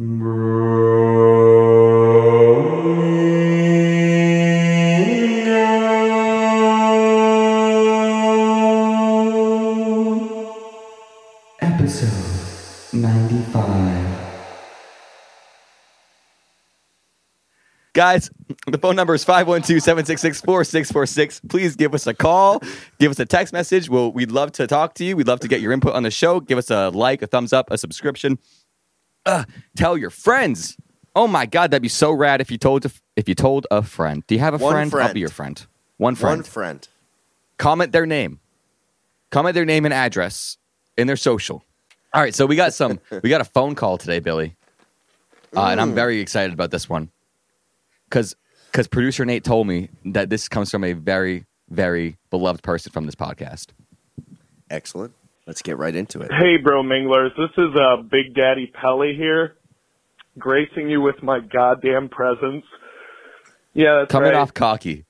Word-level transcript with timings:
Episode 0.00 0.08
95. 12.94 14.16
Guys, 17.92 18.30
the 18.68 18.78
phone 18.78 18.96
number 18.96 19.12
is 19.12 19.22
512-766-4646. 19.26 21.46
Please 21.50 21.76
give 21.76 21.94
us 21.94 22.06
a 22.06 22.14
call. 22.14 22.62
Give 22.98 23.10
us 23.10 23.18
a 23.18 23.26
text 23.26 23.52
message. 23.52 23.90
Well, 23.90 24.12
we'd 24.12 24.30
love 24.30 24.52
to 24.52 24.66
talk 24.66 24.94
to 24.94 25.04
you. 25.04 25.14
We'd 25.14 25.26
love 25.26 25.40
to 25.40 25.48
get 25.48 25.60
your 25.60 25.72
input 25.72 25.92
on 25.92 26.04
the 26.04 26.10
show. 26.10 26.40
Give 26.40 26.56
us 26.56 26.70
a 26.70 26.88
like, 26.88 27.20
a 27.20 27.26
thumbs 27.26 27.52
up, 27.52 27.70
a 27.70 27.76
subscription. 27.76 28.38
Uh, 29.26 29.44
tell 29.76 29.96
your 29.96 30.10
friends. 30.10 30.76
Oh 31.14 31.26
my 31.26 31.44
God, 31.46 31.70
that'd 31.70 31.82
be 31.82 31.88
so 31.88 32.12
rad 32.12 32.40
if 32.40 32.50
you 32.50 32.58
told 32.58 32.86
a, 32.86 32.90
if 33.16 33.28
you 33.28 33.34
told 33.34 33.66
a 33.70 33.82
friend. 33.82 34.24
Do 34.26 34.34
you 34.34 34.40
have 34.40 34.54
a 34.54 34.58
One 34.58 34.88
friend? 34.90 35.08
I'll 35.08 35.12
be 35.14 35.20
your 35.20 35.28
friend. 35.28 35.64
One 35.98 36.14
friend. 36.14 36.38
One 36.38 36.42
friend. 36.44 36.88
comment 37.58 37.92
their 37.92 38.06
name 38.06 38.40
comment 39.30 39.54
their 39.54 39.66
name 39.66 39.84
and 39.84 39.92
address 39.94 40.56
in 40.96 41.06
their 41.06 41.16
social 41.16 41.62
all 42.14 42.22
right 42.22 42.34
so 42.34 42.46
we 42.46 42.56
got 42.56 42.72
some 42.72 42.98
we 43.22 43.28
got 43.28 43.40
a 43.42 43.44
phone 43.44 43.74
call 43.74 43.98
today 43.98 44.18
billy 44.18 44.56
uh, 45.54 45.66
and 45.66 45.80
i'm 45.80 45.94
very 45.94 46.20
excited 46.20 46.52
about 46.54 46.70
this 46.70 46.88
one 46.88 47.10
because 48.08 48.34
because 48.72 48.88
producer 48.88 49.24
nate 49.26 49.44
told 49.44 49.66
me 49.66 49.88
that 50.06 50.30
this 50.30 50.48
comes 50.48 50.70
from 50.70 50.82
a 50.82 50.94
very 50.94 51.44
very 51.68 52.16
beloved 52.30 52.62
person 52.62 52.90
from 52.90 53.04
this 53.06 53.14
podcast 53.14 53.66
Excellent. 54.70 55.12
Let's 55.50 55.62
get 55.62 55.78
right 55.78 55.96
into 55.96 56.20
it. 56.20 56.30
Hey, 56.30 56.58
bro 56.62 56.84
minglers. 56.84 57.30
This 57.36 57.50
is 57.58 57.74
uh, 57.74 58.02
Big 58.02 58.36
Daddy 58.36 58.70
Pelly 58.72 59.16
here, 59.16 59.56
gracing 60.38 60.88
you 60.88 61.00
with 61.00 61.20
my 61.24 61.40
goddamn 61.40 62.08
presence. 62.08 62.64
Yeah, 63.74 63.96
that's 63.98 64.12
coming 64.12 64.30
right. 64.30 64.38
off 64.38 64.54
cocky 64.54 65.06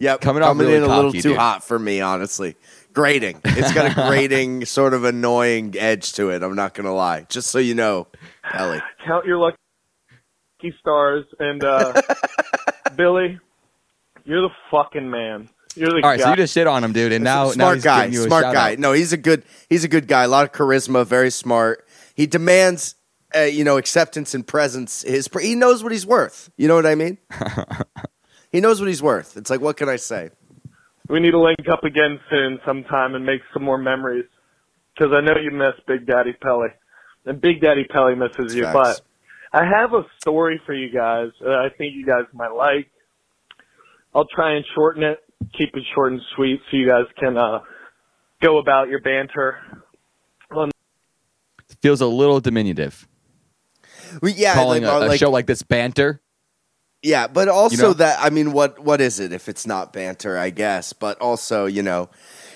Yep. 0.00 0.20
Coming 0.20 0.42
off 0.42 0.58
really 0.58 0.74
in 0.74 0.82
a 0.82 0.88
little 0.88 1.12
too 1.12 1.20
dude. 1.20 1.36
hot 1.36 1.62
for 1.62 1.78
me, 1.78 2.00
honestly. 2.00 2.56
Grating. 2.92 3.40
It's 3.44 3.72
got 3.72 3.92
a 3.92 3.94
grating, 4.08 4.64
sort 4.64 4.94
of 4.94 5.04
annoying 5.04 5.76
edge 5.78 6.14
to 6.14 6.30
it. 6.30 6.42
I'm 6.42 6.56
not 6.56 6.74
gonna 6.74 6.92
lie. 6.92 7.24
Just 7.28 7.52
so 7.52 7.60
you 7.60 7.76
know, 7.76 8.08
Ellie. 8.52 8.82
Count 9.06 9.26
your 9.26 9.38
lucky 9.38 9.56
stars, 10.80 11.24
and 11.38 11.62
uh, 11.62 12.02
Billy, 12.96 13.38
you're 14.24 14.42
the 14.42 14.54
fucking 14.72 15.08
man. 15.08 15.48
You're 15.74 15.88
the 15.90 15.94
all 15.96 16.10
right 16.10 16.18
guy. 16.18 16.24
so 16.24 16.30
you 16.30 16.36
just 16.36 16.54
shit 16.54 16.66
on 16.66 16.84
him 16.84 16.92
dude 16.92 17.12
and 17.12 17.24
now 17.24 17.44
now 17.46 17.50
smart 17.52 17.74
he's 17.76 17.84
guy. 17.84 18.04
you 18.06 18.20
a 18.20 18.24
Smart 18.26 18.42
guy. 18.52 18.72
out. 18.72 18.78
No, 18.78 18.92
he's 18.92 19.12
a 19.12 19.16
good. 19.16 19.42
He's 19.70 19.84
a 19.84 19.88
good 19.88 20.06
guy. 20.06 20.24
A 20.24 20.28
lot 20.28 20.44
of 20.44 20.52
charisma. 20.52 21.06
Very 21.06 21.30
smart. 21.30 21.86
He 22.14 22.26
demands, 22.26 22.94
uh, 23.34 23.40
you 23.42 23.64
know, 23.64 23.78
acceptance 23.78 24.34
and 24.34 24.46
presence. 24.46 25.02
His 25.02 25.28
pre- 25.28 25.46
he 25.46 25.54
knows 25.54 25.82
what 25.82 25.92
he's 25.92 26.06
worth. 26.06 26.50
You 26.56 26.68
know 26.68 26.74
what 26.74 26.84
I 26.86 26.94
mean? 26.94 27.18
he 28.50 28.60
knows 28.60 28.80
what 28.80 28.88
he's 28.88 29.02
worth. 29.02 29.36
It's 29.36 29.48
like, 29.50 29.60
what 29.60 29.76
can 29.76 29.88
I 29.88 29.96
say? 29.96 30.30
we 31.08 31.20
need 31.20 31.32
to 31.32 31.40
link 31.40 31.58
up 31.70 31.84
again 31.84 32.18
soon 32.30 32.58
sometime 32.64 33.14
and 33.14 33.26
make 33.26 33.40
some 33.52 33.62
more 33.62 33.76
memories. 33.76 34.24
Because 34.94 35.12
I 35.12 35.20
know 35.20 35.34
you 35.42 35.50
miss 35.50 35.74
Big 35.86 36.06
Daddy 36.06 36.32
Pelly. 36.32 36.68
And 37.26 37.40
Big 37.40 37.60
Daddy 37.60 37.84
Pelly 37.84 38.14
misses 38.14 38.54
you. 38.54 38.62
Facts. 38.64 39.00
But 39.52 39.60
I 39.60 39.64
have 39.66 39.92
a 39.94 40.04
story 40.20 40.60
for 40.64 40.72
you 40.74 40.90
guys 40.90 41.28
that 41.40 41.50
I 41.54 41.68
think 41.76 41.94
you 41.94 42.06
guys 42.06 42.24
might 42.32 42.52
like. 42.54 42.88
I'll 44.14 44.26
try 44.26 44.54
and 44.56 44.64
shorten 44.74 45.02
it, 45.02 45.18
keep 45.56 45.74
it 45.74 45.82
short 45.94 46.12
and 46.12 46.20
sweet 46.36 46.60
so 46.70 46.76
you 46.76 46.88
guys 46.88 47.04
can 47.18 47.36
uh, 47.36 47.60
go 48.40 48.58
about 48.58 48.88
your 48.88 49.00
banter. 49.00 49.58
feels 51.80 52.00
a 52.00 52.06
little 52.06 52.40
diminutive 52.40 53.08
Well, 54.20 54.32
yeah, 54.34 54.54
calling 54.54 54.82
like, 54.84 55.02
a, 55.02 55.06
a 55.06 55.08
like- 55.08 55.18
show 55.18 55.30
like 55.30 55.46
this 55.46 55.62
banter 55.62 56.20
Yeah, 57.02 57.26
but 57.26 57.48
also 57.48 57.88
know? 57.88 57.92
that 57.94 58.18
I 58.22 58.30
mean, 58.30 58.52
what 58.52 58.78
what 58.78 59.00
is 59.00 59.18
it 59.18 59.32
if 59.32 59.48
it's 59.48 59.66
not 59.66 59.92
banter? 59.92 60.38
I 60.38 60.50
guess, 60.50 60.92
but 60.92 61.20
also 61.20 61.66
you 61.66 61.82
know, 61.82 62.08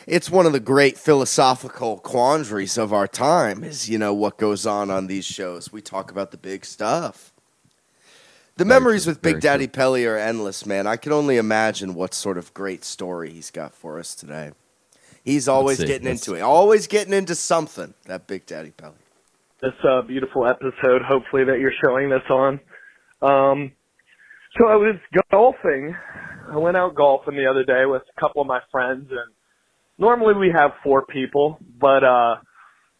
it's 0.07 0.31
one 0.31 0.47
of 0.47 0.53
the 0.53 0.61
great 0.61 0.97
philosophical 0.97 1.99
quandaries 1.99 2.79
of 2.79 2.93
our 2.93 3.09
time. 3.09 3.65
Is 3.65 3.89
you 3.89 3.99
know 3.99 4.15
what 4.15 4.39
goes 4.39 4.65
on 4.67 4.89
on 4.91 5.09
these 5.09 5.25
shows? 5.25 5.73
We 5.73 5.83
talk 5.83 6.13
about 6.13 6.31
the 6.31 6.37
big 6.39 6.65
stuff. 6.65 7.33
The 8.57 8.65
Very 8.65 8.81
memories 8.81 9.05
true, 9.05 9.11
with 9.13 9.23
Big 9.23 9.33
very 9.35 9.41
Daddy 9.41 9.67
Pelly 9.67 10.07
are 10.07 10.17
endless, 10.17 10.65
man. 10.65 10.87
I 10.87 10.97
can 10.97 11.13
only 11.13 11.37
imagine 11.37 11.95
what 11.95 12.15
sort 12.15 12.39
of 12.39 12.55
great 12.55 12.85
story 12.85 13.31
he's 13.31 13.51
got 13.51 13.75
for 13.75 13.99
us 13.99 14.15
today. 14.15 14.53
He's 15.25 15.47
always 15.49 15.79
getting 15.83 16.07
Let's- 16.09 16.27
into 16.27 16.39
it, 16.39 16.43
always 16.43 16.87
getting 16.87 17.13
into 17.13 17.35
something. 17.35 17.93
That 18.07 18.27
Big 18.27 18.47
Daddy 18.47 18.71
Pelly. 18.71 18.95
this 19.61 19.75
uh, 19.85 20.03
beautiful 20.03 20.47
episode, 20.47 21.03
hopefully, 21.03 21.45
that 21.45 21.59
you're 21.59 21.73
showing 21.85 22.09
this 22.11 22.23
on. 22.31 22.61
Um, 23.23 23.73
so 24.59 24.69
I 24.69 24.77
was 24.77 24.97
golfing. 25.31 25.95
I 26.51 26.57
went 26.57 26.77
out 26.77 26.95
golfing 26.95 27.35
the 27.37 27.47
other 27.47 27.65
day 27.65 27.85
with 27.87 28.03
a 28.17 28.21
couple 28.21 28.41
of 28.41 28.47
my 28.47 28.61
friends, 28.71 29.09
and 29.11 29.35
normally 29.99 30.35
we 30.35 30.51
have 30.55 30.71
four 30.85 31.05
people, 31.05 31.59
but 31.79 32.05
uh, 32.05 32.37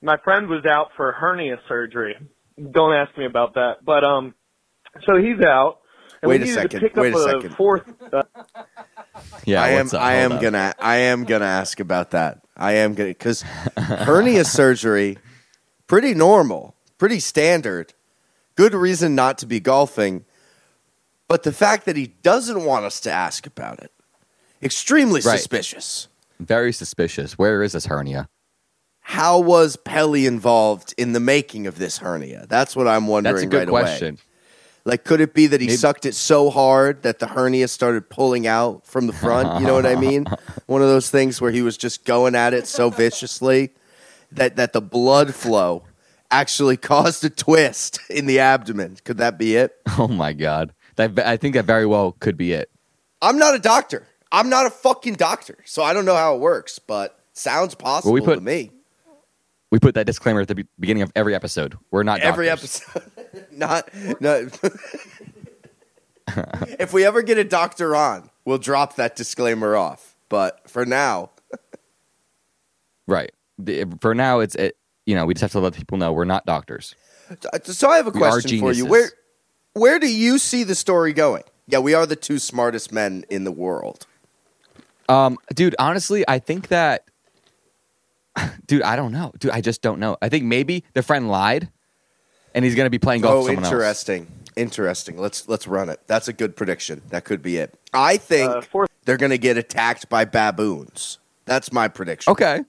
my 0.03 0.17
friend 0.25 0.49
was 0.49 0.65
out 0.67 0.89
for 0.97 1.13
hernia 1.13 1.57
surgery. 1.69 2.17
Don't 2.59 2.93
ask 2.95 3.17
me 3.17 3.25
about 3.27 3.55
that, 3.55 3.85
but 3.85 4.03
um, 4.03 4.35
so 5.05 5.17
he's 5.17 5.41
out. 5.41 5.79
And 6.23 6.31
Wait 6.31 6.41
we 6.41 6.51
a 6.51 6.51
needed 6.51 6.55
second, 6.55 6.81
To 6.81 6.89
pick 6.89 6.97
wait 6.97 7.15
up 7.15 7.21
a 7.21 7.23
second. 7.25 7.57
fourth. 7.57 7.83
Uh, 8.13 8.23
yeah 9.45 9.63
I 9.63 9.71
am. 9.71 9.87
up? 9.89 9.95
I 9.95 10.15
am 10.15 10.33
up. 10.33 10.41
gonna. 10.43 10.75
I 10.79 10.97
am 10.97 11.25
gonna 11.25 11.45
ask 11.45 11.79
about 11.81 12.11
that. 12.13 12.41
I 12.57 12.73
am 12.73 12.95
gonna 12.95 13.11
because 13.11 13.43
hernia 13.77 14.45
surgery, 14.47 15.19
pretty 15.87 16.15
normal, 16.15 16.75
pretty 16.99 17.21
standard. 17.21 17.93
Good 18.55 18.73
reason 18.75 19.15
not 19.15 19.37
to 19.39 19.47
be 19.47 19.61
golfing, 19.61 20.25
but 21.29 21.43
the 21.43 21.53
fact 21.53 21.85
that 21.85 21.97
he 21.97 22.15
doesn't 22.23 22.65
want 22.65 22.87
us 22.87 22.99
to 23.01 23.13
ask 23.13 23.47
about 23.47 23.81
it, 23.83 23.93
extremely 24.63 25.21
Right. 25.21 25.37
suspicious. 25.39 26.09
very 26.41 26.73
suspicious 26.73 27.37
where 27.39 27.63
is 27.63 27.73
this 27.73 27.87
hernia 27.87 28.29
How 29.01 29.39
was 29.39 29.77
Pelly 29.77 30.25
involved 30.27 30.95
in 30.99 31.13
the 31.13 31.21
making 31.21 31.67
of 31.67 31.79
this 31.79 31.99
hernia? 31.99 32.47
That's 32.49 32.75
what 32.75 32.89
I'm 32.89 33.07
wondering. 33.07 33.35
that's 33.37 33.45
a 33.45 33.49
good 33.49 33.69
right 33.71 33.87
away. 33.87 34.17
Like, 34.87 35.03
could 35.05 35.21
it 35.21 35.35
be 35.35 35.49
that 35.49 35.61
he 35.61 35.67
Maybe- 35.67 35.77
sucked 35.77 36.07
it 36.07 36.15
so 36.15 36.49
hard 36.49 37.03
that 37.03 37.19
the 37.19 37.27
hernia 37.27 37.67
started 37.69 38.09
pulling 38.09 38.47
out 38.47 38.87
from 38.87 39.09
the 39.09 39.13
front? 39.13 39.61
You 39.61 39.67
know 39.67 39.75
what 39.75 39.85
I 39.85 39.97
mean? 39.97 40.27
One 40.67 40.81
of 40.81 40.89
those 40.89 41.11
things 41.11 41.41
where 41.41 41.51
he 41.51 41.61
was 41.61 41.77
just 41.77 42.05
going 42.05 42.35
at 42.37 42.55
it 42.55 42.67
so 42.69 42.89
viciously 42.89 43.71
that 44.33 44.57
that 44.57 44.73
the 44.73 44.81
blood 44.81 45.35
flow 45.35 45.83
actually 46.31 46.77
caused 46.93 47.25
a 47.25 47.31
twist 47.31 47.99
in 48.09 48.27
the 48.27 48.39
abdomen. 48.39 48.97
Could 49.05 49.19
that 49.19 49.39
be 49.39 49.57
it? 49.57 49.77
Oh 49.99 50.09
my 50.09 50.33
god. 50.33 50.73
That 50.95 51.19
I 51.19 51.37
think 51.37 51.55
that 51.55 51.65
very 51.65 51.85
well 51.87 52.13
could 52.21 52.37
be 52.37 52.53
it. 52.53 52.71
I'm 53.21 53.39
not 53.39 53.55
a 53.55 53.59
doctor. 53.59 54.07
I'm 54.31 54.49
not 54.49 54.67
a 54.67 54.71
fucking 54.71 55.15
doctor, 55.15 55.57
so 55.65 55.83
I 55.83 55.95
don't 55.95 56.05
know 56.05 56.17
how 56.17 56.35
it 56.37 56.41
works, 56.41 56.79
but 56.79 57.19
sounds 57.33 57.75
possible 57.75 58.13
Well, 58.13 58.21
we 58.23 58.25
put- 58.25 58.37
to 58.37 58.41
me. 58.41 58.71
We 59.71 59.79
put 59.81 59.95
that 59.95 60.07
disclaimer 60.07 60.41
at 60.41 60.49
the 60.49 60.55
be- 60.55 60.67
beginning 60.79 61.03
of 61.03 61.11
every 61.17 61.35
episode. 61.35 61.77
We're 61.91 62.03
not 62.05 62.21
Every 62.21 62.47
doctors. 62.47 62.83
episode, 62.87 63.47
not 63.53 63.89
not. 64.21 64.43
if 66.79 66.93
we 66.93 67.05
ever 67.05 67.23
get 67.23 67.39
a 67.39 67.45
doctor 67.45 67.95
on, 67.97 68.31
we'll 68.45 68.59
drop 68.59 68.97
that 68.97 69.17
disclaimer 69.17 69.77
off. 69.77 70.17
But 70.29 70.69
for 70.69 70.85
now, 70.87 71.31
Right. 73.07 73.33
The- 73.59 73.87
For 74.01 74.15
now, 74.15 74.41
it's 74.41 74.55
it, 74.57 74.77
you 75.05 75.15
know 75.15 75.25
we 75.27 75.35
just 75.35 75.43
have 75.43 75.53
to 75.53 75.61
let 75.61 75.75
people 75.75 75.99
know 75.99 76.13
we're 76.13 76.25
not 76.25 76.45
doctors. 76.47 76.95
so 77.65 77.89
I 77.91 77.97
have 77.97 78.07
a 78.07 78.11
We 78.11 78.19
question 78.19 78.61
for 78.61 78.73
you. 78.73 78.87
Where 78.87 79.11
where 79.73 79.99
do 79.99 80.11
you 80.13 80.39
see 80.39 80.63
the 80.65 80.75
story 80.75 81.13
going? 81.13 81.43
Yeah, 81.69 81.79
we 81.81 81.95
are 81.95 82.07
the 82.07 82.17
two 82.17 82.39
smartest 82.39 82.93
men 82.93 83.25
in 83.29 83.45
the 83.45 83.51
world. 83.53 84.07
Um, 85.09 85.37
dude, 85.55 85.75
honestly, 85.79 86.25
I 86.29 86.39
think 86.39 86.69
that, 86.69 87.05
dude, 88.67 88.83
I 88.83 88.97
don't 88.97 89.13
know, 89.13 89.33
dude, 89.39 89.51
I 89.51 89.61
just 89.61 89.83
don't 89.83 89.99
know. 89.99 90.17
I 90.21 90.29
think 90.29 90.45
maybe 90.45 90.85
the 90.95 91.03
friend 91.03 91.29
lied, 91.29 91.69
and 92.55 92.65
he's 92.65 92.75
gonna 92.75 92.91
be 92.91 92.99
playing 92.99 93.23
golf. 93.23 93.35
Oh, 93.35 93.39
with 93.39 93.47
someone 93.47 93.65
else. 93.65 93.73
interesting. 93.73 94.27
Interesting. 94.57 95.19
Let's 95.19 95.49
let's 95.49 95.67
run 95.67 95.91
it. 95.91 96.01
That's 96.07 96.29
a 96.29 96.33
good 96.33 96.57
prediction. 96.57 97.03
That 97.11 97.27
could 97.27 97.43
be 97.43 97.59
it. 97.59 97.79
I 97.93 98.17
think 98.17 98.51
uh, 98.51 98.61
fourth. 98.63 98.91
they're 99.05 99.19
going 99.19 99.31
to 99.31 99.39
get 99.39 99.59
attacked 99.59 100.09
by 100.09 100.25
baboons. 100.25 101.19
That's 101.45 101.73
my 101.73 101.89
prediction. 101.89 102.31
Okay. 102.31 102.63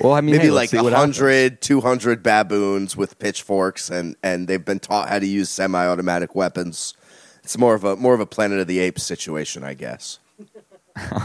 Well, 0.00 0.14
I 0.14 0.22
mean, 0.22 0.36
Maybe 0.36 0.44
hey, 0.44 0.50
like 0.50 0.60
let's 0.60 0.70
see 0.70 0.80
what 0.80 0.92
happens. 0.94 1.20
100, 1.20 1.60
200 1.60 2.22
baboons 2.22 2.96
with 2.96 3.18
pitchforks 3.18 3.90
and 3.90 4.16
and 4.22 4.48
they've 4.48 4.64
been 4.64 4.78
taught 4.78 5.10
how 5.10 5.18
to 5.18 5.26
use 5.26 5.50
semi-automatic 5.50 6.34
weapons. 6.34 6.94
It's 7.42 7.58
more 7.58 7.74
of 7.74 7.84
a 7.84 7.96
more 7.96 8.14
of 8.14 8.20
a 8.20 8.26
Planet 8.26 8.58
of 8.58 8.66
the 8.66 8.78
Apes 8.78 9.02
situation, 9.02 9.62
I 9.62 9.74
guess. 9.74 10.18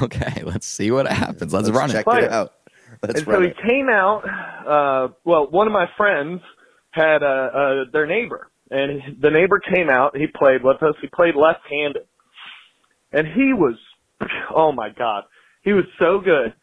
Okay, 0.02 0.44
let's 0.44 0.68
see 0.68 0.92
what 0.92 1.08
happens. 1.08 1.52
Let's, 1.52 1.68
Let's 1.68 1.78
run 1.78 1.90
check 1.90 2.02
it. 2.02 2.06
Fire. 2.06 2.24
it 2.26 2.32
out. 2.32 2.54
Let's 3.08 3.22
and 3.22 3.28
so 3.28 3.42
he 3.42 3.50
came 3.68 3.88
out. 3.90 4.24
Uh, 4.68 5.14
well, 5.24 5.48
one 5.50 5.68
of 5.68 5.74
my 5.74 5.88
friends 5.98 6.42
had 6.92 7.24
uh, 7.24 7.26
uh, 7.26 7.84
their 7.92 8.08
neighbor, 8.08 8.50
and 8.70 9.22
the 9.22 9.30
neighbor 9.30 9.60
came 9.60 9.90
out. 9.90 10.16
He 10.16 10.28
played 10.28 10.64
with 10.64 10.82
us. 10.82 10.96
He 11.02 11.08
played 11.08 11.36
left-handed, 11.36 12.08
and 13.12 13.28
he 13.28 13.54
was, 13.54 13.76
oh 14.56 14.72
my 14.72 14.90
god, 14.90 15.24
he 15.64 15.74
was 15.74 15.86
so 16.00 16.20
good 16.20 16.54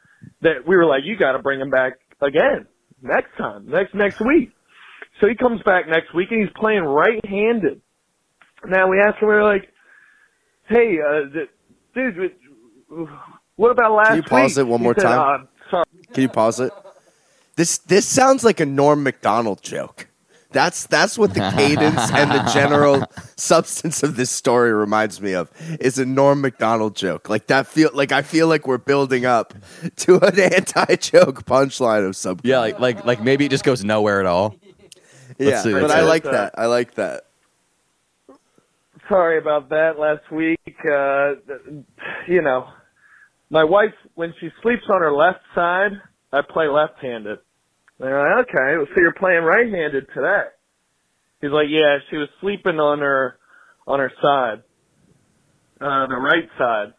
that 0.43 0.67
we 0.67 0.77
were 0.77 0.87
like, 0.87 1.03
you 1.05 1.17
got 1.17 1.33
to 1.33 1.39
bring 1.41 1.61
him 1.61 1.71
back 1.71 1.95
again 2.21 2.67
next 3.03 3.37
time, 3.37 3.69
next 3.69 3.95
next 3.95 4.21
week. 4.21 4.51
So 5.21 5.29
he 5.29 5.35
comes 5.35 5.61
back 5.63 5.89
next 5.89 6.15
week 6.15 6.29
and 6.31 6.41
he's 6.41 6.53
playing 6.57 6.83
right-handed. 6.85 7.81
Now 8.67 8.89
we 8.89 8.99
asked 9.01 9.21
him, 9.21 9.29
we 9.29 9.35
were 9.35 9.45
like, 9.45 9.69
"Hey, 10.69 10.97
uh, 11.01 11.45
dude, 11.95 12.33
what 13.57 13.71
about 13.71 13.93
last 13.93 14.09
Can 14.09 14.17
you 14.17 14.23
pause 14.23 14.57
week?" 14.57 14.59
it 14.59 14.67
one 14.69 14.81
He 14.81 14.85
more 14.85 14.95
said, 14.97 15.03
time? 15.03 15.43
"Uh. 15.43 15.47
Can 16.13 16.23
you 16.23 16.29
pause 16.29 16.61
it? 16.61 16.73
This 17.57 17.79
this 17.79 18.07
sounds 18.07 18.45
like 18.45 18.61
a 18.61 18.67
Norm 18.67 19.03
Macdonald 19.03 19.63
joke. 19.63 20.09
That's 20.53 20.87
that's 20.87 21.19
what 21.19 21.35
the 21.35 21.41
cadence 21.57 22.11
and 22.11 22.31
the 22.31 22.51
general 22.53 23.05
substance 23.37 24.03
of 24.03 24.17
this 24.17 24.31
story 24.31 24.73
reminds 24.73 25.21
me 25.21 25.33
of. 25.33 25.51
Is 25.81 25.99
a 25.99 26.07
Norm 26.07 26.41
Macdonald 26.41 26.95
joke. 26.95 27.29
Like 27.29 27.47
that 27.49 27.67
feel 27.67 27.91
like 27.93 28.13
I 28.13 28.23
feel 28.23 28.49
like 28.49 28.67
we're 28.67 28.79
building 28.79 29.25
up 29.25 29.55
to 29.97 30.19
an 30.21 30.39
anti 30.55 30.97
joke 30.97 31.45
punchline 31.45 32.07
of 32.07 32.17
some. 32.17 32.39
Yeah, 32.43 32.59
like 32.59 32.79
like 32.79 33.05
like 33.05 33.23
maybe 33.23 33.47
it 33.47 33.51
just 33.51 33.65
goes 33.65 33.85
nowhere 33.85 34.21
at 34.21 34.27
all. 34.27 34.57
yeah. 35.39 35.63
see, 35.63 35.73
but 35.73 35.91
I 35.91 36.01
see. 36.01 36.07
like 36.07 36.25
that. 36.25 36.55
I 36.57 36.67
like 36.67 36.95
that. 36.95 37.27
sorry 39.09 39.39
about 39.39 39.71
that 39.71 39.99
last 39.99 40.31
week. 40.31 40.77
Uh, 40.85 41.35
you 42.27 42.43
know, 42.43 42.69
my 43.53 43.65
wife, 43.65 43.93
when 44.15 44.33
she 44.41 44.49
sleeps 44.63 44.85
on 44.89 45.03
her 45.03 45.13
left 45.13 45.41
side, 45.55 45.93
I 46.33 46.41
play 46.41 46.69
left-handed. 46.69 47.39
They're 48.01 48.37
like, 48.37 48.49
okay, 48.49 48.91
so 48.95 49.01
you're 49.01 49.13
playing 49.13 49.43
right-handed 49.43 50.07
today. 50.15 50.45
He's 51.43 51.51
like, 51.51 51.67
yeah, 51.69 51.99
she 52.11 52.17
was 52.17 52.29
sleeping 52.41 52.81
on 52.81 53.01
her, 53.01 53.37
on 53.87 53.99
her 53.99 54.11
side, 54.23 54.63
uh, 55.83 56.07
the 56.07 56.17
right 56.17 56.49
side. 56.57 56.95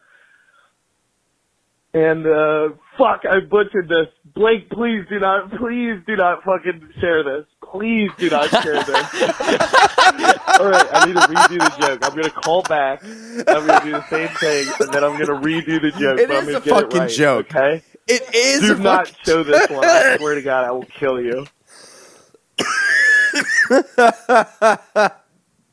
And, 1.95 2.25
uh, 2.27 2.75
fuck, 2.99 3.21
I 3.27 3.39
butchered 3.39 3.89
this. 3.89 4.13
Blake, 4.35 4.69
please 4.69 5.06
do 5.09 5.19
not, 5.19 5.49
please 5.57 6.03
do 6.06 6.15
not 6.15 6.44
fucking 6.44 6.88
share 7.01 7.23
this. 7.23 7.47
Please 7.71 8.11
do 8.19 8.29
not 8.29 8.49
share 8.61 8.83
this. 8.83 10.35
All 10.59 10.69
right, 10.69 10.85
I 10.94 11.05
need 11.05 11.13
to 11.15 11.21
redo 11.21 11.57
the 11.59 11.75
joke. 11.88 12.00
I'm 12.05 12.15
gonna 12.15 12.29
call 12.29 12.61
back. 12.63 13.03
I'm 13.03 13.65
gonna 13.67 13.83
do 13.83 13.91
the 13.91 14.07
same 14.09 14.27
thing, 14.29 14.67
and 14.79 14.94
then 14.94 15.03
I'm 15.03 15.13
gonna 15.19 15.39
redo 15.41 15.81
the 15.81 15.91
joke. 15.91 16.19
It 16.19 16.27
but 16.29 16.38
I'm 16.38 16.47
is 16.50 16.55
gonna 16.55 16.57
a 16.57 16.61
get 16.61 16.73
fucking 16.73 16.97
it 16.97 17.00
right, 17.00 17.09
joke. 17.09 17.55
Okay. 17.55 17.81
It 18.07 18.35
is 18.35 18.61
Do 18.61 18.75
a 18.75 18.77
not 18.77 19.07
fucking- 19.07 19.23
show 19.25 19.44
this 19.44 19.69
one. 19.69 19.85
I 19.85 20.17
swear 20.17 20.35
to 20.35 20.41
God, 20.41 20.65
I 20.65 20.71
will 20.71 20.85
kill 20.85 21.19
you. 21.21 21.45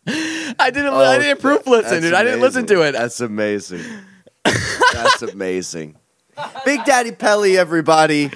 I 0.07 0.71
didn't. 0.71 0.87
Oh, 0.87 0.97
I 1.05 1.19
didn't 1.19 1.41
proof 1.41 1.67
listen, 1.67 1.91
that's 1.91 2.03
dude. 2.03 2.15
I 2.15 2.23
didn't 2.25 2.41
listen 2.41 2.67
to 2.67 2.83
it. 2.83 2.93
That's 2.93 3.21
amazing. 3.21 3.83
That's 4.95 5.23
amazing. 5.23 5.97
Big 6.65 6.83
Daddy 6.85 7.13
Pelly, 7.13 7.59
everybody. 7.59 8.31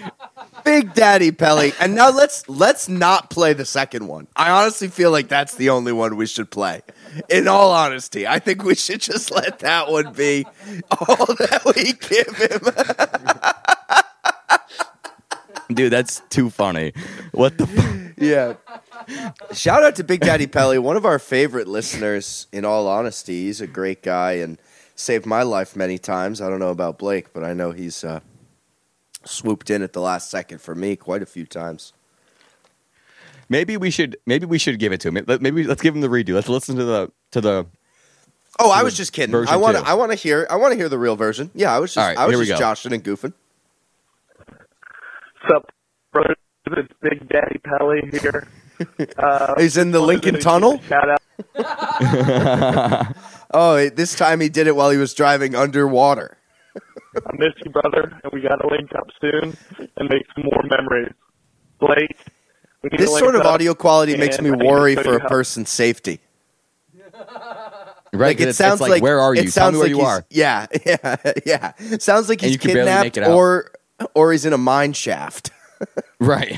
Big 0.64 0.94
Daddy 0.94 1.31
Pelly. 1.31 1.72
And 1.81 1.94
now 1.94 2.11
let's 2.11 2.49
let's 2.49 2.88
not 2.88 3.31
play 3.31 3.52
the 3.52 3.64
second 3.64 4.08
one. 4.08 4.26
I 4.34 4.50
honestly 4.50 4.88
feel 4.88 5.11
like 5.11 5.28
that's 5.28 5.55
the 5.55 5.70
only 5.70 5.93
one 5.93 6.16
we 6.16 6.26
should 6.26 6.50
play. 6.50 6.82
In 7.28 7.46
all 7.46 7.70
honesty, 7.70 8.26
I 8.26 8.38
think 8.38 8.64
we 8.64 8.75
should 8.75 9.00
just 9.00 9.31
let 9.31 9.61
that 9.61 9.90
one 9.90 10.12
be 10.12 10.46
all 10.90 11.26
that 11.26 11.62
we 11.64 11.93
give 11.93 12.37
him. 12.37 12.61
Dude, 15.75 15.93
that's 15.93 16.20
too 16.31 16.50
funny. 16.50 16.93
What 17.32 17.58
the? 17.58 18.12
Yeah. 18.16 18.55
Shout 19.52 19.82
out 19.82 19.96
to 19.96 20.05
Big 20.05 20.20
Daddy 20.20 20.46
Pelly, 20.46 20.78
one 20.78 20.96
of 20.96 21.05
our 21.05 21.19
favorite 21.19 21.69
listeners, 21.69 22.46
in 22.52 22.64
all 22.64 22.87
honesty. 22.87 23.44
He's 23.44 23.61
a 23.61 23.66
great 23.66 24.02
guy 24.02 24.32
and 24.32 24.58
saved 24.94 25.26
my 25.26 25.43
life 25.43 25.76
many 25.76 25.99
times. 25.99 26.40
I 26.40 26.49
don't 26.49 26.61
know 26.61 26.70
about 26.70 26.99
Blake, 26.99 27.32
but 27.32 27.44
I 27.44 27.52
know 27.52 27.72
he's 27.72 28.05
uh, 28.05 28.20
swooped 29.25 29.71
in 29.71 29.82
at 29.82 29.93
the 29.93 30.00
last 30.00 30.31
second 30.31 30.61
for 30.61 30.75
me 30.75 30.97
quite 30.97 31.23
a 31.23 31.26
few 31.26 31.47
times. 31.47 31.93
maybe 33.49 33.76
we 33.76 33.91
should. 33.91 34.17
Maybe 34.26 34.47
we 34.47 34.59
should 34.59 34.79
give 34.79 34.93
it 34.93 35.00
to 35.00 35.09
him. 35.09 35.25
Maybe 35.41 35.65
let's 35.65 35.82
give 35.82 35.94
him 35.94 36.00
the 36.00 36.09
redo. 36.09 36.35
Let's 36.35 36.49
listen 36.49 36.76
to 36.76 36.85
the 36.85 37.12
to 37.32 37.41
the. 37.41 37.67
Oh, 38.59 38.71
I 38.71 38.82
was 38.85 38.97
just 38.97 39.12
kidding. 39.12 39.35
I 39.35 39.56
want 39.56 39.76
to. 39.76 39.82
I 39.85 39.94
want 39.94 40.12
to 40.12 40.17
hear 40.17 40.47
I 40.49 40.56
want 40.56 40.73
to 40.73 40.76
hear 40.76 40.88
the 40.88 40.99
real 40.99 41.17
version. 41.17 41.50
Yeah, 41.55 41.75
I 41.75 41.79
was 41.81 41.91
just 41.94 41.99
All 42.03 42.09
right, 42.09 42.19
I 42.19 42.26
was 42.26 42.47
just 42.47 42.61
joshing 42.61 42.93
and 42.93 43.03
goofing. 43.03 43.32
What's 44.47 45.55
up, 45.55 45.73
brother? 46.12 46.35
It's 46.67 46.93
Big 47.03 47.29
Daddy 47.29 47.59
Pelly 47.65 48.00
here. 48.11 48.47
Uh, 49.17 49.55
He's 49.61 49.76
in 49.76 49.93
the 49.93 50.00
Lincoln 50.00 50.41
Tunnel. 50.41 50.81
Shout 50.88 51.09
out. 51.09 51.21
Oh, 53.56 53.88
this 53.88 54.17
time 54.17 54.41
he 54.41 54.49
did 54.49 54.67
it 54.67 54.75
while 54.75 54.91
he 54.91 54.99
was 54.99 55.15
driving 55.15 55.55
underwater. 55.55 56.37
I 57.16 57.32
miss 57.38 57.52
you, 57.64 57.70
brother, 57.70 58.19
and 58.22 58.32
we 58.32 58.40
got 58.40 58.56
to 58.56 58.69
link 58.69 58.90
up 58.96 59.06
soon 59.20 59.56
and 59.96 60.08
make 60.08 60.22
some 60.34 60.44
more 60.44 60.62
memories. 60.64 61.12
Blake, 61.81 62.16
we 62.82 62.90
need 62.90 62.99
This 63.00 63.08
to 63.11 63.14
link 63.14 63.19
sort 63.25 63.34
of 63.34 63.43
up. 63.43 63.46
audio 63.49 63.75
quality 63.75 64.16
makes 64.16 64.40
me 64.40 64.49
I 64.50 64.52
need 64.52 64.61
to 64.61 64.66
worry 64.66 64.94
for 64.96 65.16
a 65.16 65.20
how- 65.22 65.28
person's 65.28 65.70
safety. 65.70 66.20
Right, 68.12 68.28
Like 68.28 68.40
it 68.40 68.49
it's, 68.50 68.58
sounds 68.58 68.75
it's 68.75 68.81
like, 68.82 68.90
like 68.90 69.02
where 69.02 69.20
are 69.20 69.34
you? 69.34 69.40
It 69.40 69.44
Tell 69.44 69.72
sounds 69.72 69.72
me 69.75 69.78
where 69.78 69.87
like 69.88 69.90
you 69.90 69.96
he's- 69.96 70.08
are. 70.19 70.26
Yeah, 70.31 70.66
yeah, 70.87 71.32
yeah. 71.44 71.99
Sounds 71.99 72.28
like 72.28 72.43
And 72.43 72.46
he's 72.46 72.55
you 72.55 72.58
can 72.61 72.70
kidnapped 72.70 73.19
or 73.19 73.72
or 74.14 74.31
he's 74.32 74.44
in 74.44 74.52
a 74.52 74.58
mine 74.58 74.93
shaft. 74.93 75.50
Right. 76.20 76.52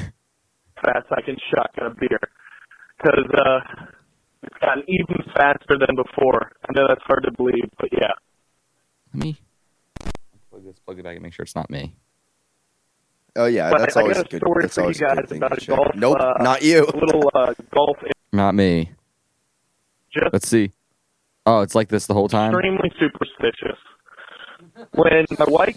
fast 0.85 1.07
I 1.11 1.23
can 1.23 1.37
shotgun 1.51 1.93
a 1.93 1.95
beer 1.95 2.21
because 2.99 3.25
uh, 3.35 3.85
it's 4.43 4.57
gotten 4.61 4.85
even 4.87 5.17
faster 5.35 5.79
than 5.79 5.97
before. 5.97 6.53
I 6.69 6.73
know 6.75 6.87
that's 6.89 7.03
hard 7.05 7.25
to 7.25 7.33
believe, 7.33 7.65
but 7.81 7.89
yeah. 7.93 8.13
Me. 9.15 9.39
Plug 10.87 10.97
this. 10.97 10.99
Plug 10.99 10.99
it 10.99 11.03
back 11.05 11.17
and 11.17 11.23
make 11.23 11.33
sure 11.35 11.43
it's 11.45 11.55
not 11.57 11.71
me. 11.71 11.95
Oh 13.39 13.47
yeah, 13.47 13.71
But 13.71 13.81
that's 13.81 13.97
I 13.97 14.01
always 14.01 14.17
got 14.17 14.27
a 14.27 14.29
good. 14.31 14.41
story 14.41 14.63
That's 14.63 14.75
for 14.75 14.81
you 14.81 14.85
always 14.85 14.97
a 14.97 15.01
good 15.05 15.17
guys 15.17 15.29
thing 15.29 15.37
about 15.39 15.51
to 15.51 15.57
a 15.57 15.61
share. 15.61 15.77
golf, 15.77 15.95
Nope, 15.95 16.17
uh, 16.21 16.43
not 16.43 16.63
you. 16.63 16.85
A 16.87 16.97
little 16.97 17.31
uh, 17.35 17.53
golf 17.75 17.99
Not 18.33 18.55
me. 18.55 18.93
just 20.13 20.33
Let's 20.33 20.49
see. 20.49 20.71
Oh, 21.45 21.61
it's 21.61 21.75
like 21.75 21.89
this 21.89 22.07
the 22.07 22.15
whole 22.15 22.29
time. 22.29 22.53
extremely 22.55 22.91
superstitious. 22.99 23.79
When 24.93 25.27
my 25.39 25.45
wife, 25.49 25.77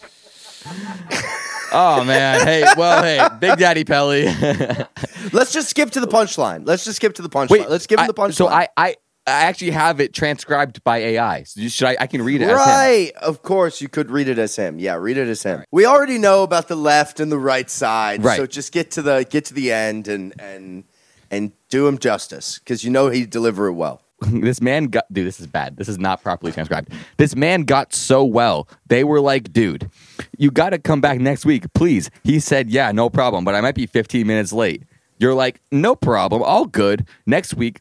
Oh 1.72 2.04
man. 2.04 2.46
Hey. 2.48 2.64
Well. 2.78 3.04
Hey. 3.04 3.28
Big 3.40 3.58
Daddy 3.60 3.84
Pelly. 3.84 4.24
Let's 5.34 5.52
just 5.54 5.70
skip 5.70 5.92
to 5.92 6.00
the 6.00 6.08
punchline. 6.08 6.66
Let's 6.66 6.84
just 6.86 6.96
skip 6.96 7.14
to 7.16 7.22
the 7.22 7.30
punchline. 7.30 7.70
Let's 7.70 7.86
give 7.86 8.00
him 8.00 8.06
I- 8.06 8.08
the 8.08 8.14
punchline. 8.14 8.34
So 8.34 8.48
I, 8.48 8.70
I 8.78 8.96
I 9.30 9.42
actually 9.44 9.72
have 9.72 10.00
it 10.00 10.14
transcribed 10.14 10.84
by 10.84 10.98
AI. 10.98 11.44
So 11.44 11.62
should 11.68 11.88
I? 11.88 11.98
I 12.00 12.08
can 12.08 12.22
read 12.22 12.42
it. 12.42 12.46
as 12.46 12.52
him. 12.52 12.58
Right, 12.58 13.12
of 13.22 13.42
course 13.42 13.82
you 13.82 13.88
could 13.90 14.10
read 14.12 14.28
it 14.28 14.38
as 14.40 14.56
him. 14.56 14.80
Yeah, 14.80 14.96
read 14.96 15.18
it 15.18 15.28
as 15.28 15.44
him. 15.44 15.64
We 15.72 15.86
already 15.86 16.18
know 16.18 16.44
about 16.44 16.68
the 16.68 16.76
left 16.76 17.20
and 17.20 17.32
the 17.32 17.40
right 17.40 17.70
side, 17.70 18.24
Right. 18.24 18.38
so 18.38 18.46
just 18.46 18.72
get 18.72 18.92
to 18.92 19.02
the 19.02 19.26
get 19.30 19.46
to 19.46 19.54
the 19.54 19.72
end 19.72 20.08
and 20.08 20.34
and 20.40 20.84
and 21.32 21.52
do 21.70 21.88
him 21.88 21.98
justice 21.98 22.60
because 22.60 22.84
you 22.84 22.90
know 22.90 23.10
he'd 23.10 23.30
deliver 23.30 23.68
it 23.68 23.74
well. 23.74 24.02
this 24.22 24.60
man 24.62 24.86
got 24.88 25.06
dude 25.14 25.26
this 25.26 25.40
is 25.40 25.48
bad 25.48 25.78
this 25.78 25.88
is 25.88 25.98
not 25.98 26.22
properly 26.22 26.52
transcribed 26.52 26.92
this 27.16 27.38
man 27.38 27.62
got 27.64 27.94
so 27.94 28.22
well 28.22 28.68
they 28.88 29.06
were 29.06 29.22
like 29.22 29.54
dude 29.54 29.90
you 30.38 30.52
got 30.52 30.72
to 30.72 30.78
come 30.78 31.00
back 31.00 31.20
next 31.22 31.46
week 31.46 31.64
please 31.74 32.10
he 32.26 32.38
said 32.38 32.70
yeah 32.70 32.92
no 32.92 33.10
problem 33.10 33.46
but 33.46 33.56
i 33.56 33.62
might 33.62 33.76
be 33.76 33.86
15 33.86 34.28
minutes 34.28 34.52
late 34.52 34.84
you're 35.20 35.34
like 35.34 35.62
no 35.72 35.96
problem 35.96 36.44
all 36.44 36.66
good 36.66 37.08
next 37.26 37.54
week 37.54 37.80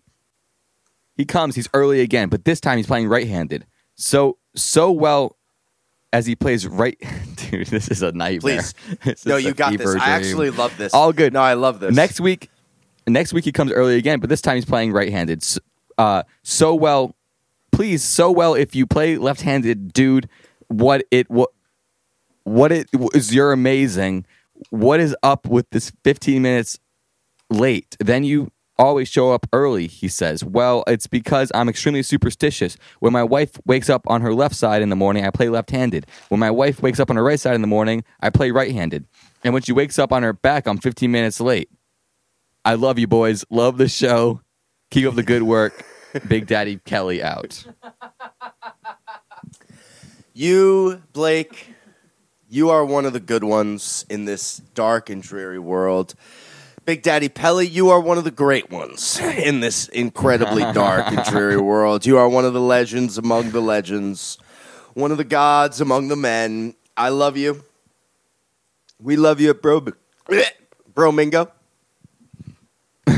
he 1.18 1.26
comes 1.26 1.54
he's 1.54 1.68
early 1.74 2.00
again 2.00 2.30
but 2.30 2.46
this 2.46 2.60
time 2.60 2.78
he's 2.78 2.86
playing 2.86 3.06
right-handed 3.08 3.66
so 3.96 4.38
so 4.56 4.90
well 4.90 5.36
as 6.14 6.24
he 6.24 6.34
plays 6.34 6.66
right 6.66 6.96
dude 7.50 7.66
this 7.66 7.88
is 7.88 8.00
a 8.02 8.12
nightmare 8.12 8.62
Please, 9.02 9.26
no, 9.26 9.36
you 9.36 9.52
got 9.52 9.72
this. 9.72 9.80
fever 9.92 9.98
I 10.00 10.08
actually 10.10 10.48
love 10.50 10.74
this. 10.78 10.94
all 10.94 11.12
good 11.12 11.34
No, 11.34 11.40
I 11.42 11.52
love 11.52 11.80
this. 11.80 11.94
Next 11.94 12.18
week, 12.20 12.48
next 13.06 13.32
week 13.34 13.44
he 13.44 13.52
comes 13.52 13.72
early 13.72 13.96
again, 13.96 14.18
but 14.20 14.30
this 14.30 14.40
time 14.40 14.54
he's 14.56 14.64
playing 14.64 14.92
right-handed. 14.92 15.42
S- 15.42 15.58
Uh, 15.98 16.22
so 16.42 16.74
well, 16.74 17.14
please, 17.72 18.02
so 18.04 18.30
well. 18.30 18.54
If 18.54 18.74
you 18.74 18.86
play 18.86 19.16
left-handed, 19.18 19.92
dude, 19.92 20.28
what 20.68 21.02
it 21.10 21.28
what 21.28 21.50
what 22.44 22.70
it 22.72 22.88
is? 23.14 23.34
You're 23.34 23.52
amazing. 23.52 24.24
What 24.70 25.00
is 25.00 25.14
up 25.22 25.46
with 25.46 25.68
this 25.70 25.92
15 26.04 26.40
minutes 26.40 26.78
late? 27.50 27.96
Then 28.00 28.24
you 28.24 28.50
always 28.78 29.08
show 29.08 29.32
up 29.32 29.46
early. 29.52 29.86
He 29.86 30.08
says, 30.08 30.44
"Well, 30.44 30.84
it's 30.86 31.06
because 31.06 31.50
I'm 31.54 31.68
extremely 31.68 32.02
superstitious. 32.02 32.76
When 33.00 33.12
my 33.12 33.22
wife 33.22 33.58
wakes 33.66 33.90
up 33.90 34.02
on 34.08 34.20
her 34.20 34.34
left 34.34 34.54
side 34.54 34.82
in 34.82 34.88
the 34.88 34.96
morning, 34.96 35.24
I 35.26 35.30
play 35.30 35.48
left-handed. 35.48 36.06
When 36.28 36.40
my 36.40 36.50
wife 36.50 36.82
wakes 36.82 37.00
up 37.00 37.10
on 37.10 37.16
her 37.16 37.24
right 37.24 37.40
side 37.40 37.54
in 37.54 37.60
the 37.60 37.66
morning, 37.66 38.04
I 38.20 38.30
play 38.30 38.50
right-handed. 38.50 39.06
And 39.44 39.52
when 39.52 39.62
she 39.62 39.72
wakes 39.72 39.98
up 39.98 40.12
on 40.12 40.22
her 40.22 40.32
back, 40.32 40.66
I'm 40.66 40.78
15 40.78 41.10
minutes 41.10 41.40
late." 41.40 41.70
I 42.64 42.74
love 42.74 42.98
you, 42.98 43.06
boys. 43.06 43.44
Love 43.48 43.78
the 43.78 43.88
show. 43.88 44.42
Keep 44.90 45.06
up 45.08 45.14
the 45.14 45.22
good 45.22 45.42
work. 45.42 45.84
Big 46.28 46.46
Daddy 46.46 46.76
Kelly 46.84 47.22
out. 47.22 47.64
You, 50.34 51.02
Blake, 51.12 51.72
you 52.48 52.70
are 52.70 52.84
one 52.84 53.04
of 53.04 53.12
the 53.12 53.20
good 53.20 53.42
ones 53.42 54.04
in 54.08 54.24
this 54.24 54.58
dark 54.74 55.10
and 55.10 55.22
dreary 55.22 55.58
world. 55.58 56.14
Big 56.88 57.02
Daddy 57.02 57.28
Pelly, 57.28 57.66
you 57.66 57.90
are 57.90 58.00
one 58.00 58.16
of 58.16 58.24
the 58.24 58.30
great 58.30 58.70
ones 58.70 59.20
in 59.20 59.60
this 59.60 59.88
incredibly 59.88 60.62
dark 60.72 61.06
and 61.08 61.22
dreary 61.26 61.58
world. 61.58 62.06
You 62.06 62.16
are 62.16 62.26
one 62.26 62.46
of 62.46 62.54
the 62.54 62.62
legends 62.62 63.18
among 63.18 63.50
the 63.50 63.60
legends, 63.60 64.38
one 64.94 65.10
of 65.12 65.18
the 65.18 65.24
gods 65.24 65.82
among 65.82 66.08
the 66.08 66.16
men. 66.16 66.74
I 66.96 67.10
love 67.10 67.36
you. 67.36 67.62
We 68.98 69.16
love 69.16 69.38
you, 69.38 69.52
bro. 69.52 69.82
Bromingo. 70.94 71.50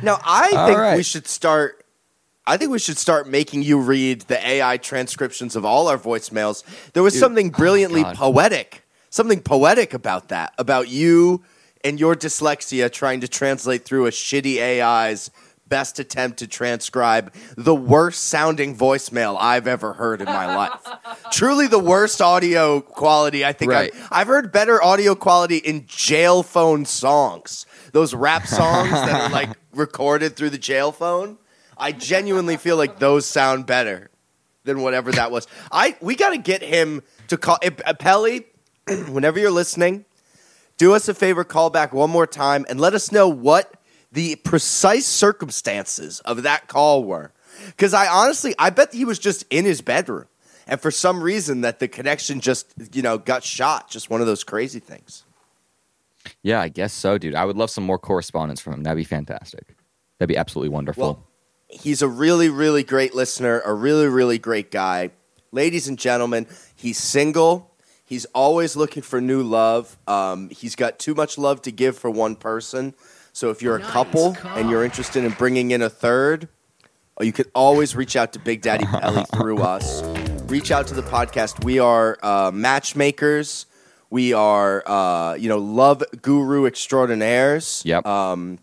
Now, 0.00 0.20
I 0.22 0.52
All 0.54 0.66
think 0.68 0.78
right. 0.78 0.96
we 0.96 1.02
should 1.02 1.26
start. 1.26 1.84
I 2.46 2.56
think 2.56 2.70
we 2.70 2.78
should 2.78 2.98
start 2.98 3.26
making 3.26 3.64
you 3.64 3.80
read 3.80 4.20
the 4.22 4.38
AI 4.46 4.76
transcriptions 4.76 5.56
of 5.56 5.64
all 5.64 5.88
our 5.88 5.98
voicemails. 5.98 6.62
There 6.92 7.02
was 7.02 7.14
Dude, 7.14 7.20
something 7.20 7.48
oh 7.48 7.58
brilliantly 7.58 8.04
God. 8.04 8.14
poetic, 8.14 8.84
something 9.10 9.40
poetic 9.40 9.92
about 9.92 10.28
that, 10.28 10.54
about 10.56 10.86
you 10.86 11.42
and 11.84 12.00
your 12.00 12.16
dyslexia 12.16 12.90
trying 12.90 13.20
to 13.20 13.28
translate 13.28 13.84
through 13.84 14.06
a 14.06 14.10
shitty 14.10 14.56
AI's 14.56 15.30
best 15.66 15.98
attempt 15.98 16.38
to 16.38 16.46
transcribe 16.46 17.32
the 17.56 17.74
worst 17.74 18.24
sounding 18.24 18.76
voicemail 18.76 19.36
I've 19.40 19.66
ever 19.66 19.94
heard 19.94 20.20
in 20.20 20.26
my 20.26 20.54
life. 20.54 20.86
Truly 21.32 21.66
the 21.66 21.78
worst 21.78 22.20
audio 22.20 22.80
quality 22.80 23.44
I 23.44 23.52
think 23.52 23.72
Right. 23.72 23.90
I've, 23.94 24.08
I've 24.12 24.26
heard 24.26 24.52
better 24.52 24.82
audio 24.82 25.14
quality 25.14 25.56
in 25.58 25.86
jail 25.86 26.42
phone 26.42 26.84
songs. 26.84 27.66
Those 27.92 28.14
rap 28.14 28.46
songs 28.46 28.90
that 28.90 29.22
are 29.22 29.30
like 29.30 29.50
recorded 29.72 30.36
through 30.36 30.50
the 30.50 30.58
jail 30.58 30.92
phone. 30.92 31.38
I 31.76 31.92
genuinely 31.92 32.56
feel 32.56 32.76
like 32.76 32.98
those 32.98 33.26
sound 33.26 33.66
better 33.66 34.10
than 34.64 34.80
whatever 34.82 35.12
that 35.12 35.30
was. 35.30 35.46
I 35.72 35.96
we 36.00 36.14
got 36.14 36.30
to 36.30 36.38
get 36.38 36.62
him 36.62 37.02
to 37.28 37.36
call 37.36 37.58
uh, 37.62 37.94
Pelly. 37.94 38.46
whenever 39.08 39.38
you're 39.38 39.50
listening, 39.50 40.04
do 40.76 40.94
us 40.94 41.08
a 41.08 41.14
favor, 41.14 41.44
call 41.44 41.70
back 41.70 41.92
one 41.92 42.10
more 42.10 42.26
time, 42.26 42.64
and 42.68 42.80
let 42.80 42.94
us 42.94 43.12
know 43.12 43.28
what 43.28 43.74
the 44.12 44.36
precise 44.36 45.06
circumstances 45.06 46.20
of 46.20 46.42
that 46.42 46.68
call 46.68 47.04
were. 47.04 47.32
Because 47.66 47.94
I 47.94 48.06
honestly, 48.06 48.54
I 48.58 48.70
bet 48.70 48.92
he 48.92 49.04
was 49.04 49.18
just 49.18 49.44
in 49.50 49.64
his 49.64 49.80
bedroom, 49.80 50.26
and 50.66 50.80
for 50.80 50.90
some 50.90 51.22
reason 51.22 51.60
that 51.62 51.78
the 51.78 51.88
connection 51.88 52.40
just 52.40 52.66
you 52.92 53.02
know 53.02 53.18
got 53.18 53.44
shot. 53.44 53.90
Just 53.90 54.10
one 54.10 54.20
of 54.20 54.26
those 54.26 54.44
crazy 54.44 54.80
things. 54.80 55.24
Yeah, 56.42 56.60
I 56.60 56.68
guess 56.68 56.92
so, 56.92 57.18
dude. 57.18 57.34
I 57.34 57.44
would 57.44 57.56
love 57.56 57.70
some 57.70 57.84
more 57.84 57.98
correspondence 57.98 58.60
from 58.60 58.74
him. 58.74 58.82
That'd 58.82 58.96
be 58.96 59.04
fantastic. 59.04 59.76
That'd 60.18 60.28
be 60.28 60.36
absolutely 60.36 60.70
wonderful. 60.70 61.04
Well, 61.04 61.26
he's 61.68 62.02
a 62.02 62.08
really, 62.08 62.48
really 62.48 62.82
great 62.82 63.14
listener, 63.14 63.60
a 63.60 63.74
really, 63.74 64.06
really 64.06 64.38
great 64.38 64.70
guy. 64.70 65.10
Ladies 65.52 65.86
and 65.86 65.98
gentlemen, 65.98 66.46
he's 66.74 66.98
single. 66.98 67.73
He's 68.14 68.26
always 68.26 68.76
looking 68.76 69.02
for 69.02 69.20
new 69.20 69.42
love. 69.42 69.98
Um, 70.06 70.48
he's 70.50 70.76
got 70.76 71.00
too 71.00 71.16
much 71.16 71.36
love 71.36 71.62
to 71.62 71.72
give 71.72 71.98
for 71.98 72.08
one 72.08 72.36
person. 72.36 72.94
So 73.32 73.50
if 73.50 73.60
you're 73.60 73.74
a 73.74 73.80
couple 73.80 74.36
and 74.50 74.70
you're 74.70 74.84
interested 74.84 75.24
in 75.24 75.32
bringing 75.32 75.72
in 75.72 75.82
a 75.82 75.90
third, 75.90 76.46
you 77.20 77.32
can 77.32 77.46
always 77.56 77.96
reach 77.96 78.14
out 78.14 78.32
to 78.34 78.38
Big 78.38 78.62
Daddy 78.62 78.84
Pelly 79.00 79.24
through 79.34 79.58
us. 79.58 80.04
Reach 80.48 80.70
out 80.70 80.86
to 80.86 80.94
the 80.94 81.02
podcast. 81.02 81.64
We 81.64 81.80
are 81.80 82.16
uh, 82.22 82.52
matchmakers. 82.54 83.66
We 84.10 84.32
are, 84.32 84.84
uh, 84.86 85.34
you 85.34 85.48
know, 85.48 85.58
love 85.58 86.04
guru 86.22 86.66
extraordinaires. 86.66 87.82
Yep. 87.84 88.06
Um, 88.06 88.60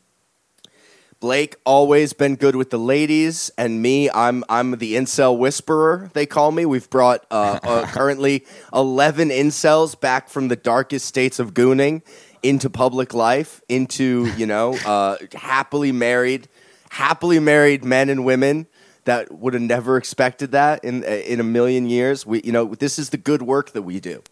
Blake 1.22 1.56
always 1.66 2.14
been 2.14 2.36
good 2.36 2.56
with 2.56 2.72
the 2.72 2.80
ladies, 2.80 3.52
and 3.56 3.80
me, 3.80 4.10
I'm 4.10 4.44
I'm 4.50 4.72
the 4.72 4.96
incel 4.96 5.38
whisperer. 5.38 6.10
They 6.14 6.26
call 6.26 6.52
me. 6.52 6.66
We've 6.66 6.90
brought 6.90 7.28
uh, 7.30 7.60
uh, 7.62 7.86
currently 7.92 8.44
eleven 8.74 9.30
incels 9.30 9.98
back 9.98 10.30
from 10.30 10.48
the 10.48 10.56
darkest 10.56 11.06
states 11.06 11.38
of 11.38 11.54
gooning 11.54 12.02
into 12.42 12.72
public 12.72 13.14
life, 13.14 13.62
into 13.70 14.34
you 14.36 14.48
know 14.48 14.76
uh, 14.86 15.18
happily 15.34 15.92
married, 15.92 16.48
happily 16.90 17.38
married 17.40 17.86
men 17.86 18.10
and 18.10 18.26
women 18.26 18.66
that 19.04 19.32
would 19.32 19.54
have 19.54 19.62
never 19.62 19.98
expected 19.98 20.54
that 20.54 20.84
in 20.84 21.04
in 21.04 21.40
a 21.40 21.44
million 21.44 21.88
years. 21.88 22.26
We 22.26 22.42
you 22.44 22.52
know 22.52 22.74
this 22.74 22.98
is 22.98 23.12
the 23.12 23.18
good 23.18 23.44
work 23.44 23.74
that 23.74 23.84
we 23.84 24.00
do. 24.00 24.24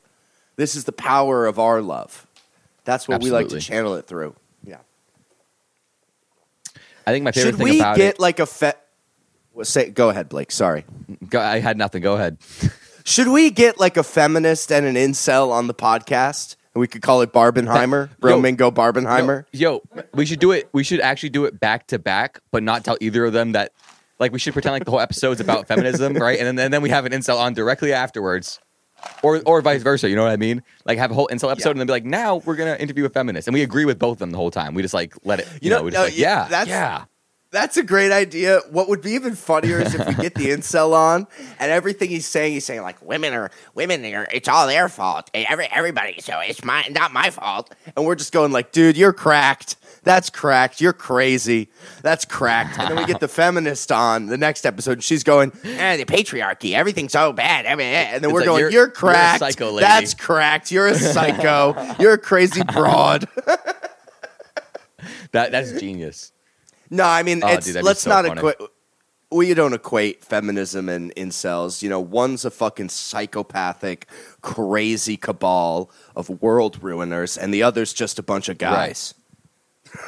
This 0.55 0.75
is 0.75 0.85
the 0.85 0.91
power 0.91 1.45
of 1.45 1.59
our 1.59 1.83
love. 1.83 2.25
That's 2.83 3.07
what 3.07 3.21
we 3.21 3.29
like 3.29 3.49
to 3.49 3.59
channel 3.59 3.93
it 3.93 4.07
through. 4.07 4.35
I 7.09 7.13
think 7.13 7.23
my 7.23 7.31
favorite 7.31 7.51
Should 7.51 7.57
thing 7.57 7.63
we 7.63 7.79
about 7.79 7.97
get 7.97 8.15
it. 8.15 8.19
like 8.19 8.39
a 8.39 8.45
fe- 8.45 8.73
well, 9.53 9.65
say 9.65 9.89
go 9.89 10.09
ahead, 10.09 10.29
Blake. 10.29 10.51
Sorry. 10.51 10.85
Go, 11.27 11.39
I 11.41 11.59
had 11.59 11.77
nothing. 11.77 12.01
Go 12.01 12.13
ahead. 12.13 12.37
Should 13.03 13.27
we 13.29 13.49
get 13.49 13.79
like 13.79 13.97
a 13.97 14.03
feminist 14.03 14.71
and 14.71 14.85
an 14.85 14.95
incel 14.95 15.51
on 15.51 15.67
the 15.67 15.73
podcast? 15.73 16.55
And 16.75 16.81
we 16.81 16.87
could 16.87 17.01
call 17.01 17.21
it 17.21 17.33
Barbenheimer, 17.33 18.09
Yo. 18.09 18.15
Bromingo 18.21 18.71
Barbenheimer. 18.71 19.45
Yo, 19.51 19.81
we 20.13 20.27
should 20.27 20.39
do 20.39 20.51
it. 20.51 20.69
We 20.71 20.83
should 20.83 20.99
actually 21.01 21.29
do 21.29 21.45
it 21.45 21.59
back 21.59 21.87
to 21.87 21.97
back, 21.97 22.39
but 22.51 22.61
not 22.61 22.83
tell 22.85 22.97
either 23.01 23.25
of 23.25 23.33
them 23.33 23.53
that. 23.53 23.71
Like, 24.19 24.33
we 24.33 24.37
should 24.39 24.51
pretend 24.53 24.73
like 24.73 24.83
the 24.83 24.91
whole 24.91 24.99
episode's 24.99 25.39
about 25.39 25.65
feminism, 25.67 26.13
right? 26.13 26.37
And 26.37 26.45
then, 26.45 26.59
and 26.65 26.73
then 26.73 26.81
we 26.81 26.89
have 26.89 27.05
an 27.05 27.13
incel 27.13 27.39
on 27.39 27.53
directly 27.53 27.93
afterwards, 27.93 28.59
or 29.23 29.41
or 29.45 29.61
vice 29.61 29.81
versa. 29.83 30.09
You 30.09 30.15
know 30.15 30.23
what 30.23 30.31
I 30.31 30.37
mean? 30.37 30.63
Like, 30.85 30.97
have 30.97 31.11
a 31.11 31.13
whole 31.13 31.27
incel 31.31 31.51
episode, 31.51 31.69
Yeah. 31.69 31.71
and 31.71 31.79
then 31.81 31.87
be 31.87 31.93
like, 31.93 32.05
now 32.05 32.37
we're 32.45 32.55
gonna 32.55 32.75
interview 32.75 33.05
a 33.05 33.09
feminist, 33.09 33.47
and 33.47 33.53
we 33.53 33.61
agree 33.63 33.85
with 33.85 33.99
both 33.99 34.13
of 34.13 34.19
them 34.19 34.31
the 34.31 34.37
whole 34.37 34.51
time. 34.51 34.73
We 34.73 34.81
just 34.81 34.93
like 34.93 35.13
let 35.23 35.39
it. 35.39 35.47
You, 35.53 35.59
You 35.63 35.69
know, 35.71 35.77
know, 35.77 35.83
we 35.83 35.91
just 35.91 36.03
like, 36.03 36.17
yeah, 36.17 36.43
yeah, 36.43 36.47
that's- 36.47 36.67
yeah. 36.67 37.05
That's 37.51 37.77
a 37.77 37.83
great 37.83 38.11
idea. 38.11 38.59
What 38.69 38.89
would 38.89 39.01
be 39.01 39.13
even 39.13 39.33
funnier 39.33 39.79
is 39.79 39.95
if 39.95 40.05
we 40.07 40.13
get 40.13 40.35
the 40.35 40.49
incel 40.51 40.93
on 40.93 41.25
and 41.57 41.71
everything 41.71 42.09
he's 42.09 42.27
saying, 42.27 42.53
he's 42.53 42.63
saying 42.65 42.81
like 42.83 43.01
women 43.01 43.33
are 43.33 43.49
women 43.73 44.05
are 44.13 44.27
it's 44.31 44.47
all 44.47 44.67
their 44.67 44.87
fault. 44.87 45.31
Every 45.33 45.65
everybody, 45.71 46.19
so 46.21 46.39
it's 46.41 46.63
my 46.63 46.83
not 46.91 47.11
my 47.11 47.31
fault. 47.31 47.73
And 47.95 48.05
we're 48.05 48.13
just 48.15 48.33
going 48.33 48.51
like, 48.51 48.71
dude, 48.71 48.95
you're 48.97 49.13
cracked. 49.13 49.77
That's 50.03 50.29
cracked. 50.29 50.79
You're 50.79 50.93
crazy. 50.93 51.69
That's 52.03 52.23
cracked. 52.23 52.77
And 52.79 52.89
then 52.91 52.97
we 52.97 53.05
get 53.05 53.19
the 53.19 53.27
feminist 53.41 53.91
on 53.91 54.27
the 54.27 54.37
next 54.37 54.63
episode, 54.65 54.93
and 54.93 55.03
she's 55.03 55.23
going, 55.23 55.51
eh, 55.63 55.97
the 55.97 56.05
patriarchy, 56.05 56.73
everything's 56.73 57.11
so 57.13 57.33
bad. 57.33 57.65
I 57.65 57.75
mean, 57.75 57.87
eh. 57.87 58.11
And 58.13 58.23
then 58.23 58.29
It's 58.29 58.33
we're 58.33 58.39
like, 58.41 58.45
going, 58.45 58.59
you're- 58.61 58.73
you're, 58.73 58.83
you're 58.85 58.91
cracked. 58.91 59.39
psycho 59.39 59.71
lady." 59.71 59.81
That's 59.87 60.13
cracked. 60.13 60.71
You're 60.71 60.87
a 60.87 60.95
psycho. 60.95 61.95
you're 61.99 62.13
a 62.13 62.17
crazy 62.19 62.61
broad. 62.63 63.27
That 65.31 65.51
that's 65.51 65.71
genius. 65.79 66.31
No, 66.89 67.03
I 67.05 67.23
mean, 67.23 67.41
Oh, 67.43 67.47
it's, 67.49 67.65
dude, 67.71 67.83
let's 67.83 68.01
so 68.01 68.09
not 68.09 68.25
funny. 68.25 68.39
equate. 68.39 68.57
We 69.31 69.53
don't 69.53 69.73
equate 69.73 70.25
feminism 70.25 70.89
and 70.89 71.13
incels. 71.15 71.83
You 71.83 71.89
know, 71.89 71.99
one's 71.99 72.45
a 72.45 72.49
fucking 72.49 72.89
psychopathic, 72.89 74.07
crazy 74.41 75.17
cabal 75.17 75.91
of 76.15 76.41
world 76.41 76.81
ruiners, 76.81 77.37
and 77.37 77.53
the 77.53 77.61
other's 77.61 77.93
just 77.93 78.17
a 78.17 78.23
bunch 78.23 78.49
of 78.49 78.57
guys. 78.57 79.13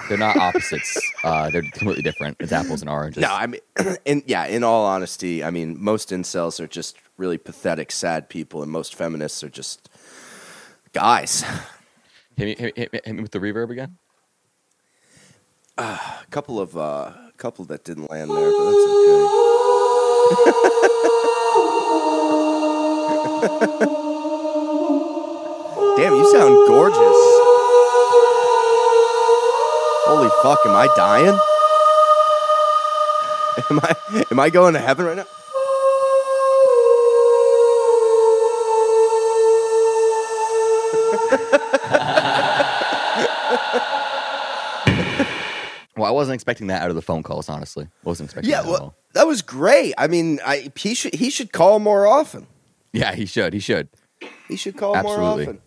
They're 0.10 0.18
not 0.18 0.38
opposites. 0.38 1.00
uh, 1.24 1.52
they're 1.52 1.62
completely 1.62 2.02
different. 2.04 2.38
It's 2.40 2.52
apples 2.52 2.82
and 2.82 2.90
oranges. 2.90 3.22
No, 3.22 3.32
I 3.32 3.46
mean, 3.48 3.62
in, 4.06 4.24
yeah. 4.26 4.46
In 4.46 4.64
all 4.64 4.86
honesty, 4.86 5.44
I 5.44 5.52
mean, 5.52 5.76
most 5.80 6.10
incels 6.10 6.60
are 6.60 6.68
just 6.68 6.98
really 7.18 7.38
pathetic, 7.38 7.92
sad 7.92 8.28
people, 8.30 8.64
and 8.64 8.72
most 8.72 8.96
feminists 8.96 9.44
are 9.44 9.50
just 9.50 9.88
guys. 10.94 11.44
hit, 12.38 12.46
me, 12.46 12.56
hit, 12.56 12.76
me- 12.76 12.82
hit, 12.82 12.94
me- 12.94 13.00
hit 13.06 13.16
me 13.16 13.22
with 13.22 13.32
the 13.32 13.40
reverb 13.40 13.70
again. 13.72 13.98
A 15.82 16.00
couple 16.30 16.60
of 16.60 16.78
uh, 16.78 17.12
couple 17.38 17.66
that 17.66 17.84
didn't 17.84 18.12
land 18.12 18.30
there, 18.30 18.52
but 18.52 18.66
that's 18.66 18.78
okay. 18.78 19.26
Damn, 25.98 26.14
you 26.14 26.32
sound 26.32 26.54
gorgeous. 26.68 27.18
Holy 30.06 30.30
fuck, 30.44 30.60
am 30.68 30.76
I 30.76 30.88
dying? 30.96 31.40
Am 33.70 33.80
I 33.84 33.96
am 34.32 34.40
I 34.40 34.50
going 34.50 34.74
to 34.76 34.80
heaven 34.80 35.06
right 35.06 35.18
now? 35.18 35.26
Well, 46.02 46.10
I 46.10 46.14
wasn't 46.14 46.34
expecting 46.34 46.66
that 46.68 46.82
out 46.82 46.90
of 46.90 46.96
the 46.96 47.02
phone 47.04 47.22
calls. 47.22 47.48
Honestly, 47.48 47.88
wasn't 48.04 48.28
expecting. 48.28 48.50
Yeah, 48.50 48.64
that 48.64 48.68
at 48.68 48.72
well, 48.72 48.82
all. 48.82 48.96
that 49.14 49.28
was 49.28 49.44
great. 49.44 49.94
I 50.00 50.08
mean, 50.08 50.40
I, 50.44 50.72
he 50.76 50.96
should 50.96 51.14
he 51.14 51.30
should 51.30 51.52
call 51.52 51.78
more 51.78 52.08
often. 52.08 52.48
yeah, 52.92 53.14
he 53.14 53.28
should. 53.28 53.54
He 53.54 53.60
should. 53.60 53.88
He 54.48 54.56
should 54.56 54.78
call 54.78 54.96
Absolutely. 54.96 55.46
more 55.46 55.54
often. 55.54 55.62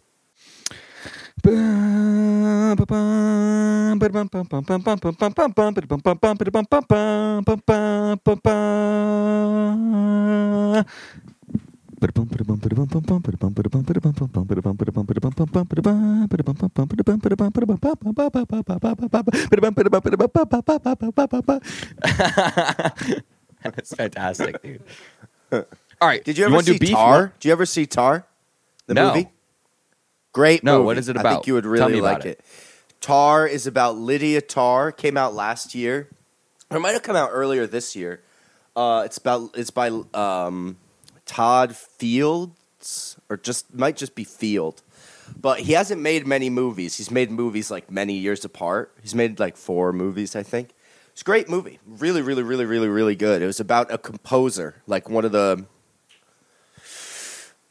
That's 23.62 23.94
fantastic, 23.94 24.62
dude. 24.62 24.82
All 25.52 26.08
right, 26.08 26.24
Did 26.24 26.36
you 26.38 26.44
ever 26.46 26.60
do 26.62 26.76
see? 26.76 26.92
Tar? 26.92 27.32
Did 27.38 27.48
you 27.48 27.52
ever 27.52 27.66
see 27.66 27.86
Tar? 27.86 28.26
The 28.86 28.94
No. 28.94 29.08
movie? 29.08 29.28
Great 30.32 30.64
No, 30.64 30.78
movie. 30.78 30.86
what 30.86 30.98
is 30.98 31.08
it 31.08 31.16
about? 31.16 31.26
I 31.26 31.34
think 31.34 31.46
you 31.46 31.54
would 31.54 31.64
really 31.66 32.00
like 32.00 32.24
it. 32.24 32.40
it. 32.40 32.44
Tar 33.00 33.46
is 33.46 33.66
about 33.66 33.96
Lydia 33.96 34.40
Tar. 34.40 34.90
Came 34.92 35.16
out 35.16 35.34
last 35.34 35.74
year. 35.74 36.08
Or 36.70 36.76
it 36.78 36.80
might 36.80 36.92
have 36.92 37.02
come 37.02 37.16
out 37.16 37.30
earlier 37.32 37.66
this 37.66 37.94
year. 37.94 38.22
Uh, 38.74 39.02
it's 39.04 39.18
about 39.18 39.50
it's 39.54 39.70
by 39.70 39.88
um, 40.14 40.76
Todd 41.26 41.74
Fields 41.76 43.16
or 43.28 43.36
just 43.36 43.74
might 43.74 43.96
just 43.96 44.14
be 44.14 44.24
Field. 44.24 44.82
But 45.40 45.60
he 45.60 45.72
hasn't 45.72 46.00
made 46.00 46.26
many 46.26 46.50
movies. 46.50 46.96
He's 46.96 47.10
made 47.10 47.30
movies 47.30 47.70
like 47.70 47.90
many 47.90 48.14
years 48.14 48.44
apart. 48.44 48.92
He's 49.02 49.14
made 49.14 49.40
like 49.40 49.56
four 49.56 49.92
movies, 49.92 50.36
I 50.36 50.42
think. 50.42 50.70
It's 51.12 51.22
a 51.22 51.24
great 51.24 51.48
movie. 51.48 51.78
Really, 51.86 52.22
really, 52.22 52.42
really, 52.42 52.64
really, 52.64 52.88
really 52.88 53.14
good. 53.14 53.40
It 53.40 53.46
was 53.46 53.60
about 53.60 53.92
a 53.92 53.98
composer, 53.98 54.82
like 54.86 55.08
one 55.08 55.24
of 55.24 55.32
the. 55.32 55.64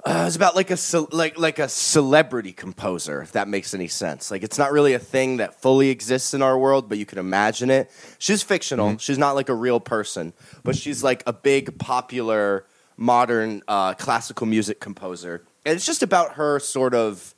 Uh, 0.06 0.20
it 0.22 0.26
was 0.26 0.36
about 0.36 0.56
like 0.56 0.72
a 0.72 0.78
ce- 0.78 1.12
like 1.12 1.38
like 1.38 1.60
a 1.60 1.70
celebrity 1.70 2.52
composer, 2.52 3.22
if 3.22 3.34
that 3.34 3.48
makes 3.48 3.74
any 3.74 3.88
sense. 3.88 4.32
Like 4.32 4.44
it's 4.44 4.58
not 4.58 4.72
really 4.72 4.94
a 4.94 5.00
thing 5.00 5.38
that 5.38 5.62
fully 5.62 5.90
exists 5.90 6.34
in 6.34 6.42
our 6.42 6.58
world, 6.58 6.90
but 6.90 6.98
you 6.98 7.06
can 7.06 7.20
imagine 7.20 7.70
it. 7.70 7.92
She's 8.18 8.44
fictional. 8.44 8.98
She's 8.98 9.18
not 9.18 9.36
like 9.36 9.50
a 9.50 9.54
real 9.54 9.80
person, 9.80 10.34
but 10.64 10.76
she's 10.76 11.04
like 11.04 11.24
a 11.28 11.34
big 11.34 11.78
popular 11.78 12.66
modern 12.98 13.62
uh, 13.68 13.94
classical 13.94 14.46
music 14.48 14.80
composer, 14.80 15.44
and 15.66 15.76
it's 15.76 15.86
just 15.86 16.04
about 16.04 16.34
her 16.34 16.60
sort 16.60 16.94
of. 16.94 17.34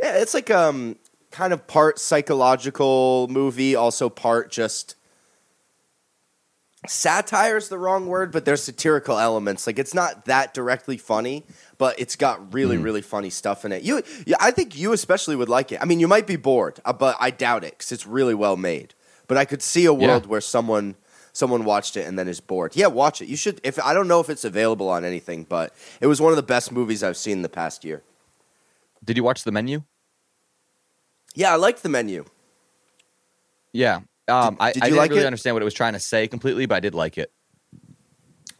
Yeah, 0.00 0.16
it's 0.18 0.34
like 0.34 0.50
um 0.50 0.96
kind 1.30 1.52
of 1.52 1.66
part 1.66 1.98
psychological 1.98 3.26
movie, 3.28 3.74
also 3.74 4.08
part 4.08 4.50
just 4.50 4.96
satire 6.86 7.56
is 7.56 7.68
the 7.68 7.78
wrong 7.78 8.06
word, 8.06 8.30
but 8.30 8.44
there's 8.44 8.62
satirical 8.62 9.18
elements. 9.18 9.66
Like 9.66 9.78
it's 9.78 9.94
not 9.94 10.26
that 10.26 10.52
directly 10.52 10.96
funny, 10.98 11.44
but 11.78 11.98
it's 11.98 12.14
got 12.16 12.52
really, 12.52 12.76
really 12.76 13.00
funny 13.02 13.30
stuff 13.30 13.64
in 13.64 13.72
it. 13.72 13.82
You, 13.82 14.02
yeah, 14.26 14.36
I 14.40 14.50
think 14.50 14.76
you 14.76 14.92
especially 14.92 15.34
would 15.36 15.48
like 15.48 15.72
it. 15.72 15.78
I 15.80 15.86
mean, 15.86 15.98
you 16.00 16.08
might 16.08 16.26
be 16.26 16.36
bored, 16.36 16.80
uh, 16.84 16.92
but 16.92 17.16
I 17.20 17.30
doubt 17.30 17.64
it 17.64 17.72
because 17.78 17.90
it's 17.92 18.06
really 18.06 18.34
well 18.34 18.56
made. 18.56 18.94
But 19.26 19.38
I 19.38 19.46
could 19.46 19.62
see 19.62 19.86
a 19.86 19.94
world 19.94 20.24
Yeah. 20.24 20.28
where 20.28 20.40
someone 20.42 20.96
someone 21.34 21.64
watched 21.66 21.98
it 21.98 22.06
and 22.06 22.18
then 22.18 22.26
is 22.28 22.40
bored. 22.40 22.74
Yeah, 22.74 22.86
watch 22.86 23.20
it. 23.20 23.28
You 23.28 23.36
should. 23.36 23.60
If 23.62 23.78
I 23.78 23.92
don't 23.92 24.08
know 24.08 24.20
if 24.20 24.30
it's 24.30 24.44
available 24.46 24.88
on 24.88 25.04
anything, 25.04 25.44
but 25.44 25.74
it 26.00 26.06
was 26.06 26.18
one 26.22 26.32
of 26.32 26.36
the 26.36 26.42
best 26.42 26.72
movies 26.72 27.02
I've 27.02 27.18
seen 27.18 27.32
in 27.38 27.42
the 27.42 27.48
past 27.50 27.84
year. 27.84 28.02
Did 29.04 29.18
you 29.18 29.22
watch 29.24 29.44
the 29.44 29.52
menu? 29.52 29.82
Yeah, 31.34 31.52
I 31.52 31.56
liked 31.56 31.82
the 31.82 31.88
menu. 31.90 32.24
Yeah. 33.72 34.00
Um, 34.28 34.54
Did- 34.54 34.62
I, 34.62 34.72
did 34.72 34.82
I 34.82 34.86
didn't 34.86 34.98
like 34.98 35.10
really 35.10 35.22
it? 35.24 35.26
understand 35.26 35.54
what 35.54 35.62
it 35.62 35.64
was 35.66 35.74
trying 35.74 35.92
to 35.92 36.00
say 36.00 36.26
completely, 36.28 36.64
but 36.64 36.76
I 36.76 36.80
did 36.80 36.94
like 36.94 37.18
it. 37.18 37.30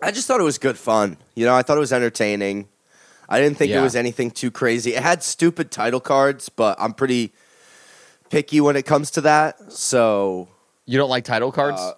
I 0.03 0.11
just 0.11 0.27
thought 0.27 0.41
it 0.41 0.45
was 0.45 0.59
good 0.59 0.77
fun. 0.77 1.17
You 1.35 1.47
know, 1.47 1.55
I 1.55 1.63
thought 1.63 1.79
it 1.79 1.81
was 1.81 1.93
entertaining. 1.93 2.69
I 3.29 3.41
didn't 3.41 3.57
think 3.57 3.71
it 3.73 3.81
was 3.81 3.97
anything 3.97 4.31
too 4.31 4.51
crazy. 4.51 4.95
It 4.95 5.03
had 5.03 5.23
stupid 5.23 5.71
title 5.71 6.01
cards, 6.01 6.51
but 6.51 6.77
I'm 6.79 6.93
pretty 6.93 7.33
picky 8.29 8.61
when 8.61 8.77
it 8.77 8.85
comes 8.85 9.13
to 9.13 9.23
that. 9.23 9.73
So, 9.73 10.49
You 10.85 10.99
don't 10.99 11.09
like 11.09 11.25
title 11.25 11.51
cards? 11.51 11.81
Uh, 11.81 11.95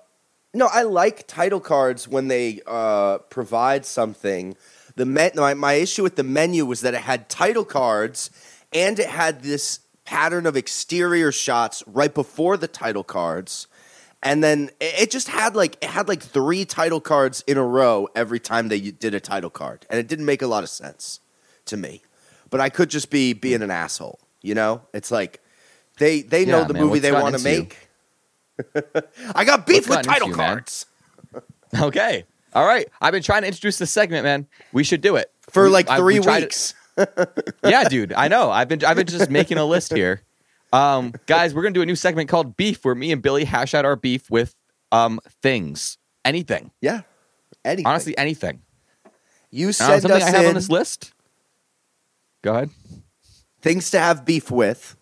no, 0.56 0.68
I 0.72 0.82
like 0.82 1.26
title 1.26 1.60
cards 1.60 2.08
when 2.08 2.28
they 2.28 2.62
uh, 2.66 3.18
provide 3.18 3.84
something. 3.84 4.56
The 4.96 5.04
my, 5.04 5.54
my 5.54 5.74
issue 5.74 6.02
with 6.02 6.16
the 6.16 6.24
menu 6.24 6.64
was 6.64 6.80
that 6.80 6.94
it 6.94 7.02
had 7.02 7.28
title 7.28 7.64
cards 7.64 8.30
and 8.72 8.98
it 8.98 9.08
had 9.08 9.42
this 9.42 9.80
pattern 10.06 10.46
of 10.46 10.56
exterior 10.56 11.30
shots 11.30 11.84
right 11.86 12.12
before 12.12 12.56
the 12.56 12.68
title 12.68 13.04
cards. 13.04 13.66
And 14.22 14.42
then 14.42 14.70
it 14.80 15.10
just 15.10 15.28
had 15.28 15.54
like 15.54 15.76
it 15.82 15.90
had 15.90 16.08
like 16.08 16.22
three 16.22 16.64
title 16.64 17.02
cards 17.02 17.44
in 17.46 17.58
a 17.58 17.64
row 17.64 18.08
every 18.16 18.40
time 18.40 18.68
they 18.68 18.80
did 18.80 19.14
a 19.14 19.20
title 19.20 19.50
card, 19.50 19.86
and 19.90 20.00
it 20.00 20.08
didn't 20.08 20.24
make 20.24 20.40
a 20.40 20.46
lot 20.46 20.64
of 20.64 20.70
sense 20.70 21.20
to 21.66 21.76
me. 21.76 22.02
But 22.48 22.60
I 22.60 22.70
could 22.70 22.88
just 22.88 23.10
be 23.10 23.34
being 23.34 23.60
an 23.60 23.70
asshole, 23.70 24.20
you 24.40 24.54
know? 24.54 24.80
It's 24.94 25.10
like 25.10 25.42
they 25.98 26.22
they 26.22 26.46
know 26.46 26.64
the 26.64 26.72
man, 26.74 26.82
movie 26.82 26.98
they 26.98 27.12
want 27.12 27.36
to 27.36 27.44
make. 27.44 27.85
I 29.34 29.44
got 29.44 29.66
beef 29.66 29.88
What's 29.88 29.98
with 29.98 30.06
title 30.06 30.28
you, 30.30 30.36
man? 30.36 30.46
cards 30.48 30.86
okay. 31.78 32.24
All 32.54 32.64
right. 32.64 32.88
I've 33.02 33.12
been 33.12 33.22
trying 33.22 33.42
to 33.42 33.48
introduce 33.48 33.76
this 33.78 33.90
segment, 33.90 34.24
man. 34.24 34.46
We 34.72 34.82
should 34.82 35.02
do 35.02 35.16
it. 35.16 35.30
for 35.50 35.64
We- 35.64 35.70
like 35.70 35.90
I- 35.90 35.98
three 35.98 36.18
we 36.20 36.24
tried 36.24 36.42
it- 36.44 36.46
weeks. 36.46 36.74
yeah, 37.64 37.84
dude. 37.88 38.14
I 38.14 38.28
know. 38.28 38.50
I've 38.50 38.68
been 38.68 38.82
I've 38.84 38.96
been 38.96 39.06
just 39.06 39.28
making 39.30 39.58
a 39.58 39.64
list 39.66 39.92
here. 39.92 40.22
Um, 40.72 41.12
guys, 41.26 41.52
we're 41.54 41.62
gonna 41.62 41.74
do 41.74 41.82
a 41.82 41.86
new 41.86 41.96
segment 41.96 42.30
called 42.30 42.56
Beef, 42.56 42.82
where 42.84 42.94
me 42.94 43.12
and 43.12 43.20
Billy 43.20 43.44
hash 43.44 43.74
out 43.74 43.84
our 43.84 43.96
beef 43.96 44.30
with 44.30 44.54
um 44.92 45.20
things, 45.42 45.98
anything, 46.24 46.70
Yeah, 46.80 47.02
anything. 47.64 47.86
honestly, 47.86 48.16
anything. 48.16 48.62
you 49.50 49.68
Uh, 49.68 49.72
something 49.72 50.10
us 50.10 50.22
I 50.22 50.30
have 50.30 50.40
in 50.42 50.48
on 50.48 50.54
this 50.54 50.70
list. 50.70 51.12
Go 52.42 52.54
ahead. 52.54 52.70
things 53.60 53.90
to 53.90 53.98
have 53.98 54.24
beef 54.24 54.50
with, 54.50 54.96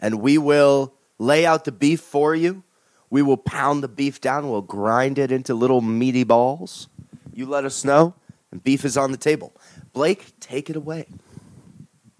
and 0.00 0.20
we 0.20 0.36
will 0.38 0.94
lay 1.18 1.46
out 1.46 1.64
the 1.64 1.72
beef 1.72 2.00
for 2.00 2.34
you. 2.34 2.64
We 3.10 3.22
will 3.22 3.36
pound 3.36 3.82
the 3.82 3.88
beef 3.88 4.20
down. 4.20 4.48
We'll 4.48 4.62
grind 4.62 5.18
it 5.18 5.32
into 5.32 5.54
little 5.54 5.80
meaty 5.80 6.24
balls. 6.24 6.88
You 7.32 7.46
let 7.46 7.64
us 7.64 7.84
know, 7.84 8.14
and 8.52 8.62
beef 8.62 8.84
is 8.84 8.96
on 8.96 9.10
the 9.10 9.18
table. 9.18 9.52
Blake, 9.92 10.32
take 10.40 10.70
it 10.70 10.76
away. 10.76 11.06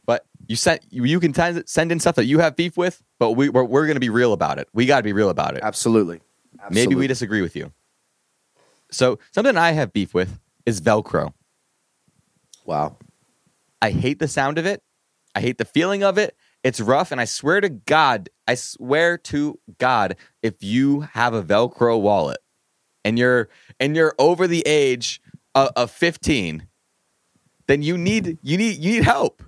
But 0.04 0.26
you 0.48 0.56
sent 0.56 0.82
you, 0.90 1.20
can 1.20 1.32
send 1.32 1.68
send 1.68 1.92
in 1.92 2.00
stuff 2.00 2.16
that 2.16 2.24
you 2.24 2.40
have 2.40 2.56
beef 2.56 2.76
with, 2.76 3.02
but 3.18 3.32
we 3.32 3.48
we're, 3.48 3.64
we're 3.64 3.86
gonna 3.86 4.00
be 4.00 4.10
real 4.10 4.32
about 4.32 4.58
it. 4.58 4.68
We 4.72 4.86
got 4.86 4.98
to 4.98 5.02
be 5.04 5.12
real 5.12 5.30
about 5.30 5.56
it. 5.56 5.62
Absolutely. 5.62 6.20
Maybe 6.70 6.94
we 6.94 7.06
disagree 7.06 7.40
with 7.40 7.56
you. 7.56 7.72
So 8.90 9.18
something 9.32 9.56
I 9.56 9.72
have 9.72 9.92
beef 9.92 10.12
with 10.12 10.40
is 10.66 10.80
Velcro. 10.80 11.32
Wow. 12.64 12.96
I 13.80 13.90
hate 13.90 14.18
the 14.18 14.28
sound 14.28 14.58
of 14.58 14.66
it. 14.66 14.82
I 15.34 15.40
hate 15.40 15.58
the 15.58 15.64
feeling 15.64 16.02
of 16.02 16.18
it. 16.18 16.36
It's 16.62 16.80
rough, 16.80 17.10
and 17.10 17.20
I 17.20 17.24
swear 17.24 17.60
to 17.60 17.70
God, 17.70 18.28
I 18.46 18.54
swear 18.54 19.16
to 19.18 19.58
God, 19.78 20.16
if 20.42 20.62
you 20.62 21.00
have 21.00 21.32
a 21.32 21.42
Velcro 21.42 22.00
wallet 22.00 22.38
and 23.04 23.18
you're 23.18 23.48
and 23.78 23.96
you're 23.96 24.14
over 24.18 24.46
the 24.46 24.62
age 24.66 25.22
of, 25.54 25.70
of 25.74 25.90
15, 25.90 26.66
then 27.66 27.82
you 27.82 27.96
need 27.96 28.38
you 28.42 28.58
need 28.58 28.76
you 28.78 28.92
need 28.92 29.04
help. 29.04 29.42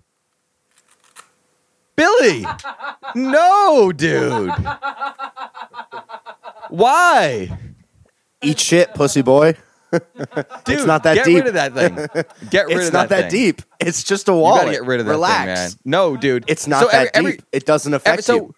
Billy, 1.96 2.46
no, 3.14 3.92
dude. 3.92 4.52
Why, 6.70 7.58
Eat 8.42 8.58
shit, 8.58 8.92
pussy 8.94 9.22
boy. 9.22 9.56
dude? 10.64 10.86
not 10.86 11.02
that 11.04 11.14
get 11.16 11.24
deep. 11.26 11.44
rid 11.44 11.46
of 11.48 11.54
that 11.54 11.74
thing. 11.74 11.94
Get 12.50 12.66
rid 12.68 12.78
it's 12.78 12.86
of 12.88 12.92
not 12.92 13.08
that, 13.10 13.30
thing. 13.30 13.30
deep. 13.30 13.62
It's 13.80 14.02
just 14.02 14.28
a 14.28 14.32
You 14.32 14.40
gotta 14.42 14.70
get 14.70 14.84
rid 14.84 15.00
of 15.00 15.06
that 15.06 15.12
Relax. 15.12 15.74
thing. 15.74 15.80
No, 15.84 16.16
dude. 16.16 16.44
It's 16.48 16.66
not 16.66 16.82
So 16.84 16.88
that 16.88 17.10
every- 17.14 17.32
deep. 17.32 17.40
every- 17.42 17.48
it 17.52 17.66
doesn't 17.66 17.92
affect 17.92 18.08
Every- 18.12 18.22
so, 18.22 18.34
you. 18.36 18.54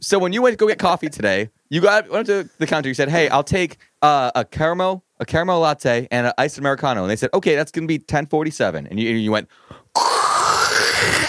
so 0.00 0.18
when 0.18 0.32
you 0.32 0.42
went 0.42 0.54
to 0.54 0.56
go 0.56 0.66
get 0.66 0.78
coffee 0.78 1.08
today, 1.08 1.50
you 1.70 1.80
got 1.80 2.08
went 2.10 2.26
to 2.26 2.48
the 2.58 2.66
counter. 2.66 2.88
You 2.88 2.94
said, 2.94 3.08
"Hey, 3.08 3.28
I'll 3.28 3.42
take 3.44 3.78
uh, 4.02 4.30
a 4.36 4.44
caramel, 4.44 5.04
a 5.18 5.24
caramel 5.26 5.58
latte, 5.60 6.06
and 6.12 6.28
an 6.28 6.32
iced 6.38 6.58
americano." 6.58 7.02
And 7.02 7.10
they 7.10 7.16
said, 7.16 7.30
"Okay, 7.34 7.54
that's 7.56 7.72
gonna 7.72 7.86
be 7.88 7.98
ten 7.98 8.26
forty 8.26 8.50
seven. 8.52 8.86
And 8.86 9.00
you, 9.00 9.10
and 9.10 9.20
you 9.20 9.32
went, 9.32 9.48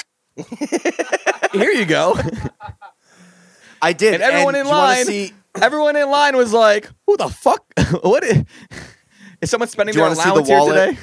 "Here 1.54 1.72
you 1.72 1.86
go." 1.86 2.16
I 3.82 3.94
did. 3.94 4.16
And 4.16 4.24
everyone 4.24 4.56
in 4.56 4.66
you 4.66 4.72
wanna 4.72 4.82
line, 4.82 5.06
see- 5.06 5.34
everyone 5.62 5.96
in 5.96 6.10
line 6.10 6.36
was 6.38 6.54
like, 6.54 6.90
"Who 7.08 7.18
the 7.18 7.30
fuck? 7.30 7.64
what 8.04 8.24
is, 8.24 8.44
is 9.42 9.50
someone 9.50 9.70
spending 9.70 9.94
Do 9.94 10.00
you 10.00 10.06
their 10.06 10.16
wanna 10.16 10.22
see 10.22 10.30
the 10.30 10.34
allowance 10.34 10.48
here 10.50 10.58
wallet? 10.60 10.90
today?" 10.90 11.00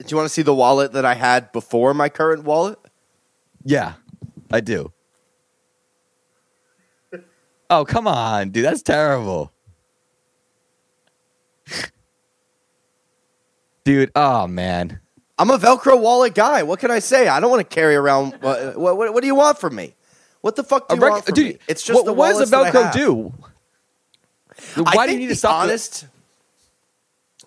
do 0.00 0.06
you 0.08 0.16
want 0.16 0.26
to 0.26 0.32
see 0.34 0.42
the 0.42 0.54
wallet 0.54 0.92
that 0.92 1.04
I 1.04 1.14
had 1.14 1.52
before 1.52 1.94
my 1.94 2.08
current 2.08 2.44
wallet? 2.44 2.78
Yeah, 3.64 3.94
I 4.52 4.60
do. 4.60 4.92
Oh 7.70 7.84
come 7.84 8.06
on, 8.08 8.50
dude, 8.50 8.64
that's 8.64 8.82
terrible. 8.82 9.52
Dude, 13.84 14.10
oh 14.14 14.46
man. 14.46 15.00
I'm 15.38 15.50
a 15.50 15.58
Velcro 15.58 16.00
wallet 16.00 16.34
guy. 16.34 16.62
What 16.62 16.78
can 16.78 16.90
I 16.90 17.00
say? 17.00 17.28
I 17.28 17.40
don't 17.40 17.50
want 17.50 17.68
to 17.68 17.74
carry 17.74 17.96
around. 17.96 18.32
What, 18.40 18.78
what, 18.78 18.96
what, 18.96 19.12
what 19.14 19.20
do 19.20 19.26
you 19.26 19.34
want 19.34 19.58
from 19.58 19.74
me? 19.74 19.94
What 20.42 20.56
the 20.56 20.62
fuck 20.64 20.88
do 20.88 20.94
A 20.94 20.96
you 20.96 21.02
rec- 21.02 21.12
want 21.12 21.24
from 21.26 21.34
dude, 21.34 21.46
me? 21.54 21.58
It's 21.68 21.82
just 21.82 21.96
what, 21.96 22.06
the 22.06 22.12
what 22.12 22.28
does 22.38 22.50
wallets 22.50 22.50
the 22.50 22.56
that 22.62 22.66
I 22.66 22.70
Velcro 22.70 22.82
have. 22.84 22.94
do? 22.94 23.32
I 24.86 24.96
Why 24.96 25.06
do 25.06 25.12
you 25.12 25.18
need 25.18 25.26
the 25.26 25.30
to 25.34 25.36
stop? 25.36 25.64
the- 25.64 25.70
honest 25.70 26.06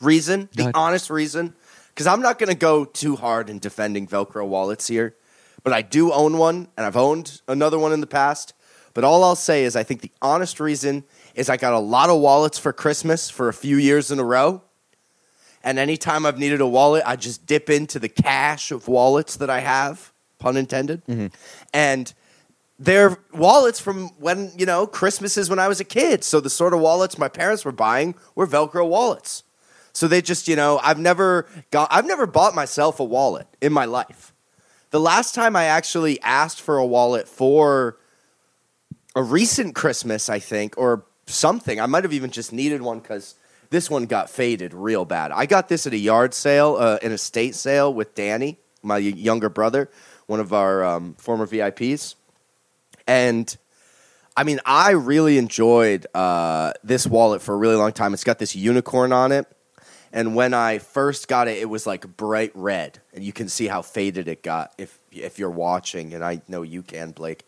reason? 0.01 0.49
The 0.53 0.71
honest 0.73 1.09
reason, 1.09 1.53
because 1.89 2.07
I'm 2.07 2.21
not 2.21 2.39
going 2.39 2.49
to 2.49 2.55
go 2.55 2.85
too 2.85 3.15
hard 3.15 3.49
in 3.49 3.59
defending 3.59 4.07
Velcro 4.07 4.47
wallets 4.47 4.87
here, 4.87 5.15
but 5.63 5.73
I 5.73 5.81
do 5.81 6.11
own 6.11 6.37
one, 6.37 6.67
and 6.77 6.85
I've 6.85 6.97
owned 6.97 7.41
another 7.47 7.79
one 7.79 7.91
in 7.91 8.01
the 8.01 8.07
past. 8.07 8.53
But 8.93 9.03
all 9.03 9.23
I'll 9.23 9.35
say 9.35 9.63
is, 9.63 9.75
I 9.75 9.83
think 9.83 10.01
the 10.01 10.11
honest 10.21 10.59
reason 10.59 11.03
is 11.35 11.49
I 11.49 11.57
got 11.57 11.73
a 11.73 11.79
lot 11.79 12.09
of 12.09 12.19
wallets 12.19 12.57
for 12.57 12.73
Christmas 12.73 13.29
for 13.29 13.47
a 13.47 13.53
few 13.53 13.77
years 13.77 14.09
in 14.09 14.17
a 14.17 14.23
row. 14.23 14.63
And 15.63 15.77
anytime 15.77 16.25
I've 16.25 16.39
needed 16.39 16.61
a 16.61 16.67
wallet, 16.67 17.03
I 17.05 17.15
just 17.15 17.45
dip 17.45 17.69
into 17.69 17.99
the 17.99 18.09
cache 18.09 18.71
of 18.71 18.87
wallets 18.87 19.35
that 19.37 19.49
I 19.49 19.59
have, 19.59 20.13
pun 20.39 20.57
intended. 20.57 21.05
Mm-hmm. 21.05 21.27
And 21.73 22.13
they're 22.79 23.17
wallets 23.33 23.79
from 23.79 24.09
when, 24.19 24.51
you 24.57 24.65
know, 24.65 24.87
Christmases 24.87 25.49
when 25.49 25.59
I 25.59 25.67
was 25.67 25.79
a 25.79 25.83
kid. 25.83 26.23
So 26.23 26.39
the 26.39 26.49
sort 26.49 26.73
of 26.73 26.79
wallets 26.79 27.17
my 27.17 27.27
parents 27.27 27.65
were 27.65 27.71
buying 27.71 28.15
were 28.33 28.47
Velcro 28.47 28.87
wallets. 28.87 29.43
So 29.97 30.07
they 30.07 30.21
just, 30.21 30.47
you 30.47 30.55
know, 30.55 30.79
I've 30.83 30.99
never 30.99 31.47
got 31.71 31.87
I've 31.89 32.05
never 32.05 32.27
bought 32.27 32.53
myself 32.53 32.99
a 32.99 33.03
wallet 33.03 33.47
in 33.61 33.73
my 33.73 33.85
life. 33.85 34.31
The 34.91 34.99
last 34.99 35.33
time 35.33 35.55
I 35.55 35.63
actually 35.63 36.21
asked 36.21 36.61
for 36.61 36.77
a 36.77 36.85
wallet 36.85 37.27
for 37.27 37.97
a 39.15 39.23
recent 39.23 39.73
Christmas, 39.73 40.29
I 40.29 40.37
think, 40.37 40.77
or 40.77 41.03
something. 41.25 41.79
I 41.81 41.87
might 41.87 42.03
have 42.03 42.13
even 42.13 42.29
just 42.29 42.53
needed 42.53 42.83
one 42.83 42.99
because 42.99 43.33
this 43.71 43.89
one 43.89 44.05
got 44.05 44.29
faded 44.29 44.71
real 44.71 45.03
bad. 45.03 45.31
I 45.31 45.47
got 45.47 45.67
this 45.67 45.87
at 45.87 45.93
a 45.93 45.97
yard 45.97 46.35
sale, 46.35 46.77
uh, 46.79 46.99
an 47.01 47.11
estate 47.11 47.55
sale 47.55 47.91
with 47.91 48.13
Danny, 48.13 48.59
my 48.83 48.99
younger 48.99 49.49
brother, 49.49 49.89
one 50.27 50.39
of 50.39 50.53
our 50.53 50.85
um, 50.85 51.15
former 51.15 51.47
VIPs, 51.47 52.13
and 53.07 53.57
I 54.35 54.43
mean, 54.43 54.59
I 54.63 54.91
really 54.91 55.39
enjoyed 55.39 56.05
uh, 56.13 56.73
this 56.83 57.07
wallet 57.07 57.41
for 57.41 57.55
a 57.55 57.57
really 57.57 57.77
long 57.77 57.93
time. 57.93 58.13
It's 58.13 58.23
got 58.23 58.37
this 58.37 58.55
unicorn 58.55 59.11
on 59.11 59.31
it. 59.31 59.47
And 60.13 60.35
when 60.35 60.53
I 60.53 60.79
first 60.79 61.27
got 61.27 61.47
it, 61.47 61.57
it 61.57 61.69
was 61.69 61.85
like 61.85 62.17
bright 62.17 62.51
red, 62.55 62.99
and 63.13 63.23
you 63.23 63.33
can 63.33 63.49
see 63.49 63.67
how 63.67 63.81
faded 63.81 64.27
it 64.27 64.41
got 64.41 64.73
if 64.77 64.99
if 65.11 65.37
you're 65.37 65.49
watching, 65.49 66.13
and 66.13 66.23
I 66.23 66.41
know 66.47 66.61
you 66.61 66.81
can, 66.81 67.11
Blake. 67.11 67.45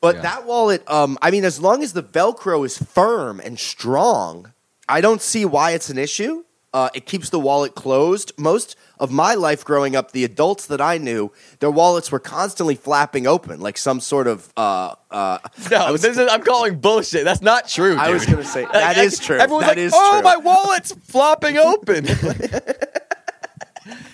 But 0.00 0.16
Yeah. 0.16 0.22
that 0.22 0.46
wallet, 0.46 0.88
um, 0.90 1.18
I 1.20 1.30
mean, 1.30 1.44
as 1.44 1.60
long 1.60 1.82
as 1.82 1.92
the 1.92 2.02
Velcro 2.02 2.64
is 2.64 2.78
firm 2.78 3.40
and 3.40 3.58
strong, 3.58 4.52
I 4.88 5.00
don't 5.00 5.22
see 5.22 5.44
why 5.44 5.72
it's 5.72 5.90
an 5.90 5.98
issue. 5.98 6.44
Uh, 6.76 6.90
it 6.92 7.06
keeps 7.06 7.30
the 7.30 7.40
wallet 7.40 7.74
closed. 7.74 8.32
Most 8.36 8.76
of 9.00 9.10
my 9.10 9.32
life 9.32 9.64
growing 9.64 9.96
up, 9.96 10.12
the 10.12 10.24
adults 10.24 10.66
that 10.66 10.78
I 10.78 10.98
knew, 10.98 11.32
their 11.60 11.70
wallets 11.70 12.12
were 12.12 12.18
constantly 12.18 12.74
flapping 12.74 13.26
open, 13.26 13.60
like 13.60 13.78
some 13.78 13.98
sort 13.98 14.26
of. 14.26 14.52
Uh, 14.58 14.94
uh, 15.10 15.38
No, 15.70 15.90
was- 15.92 16.02
this 16.02 16.18
is, 16.18 16.28
I'm 16.30 16.42
calling 16.42 16.78
bullshit. 16.78 17.24
That's 17.24 17.40
not 17.40 17.66
true. 17.66 17.96
I 17.96 18.10
was 18.10 18.26
going 18.26 18.36
to 18.38 18.44
say 18.44 18.66
that 18.70 18.98
is 18.98 19.18
true. 19.18 19.38
Everyone's 19.38 19.64
That 19.68 19.78
like, 19.78 19.86
is 19.86 19.92
"Oh, 19.96 20.20
true. 20.20 20.22
my 20.22 20.36
wallet's 20.36 20.92
flopping 20.92 21.56
open." 21.56 22.04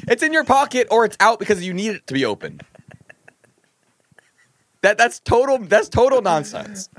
it's 0.06 0.22
in 0.22 0.32
your 0.32 0.44
pocket, 0.44 0.86
or 0.92 1.04
it's 1.04 1.16
out 1.18 1.40
because 1.40 1.64
you 1.66 1.74
need 1.74 1.96
it 1.96 2.06
to 2.06 2.14
be 2.14 2.24
open. 2.24 2.60
That 4.82 4.98
that's 4.98 5.18
total. 5.18 5.58
That's 5.58 5.88
total 5.88 6.22
nonsense. 6.22 6.88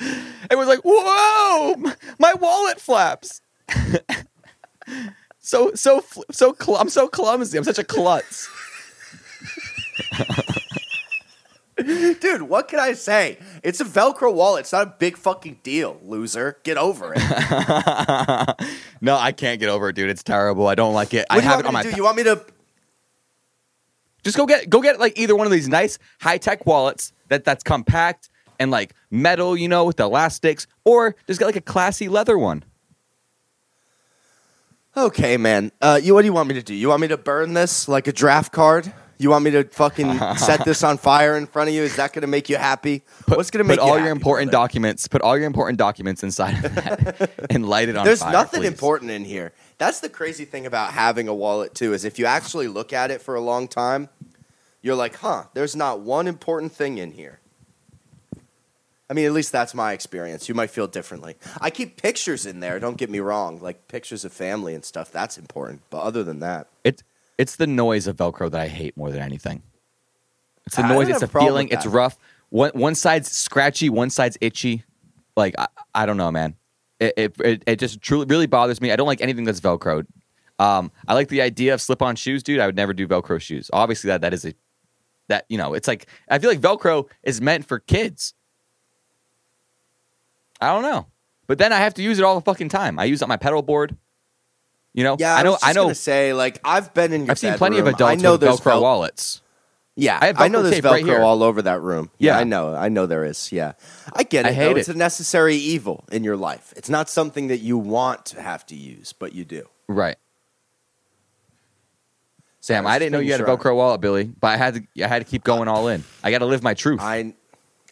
it 0.00 0.56
was 0.56 0.68
like, 0.68 0.80
"Whoa, 0.84 1.74
my 2.18 2.34
wallet 2.34 2.80
flaps." 2.80 3.40
so 5.38 5.72
so 5.74 6.04
so 6.30 6.54
cl- 6.60 6.78
I'm 6.78 6.88
so 6.88 7.08
clumsy. 7.08 7.58
I'm 7.58 7.64
such 7.64 7.78
a 7.78 7.84
klutz. 7.84 8.48
Dude, 11.76 12.42
what 12.42 12.68
can 12.68 12.80
I 12.80 12.94
say? 12.94 13.38
It's 13.62 13.80
a 13.82 13.84
Velcro 13.84 14.32
wallet. 14.32 14.60
It's 14.60 14.72
not 14.72 14.86
a 14.86 14.94
big 14.98 15.18
fucking 15.18 15.60
deal, 15.62 16.00
loser. 16.02 16.56
Get 16.62 16.78
over 16.78 17.12
it. 17.14 17.22
No, 19.00 19.16
I 19.16 19.32
can't 19.32 19.60
get 19.60 19.68
over 19.68 19.90
it, 19.90 19.96
dude. 19.96 20.08
It's 20.08 20.22
terrible. 20.22 20.66
I 20.66 20.74
don't 20.74 20.94
like 20.94 21.12
it. 21.12 21.26
I 21.28 21.36
do 21.36 21.42
you 21.42 21.48
have 21.48 21.56
want 21.56 21.66
it 21.66 21.68
on 21.68 21.72
me 21.72 21.74
my 21.74 21.82
to 21.82 21.90
do? 21.90 21.96
You 21.96 22.04
want 22.04 22.16
me 22.16 22.22
to? 22.24 22.44
Just 24.24 24.36
go 24.36 24.46
get 24.46 24.68
go 24.70 24.80
get 24.80 24.98
like 24.98 25.18
either 25.18 25.36
one 25.36 25.46
of 25.46 25.52
these 25.52 25.68
nice 25.68 25.98
high 26.20 26.38
tech 26.38 26.66
wallets 26.66 27.12
that 27.28 27.44
that's 27.44 27.62
compact 27.62 28.30
and 28.58 28.70
like 28.70 28.94
metal, 29.10 29.56
you 29.56 29.68
know, 29.68 29.84
with 29.84 30.00
elastics, 30.00 30.66
or 30.84 31.16
just 31.26 31.38
get 31.38 31.46
like 31.46 31.56
a 31.56 31.60
classy 31.60 32.08
leather 32.08 32.38
one. 32.38 32.64
Okay, 34.96 35.36
man. 35.36 35.72
Uh, 35.82 36.00
you 36.02 36.14
what 36.14 36.22
do 36.22 36.26
you 36.26 36.32
want 36.32 36.48
me 36.48 36.54
to 36.54 36.62
do? 36.62 36.74
You 36.74 36.88
want 36.88 37.02
me 37.02 37.08
to 37.08 37.18
burn 37.18 37.52
this 37.52 37.86
like 37.88 38.06
a 38.06 38.12
draft 38.12 38.52
card? 38.52 38.92
You 39.18 39.30
want 39.30 39.44
me 39.44 39.50
to 39.52 39.64
fucking 39.64 40.18
set 40.36 40.64
this 40.64 40.82
on 40.82 40.98
fire 40.98 41.36
in 41.36 41.46
front 41.46 41.68
of 41.68 41.74
you? 41.74 41.82
Is 41.82 41.96
that 41.96 42.12
going 42.12 42.20
to 42.20 42.26
make 42.26 42.50
you 42.50 42.56
happy? 42.56 43.02
What's 43.26 43.50
going 43.50 43.64
to 43.64 43.68
make 43.68 43.78
put 43.78 43.86
you 43.86 43.92
all 43.92 43.98
your 43.98 44.10
important 44.10 44.52
documents? 44.52 45.08
Put 45.08 45.22
all 45.22 45.38
your 45.38 45.46
important 45.46 45.78
documents 45.78 46.22
inside 46.22 46.64
of 46.64 46.74
that 46.74 47.46
and 47.50 47.66
light 47.66 47.88
it 47.88 47.96
on 47.96 48.00
fire. 48.00 48.04
There's 48.04 48.20
fire. 48.20 48.32
nothing 48.32 48.60
please. 48.60 48.68
important 48.68 49.10
in 49.10 49.24
here. 49.24 49.52
That's 49.78 50.00
the 50.00 50.10
crazy 50.10 50.44
thing 50.44 50.66
about 50.66 50.92
having 50.92 51.28
a 51.28 51.34
wallet 51.34 51.74
too. 51.74 51.94
Is 51.94 52.04
if 52.04 52.18
you 52.18 52.26
actually 52.26 52.68
look 52.68 52.92
at 52.92 53.10
it 53.10 53.22
for 53.22 53.34
a 53.34 53.40
long 53.40 53.68
time, 53.68 54.10
you're 54.82 54.94
like, 54.94 55.16
huh? 55.16 55.44
There's 55.54 55.74
not 55.74 56.00
one 56.00 56.26
important 56.26 56.72
thing 56.72 56.98
in 56.98 57.12
here. 57.12 57.40
I 59.08 59.14
mean, 59.14 59.26
at 59.26 59.32
least 59.32 59.52
that's 59.52 59.72
my 59.72 59.92
experience. 59.92 60.48
You 60.48 60.54
might 60.54 60.70
feel 60.70 60.88
differently. 60.88 61.36
I 61.60 61.70
keep 61.70 62.00
pictures 62.00 62.44
in 62.44 62.60
there. 62.60 62.80
Don't 62.80 62.96
get 62.96 63.08
me 63.08 63.20
wrong, 63.20 63.60
like 63.60 63.86
pictures 63.86 64.24
of 64.24 64.32
family 64.32 64.74
and 64.74 64.84
stuff. 64.84 65.12
That's 65.12 65.38
important. 65.38 65.82
But 65.90 66.02
other 66.02 66.24
than 66.24 66.40
that, 66.40 66.68
It's 66.82 67.02
it's 67.38 67.56
the 67.56 67.66
noise 67.66 68.06
of 68.06 68.16
Velcro 68.16 68.50
that 68.50 68.60
I 68.60 68.68
hate 68.68 68.96
more 68.96 69.10
than 69.10 69.20
anything. 69.20 69.62
It's 70.66 70.76
the 70.76 70.88
noise. 70.88 71.08
It's 71.08 71.22
a 71.22 71.26
a 71.26 71.28
feeling. 71.28 71.68
It's 71.68 71.86
rough. 71.86 72.18
One 72.50 72.70
one 72.74 72.94
side's 72.94 73.30
scratchy. 73.30 73.88
One 73.88 74.10
side's 74.10 74.36
itchy. 74.40 74.84
Like 75.36 75.54
I, 75.58 75.68
I 75.94 76.06
don't 76.06 76.16
know, 76.16 76.32
man. 76.32 76.56
It, 76.98 77.14
it 77.16 77.40
it 77.40 77.62
it 77.66 77.78
just 77.78 78.00
truly 78.00 78.26
really 78.26 78.46
bothers 78.46 78.80
me. 78.80 78.90
I 78.90 78.96
don't 78.96 79.06
like 79.06 79.20
anything 79.20 79.44
that's 79.44 79.60
Velcroed. 79.60 80.06
Um, 80.58 80.90
I 81.06 81.14
like 81.14 81.28
the 81.28 81.42
idea 81.42 81.74
of 81.74 81.82
slip-on 81.82 82.16
shoes, 82.16 82.42
dude. 82.42 82.60
I 82.60 82.66
would 82.66 82.76
never 82.76 82.94
do 82.94 83.06
Velcro 83.06 83.40
shoes. 83.40 83.70
Obviously, 83.72 84.08
that 84.08 84.22
that 84.22 84.32
is 84.32 84.44
a 84.44 84.54
that 85.28 85.44
you 85.48 85.58
know. 85.58 85.74
It's 85.74 85.86
like 85.86 86.06
I 86.28 86.38
feel 86.38 86.50
like 86.50 86.60
Velcro 86.60 87.08
is 87.22 87.40
meant 87.40 87.66
for 87.66 87.78
kids. 87.78 88.34
I 90.60 90.68
don't 90.72 90.82
know, 90.82 91.06
but 91.46 91.58
then 91.58 91.72
I 91.72 91.78
have 91.78 91.94
to 91.94 92.02
use 92.02 92.18
it 92.18 92.24
all 92.24 92.34
the 92.34 92.40
fucking 92.44 92.68
time. 92.68 92.98
I 92.98 93.04
use 93.04 93.20
it 93.20 93.24
on 93.24 93.28
my 93.28 93.36
pedal 93.36 93.62
board. 93.62 93.96
You 94.94 95.04
know, 95.04 95.16
yeah, 95.18 95.36
I 95.36 95.42
know. 95.42 95.50
was 95.52 95.60
I 95.62 95.72
know. 95.74 95.92
say 95.92 96.32
like 96.32 96.58
I've 96.64 96.94
been 96.94 97.12
in 97.12 97.26
your. 97.26 97.32
I've 97.32 97.38
seen 97.38 97.54
plenty 97.54 97.78
of 97.78 97.86
adults 97.86 98.02
I 98.12 98.14
know 98.14 98.32
with 98.32 98.42
Velcro 98.42 98.64
Vel- 98.64 98.82
wallets. 98.82 99.42
Yeah, 99.98 100.18
I 100.20 100.26
have 100.26 100.40
I 100.40 100.48
know 100.48 100.62
there's 100.62 100.74
tape 100.74 100.84
right 100.84 101.04
Velcro 101.04 101.20
all 101.20 101.42
over 101.42 101.62
that 101.62 101.80
room. 101.80 102.10
Yeah, 102.18 102.34
Yeah. 102.34 102.40
I 102.40 102.44
know. 102.44 102.74
I 102.74 102.88
know 102.90 103.06
there 103.06 103.24
is. 103.24 103.50
Yeah, 103.52 103.72
I 104.12 104.22
get 104.24 104.44
it. 104.46 104.50
I 104.50 104.52
hate 104.52 104.72
though. 104.74 104.78
It's 104.78 104.88
it. 104.88 104.94
a 104.96 104.98
necessary 104.98 105.56
evil 105.56 106.04
in 106.12 106.22
your 106.24 106.36
life. 106.36 106.72
It's 106.76 106.90
not 106.90 107.08
something 107.08 107.48
that 107.48 107.58
you 107.58 107.78
want 107.78 108.26
to 108.26 108.42
have 108.42 108.64
to 108.66 108.74
use, 108.74 109.12
but 109.14 109.34
you 109.34 109.44
do. 109.44 109.68
Right. 109.88 110.16
Sam, 112.60 112.86
I 112.86 112.98
didn't 112.98 113.12
know 113.12 113.20
you 113.20 113.32
had 113.32 113.40
a. 113.40 113.44
Velcro 113.44 113.76
wallet, 113.76 114.00
Billy, 114.00 114.24
but 114.24 114.48
I 114.48 114.56
had 114.56 114.74
to. 114.74 115.04
I 115.04 115.08
had 115.08 115.20
to 115.24 115.30
keep 115.30 115.44
going 115.44 115.68
all 115.68 115.88
in. 115.88 116.04
I 116.24 116.30
got 116.30 116.38
to 116.38 116.46
live 116.46 116.62
my 116.62 116.74
truth. 116.74 117.00
I, 117.00 117.34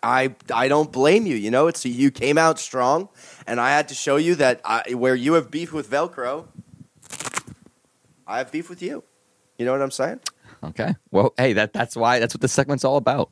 I, 0.04 0.34
I 0.54 0.68
don't 0.68 0.92
blame 0.92 1.26
you. 1.26 1.34
You 1.36 1.50
know, 1.50 1.66
it's 1.66 1.84
you 1.84 2.10
came 2.10 2.36
out 2.38 2.58
strong, 2.58 3.08
and 3.46 3.60
I 3.60 3.70
had 3.70 3.88
to 3.88 3.94
show 3.94 4.16
you 4.16 4.34
that 4.36 4.60
I, 4.64 4.94
where 4.94 5.14
you 5.14 5.32
have 5.34 5.50
beef 5.50 5.72
with 5.72 5.90
Velcro, 5.90 6.46
I 8.26 8.38
have 8.38 8.52
beef 8.52 8.68
with 8.68 8.82
you. 8.82 9.02
You 9.58 9.64
know 9.64 9.72
what 9.72 9.82
I'm 9.82 9.90
saying? 9.90 10.20
okay. 10.62 10.94
Well, 11.10 11.32
hey, 11.36 11.52
that 11.54 11.72
that's 11.72 11.96
why 11.96 12.18
that's 12.18 12.34
what 12.34 12.40
the 12.40 12.48
segment's 12.48 12.84
all 12.84 12.96
about. 12.96 13.30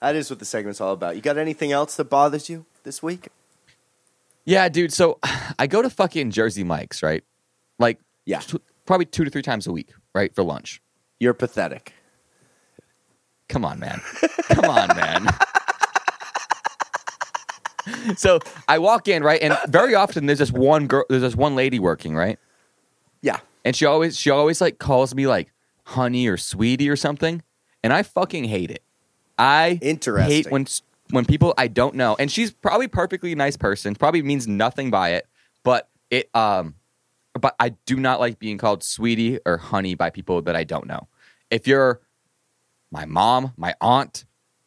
That 0.00 0.14
is 0.16 0.28
what 0.28 0.38
the 0.38 0.44
segment's 0.44 0.80
all 0.80 0.92
about. 0.92 1.16
You 1.16 1.22
got 1.22 1.38
anything 1.38 1.72
else 1.72 1.96
that 1.96 2.04
bothers 2.04 2.48
you 2.50 2.66
this 2.82 3.02
week? 3.02 3.28
Yeah, 4.44 4.68
dude. 4.68 4.92
So 4.92 5.18
I 5.58 5.66
go 5.66 5.80
to 5.80 5.88
fucking 5.88 6.30
Jersey 6.32 6.64
Mike's, 6.64 7.02
right? 7.02 7.24
Like, 7.78 7.98
Yeah. 8.26 8.40
tw- 8.40 8.60
probably 8.84 9.06
two 9.06 9.24
to 9.24 9.30
three 9.30 9.40
times 9.42 9.66
a 9.66 9.72
week, 9.72 9.92
right, 10.14 10.34
for 10.34 10.42
lunch. 10.42 10.82
You're 11.18 11.32
pathetic. 11.32 11.94
Come 13.48 13.64
on, 13.64 13.78
man. 13.78 14.00
Come 14.50 14.66
on, 14.66 14.88
man. 14.88 15.26
so 18.16 18.40
I 18.68 18.78
walk 18.78 19.08
in, 19.08 19.22
right, 19.22 19.40
and 19.42 19.56
very 19.68 19.94
often 19.94 20.26
there's 20.26 20.38
this 20.38 20.52
one 20.52 20.86
girl, 20.86 21.04
there's 21.08 21.22
this 21.22 21.36
one 21.36 21.54
lady 21.54 21.78
working, 21.78 22.14
right, 22.16 22.38
Yeah. 23.22 23.40
and 23.64 23.74
she 23.76 23.84
always 23.86 24.16
she 24.18 24.30
always 24.30 24.60
like 24.60 24.78
calls 24.78 25.14
me 25.14 25.26
like 25.26 25.52
honey 25.84 26.26
or 26.28 26.36
sweetie 26.36 26.88
or 26.88 26.96
something, 26.96 27.42
and 27.82 27.92
I 27.92 28.02
fucking 28.02 28.44
hate 28.44 28.70
it. 28.70 28.82
I 29.38 29.78
Interesting. 29.82 30.32
hate 30.32 30.50
when 30.50 30.66
when 31.10 31.24
people 31.24 31.54
I 31.58 31.68
don't 31.68 31.94
know, 31.94 32.16
and 32.18 32.30
she's 32.30 32.50
probably 32.52 32.88
perfectly 32.88 33.34
nice 33.34 33.56
person, 33.56 33.94
probably 33.94 34.22
means 34.22 34.46
nothing 34.48 34.90
by 34.90 35.10
it, 35.10 35.26
but 35.62 35.88
it 36.10 36.30
um, 36.34 36.76
but 37.38 37.54
I 37.58 37.70
do 37.86 37.96
not 37.96 38.20
like 38.20 38.38
being 38.38 38.58
called 38.58 38.82
sweetie 38.84 39.38
or 39.44 39.56
honey 39.58 39.94
by 39.94 40.10
people 40.10 40.40
that 40.42 40.54
I 40.56 40.64
don't 40.64 40.86
know. 40.86 41.08
If 41.50 41.66
you're 41.66 42.00
my 42.92 43.04
mom, 43.06 43.52
my 43.56 43.74
aunt, 43.80 44.24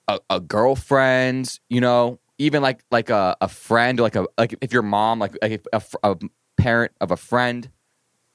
a, 0.08 0.20
a 0.30 0.40
girlfriend, 0.42 1.60
you 1.70 1.80
know, 1.82 2.20
even 2.38 2.62
like 2.62 2.84
like 2.92 3.10
a, 3.10 3.36
a 3.42 3.48
friend, 3.48 4.00
like 4.00 4.16
a 4.16 4.28
like 4.38 4.56
if 4.62 4.72
your 4.72 4.84
mom, 4.84 5.20
like, 5.20 5.36
like 5.42 5.66
a, 5.74 5.82
a 6.04 6.18
parent 6.58 6.92
of 7.02 7.12
a 7.12 7.18
friend, 7.18 7.70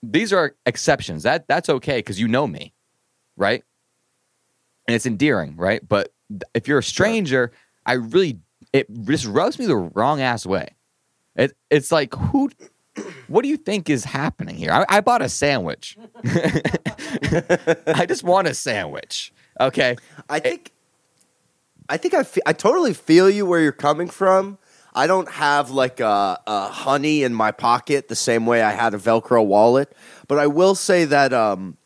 these 0.03 0.33
are 0.33 0.57
exceptions. 0.67 1.23
That 1.23 1.47
that's 1.49 1.69
okay 1.69 1.99
because 1.99 2.21
you 2.21 2.29
know 2.29 2.47
me, 2.47 2.75
right? 3.37 3.63
And 4.87 4.95
it's 4.95 5.07
endearing, 5.07 5.57
right? 5.57 5.87
But 5.87 6.13
if 6.55 6.67
you're 6.67 6.79
a 6.79 6.83
stranger, 6.83 7.53
I 7.87 7.95
really 7.95 8.41
it 8.73 8.89
just 9.05 9.27
rubs 9.27 9.59
me 9.59 9.67
the 9.67 9.77
wrong 9.77 10.21
ass 10.21 10.45
way. 10.47 10.75
It 11.37 11.57
it's 11.71 11.93
like 11.93 12.15
who. 12.15 12.51
What 13.27 13.43
do 13.43 13.49
you 13.49 13.57
think 13.57 13.89
is 13.89 14.05
happening 14.05 14.55
here? 14.55 14.71
I, 14.71 14.85
I 14.87 15.01
bought 15.01 15.23
a 15.23 15.29
sandwich. 15.31 15.97
I 16.27 18.05
just 18.07 18.23
want 18.23 18.49
a 18.49 18.53
sandwich. 18.53 19.33
Okay. 19.59 19.97
I 20.29 20.41
think, 20.41 20.73
I 21.93 21.99
think 21.99 22.15
I, 22.15 22.23
fe- 22.23 22.41
I 22.47 22.55
totally 22.55 22.95
feel 22.95 23.29
you 23.29 23.45
where 23.45 23.61
you're 23.61 23.71
coming 23.71 24.09
from. 24.09 24.57
I 24.95 25.07
don't 25.07 25.31
have 25.31 25.71
like 25.71 26.01
a, 26.01 26.41
a 26.47 26.69
honey 26.69 27.23
in 27.23 27.35
my 27.35 27.53
pocket 27.53 28.09
the 28.09 28.17
same 28.17 28.47
way 28.47 28.63
I 28.63 28.71
had 28.71 28.95
a 28.95 28.99
Velcro 28.99 29.45
wallet, 29.45 29.95
but 30.27 30.39
I 30.39 30.47
will 30.47 30.75
say 30.75 31.05
that 31.05 31.35
um, 31.35 31.77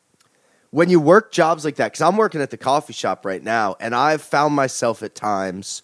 when 0.71 0.91
you 0.91 1.01
work 1.01 1.33
jobs 1.33 1.65
like 1.65 1.75
that, 1.77 1.91
because 1.91 2.03
I'm 2.03 2.17
working 2.17 2.41
at 2.41 2.51
the 2.51 2.57
coffee 2.57 2.93
shop 2.93 3.27
right 3.27 3.43
now, 3.43 3.75
and 3.81 3.97
I've 3.97 4.23
found 4.23 4.55
myself 4.55 5.03
at 5.03 5.17
times 5.17 5.83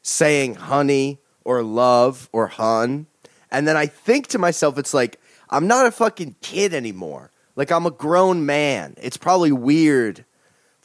saying 0.00 0.54
honey 0.54 1.18
or 1.44 1.62
love 1.62 2.30
or 2.32 2.46
hun, 2.46 3.06
and 3.50 3.68
then 3.68 3.76
I 3.76 3.84
think 3.84 4.28
to 4.28 4.38
myself, 4.38 4.78
it's 4.78 4.94
like 4.94 5.20
I'm 5.50 5.66
not 5.66 5.84
a 5.84 5.90
fucking 5.90 6.36
kid 6.40 6.72
anymore. 6.72 7.32
Like 7.54 7.70
I'm 7.70 7.84
a 7.84 7.90
grown 7.90 8.46
man. 8.46 8.94
It's 8.96 9.18
probably 9.18 9.52
weird 9.52 10.24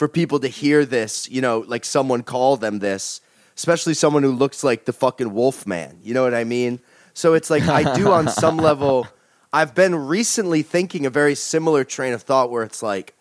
for 0.04 0.10
people 0.10 0.38
to 0.38 0.50
hear 0.50 0.84
this, 0.84 1.30
you 1.30 1.40
know, 1.40 1.64
like 1.66 1.86
someone 1.86 2.24
call 2.24 2.58
them 2.58 2.80
this, 2.80 3.22
especially 3.56 3.94
someone 3.94 4.22
who 4.22 4.34
looks 4.34 4.62
like 4.62 4.84
the 4.84 4.92
fucking 4.92 5.34
wolf 5.34 5.66
man. 5.66 5.98
You 6.04 6.14
know 6.14 6.24
what 6.24 6.34
I 6.34 6.44
mean? 6.44 6.82
So 7.14 7.36
it's 7.36 7.50
like 7.50 7.64
I 7.70 7.96
do 7.96 8.12
on 8.12 8.28
some 8.28 8.58
level. 8.70 9.08
I've 9.54 9.74
been 9.74 9.96
recently 9.96 10.62
thinking 10.62 11.06
a 11.06 11.10
very 11.10 11.36
similar 11.36 11.86
train 11.86 12.12
of 12.12 12.22
thought 12.22 12.52
where 12.52 12.64
it's 12.64 12.84
like 12.84 13.16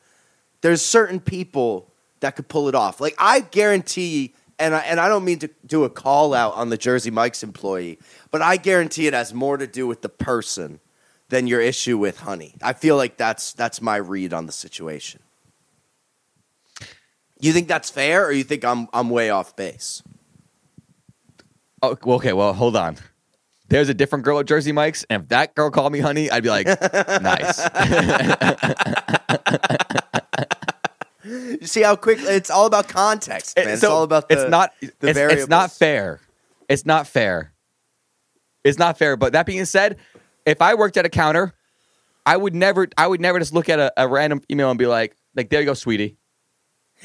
there's 0.62 0.82
certain 0.82 1.20
people 1.20 1.88
that 2.18 2.34
could 2.34 2.48
pull 2.48 2.68
it 2.68 2.74
off. 2.74 3.00
Like 3.00 3.14
I 3.16 3.42
guarantee 3.42 4.34
and 4.58 4.74
I, 4.74 4.80
and 4.80 4.98
I 4.98 5.08
don't 5.08 5.24
mean 5.24 5.38
to 5.38 5.50
do 5.64 5.84
a 5.84 5.88
call 5.88 6.34
out 6.34 6.54
on 6.54 6.70
the 6.70 6.76
Jersey 6.76 7.12
Mike's 7.12 7.44
employee, 7.44 8.00
but 8.32 8.42
I 8.42 8.56
guarantee 8.56 9.06
it 9.06 9.14
has 9.14 9.32
more 9.32 9.56
to 9.56 9.68
do 9.68 9.86
with 9.86 10.02
the 10.02 10.08
person 10.08 10.80
than 11.28 11.46
your 11.46 11.60
issue 11.60 11.96
with 11.96 12.18
Honey. 12.18 12.56
I 12.60 12.72
feel 12.72 12.96
like 12.96 13.16
that's 13.16 13.52
that's 13.52 13.80
my 13.80 13.98
read 13.98 14.32
on 14.32 14.46
the 14.46 14.52
situation. 14.52 15.22
You 17.42 17.52
think 17.52 17.66
that's 17.68 17.90
fair, 17.90 18.24
or 18.24 18.32
you 18.32 18.44
think 18.44 18.64
I'm 18.64 18.88
I'm 18.92 19.10
way 19.10 19.28
off 19.30 19.54
base? 19.56 20.02
Oh, 21.82 21.98
okay. 22.06 22.32
Well, 22.32 22.52
hold 22.52 22.76
on. 22.76 22.96
There's 23.68 23.88
a 23.88 23.94
different 23.94 24.24
girl 24.24 24.38
at 24.38 24.46
Jersey 24.46 24.70
Mike's, 24.70 25.04
and 25.10 25.22
if 25.24 25.28
that 25.30 25.54
girl 25.54 25.70
called 25.70 25.92
me 25.92 25.98
honey, 25.98 26.30
I'd 26.30 26.42
be 26.42 26.50
like, 26.50 26.66
nice. 27.22 27.58
You 31.24 31.66
see 31.66 31.82
how 31.82 31.96
quick 31.96 32.18
it's 32.20 32.50
all 32.50 32.66
about 32.66 32.86
context, 32.88 33.56
man. 33.56 33.68
it's 33.68 33.80
So, 33.80 33.90
all 33.90 34.02
about 34.04 34.28
the, 34.28 34.34
it's 34.40 34.50
not 34.50 34.72
the 34.80 35.08
it's, 35.08 35.18
it's 35.18 35.48
not 35.48 35.72
fair. 35.72 36.20
It's 36.68 36.86
not 36.86 37.06
fair. 37.08 37.52
It's 38.62 38.78
not 38.78 38.98
fair. 38.98 39.16
But 39.16 39.32
that 39.32 39.46
being 39.46 39.64
said, 39.64 39.96
if 40.46 40.62
I 40.62 40.74
worked 40.74 40.96
at 40.96 41.06
a 41.06 41.10
counter, 41.10 41.54
I 42.24 42.36
would 42.36 42.54
never 42.54 42.86
I 42.96 43.06
would 43.08 43.20
never 43.20 43.40
just 43.40 43.52
look 43.52 43.68
at 43.68 43.80
a, 43.80 43.92
a 43.96 44.06
random 44.06 44.42
email 44.50 44.70
and 44.70 44.78
be 44.78 44.86
like, 44.86 45.16
like 45.34 45.48
there 45.50 45.60
you 45.60 45.66
go, 45.66 45.74
sweetie. 45.74 46.18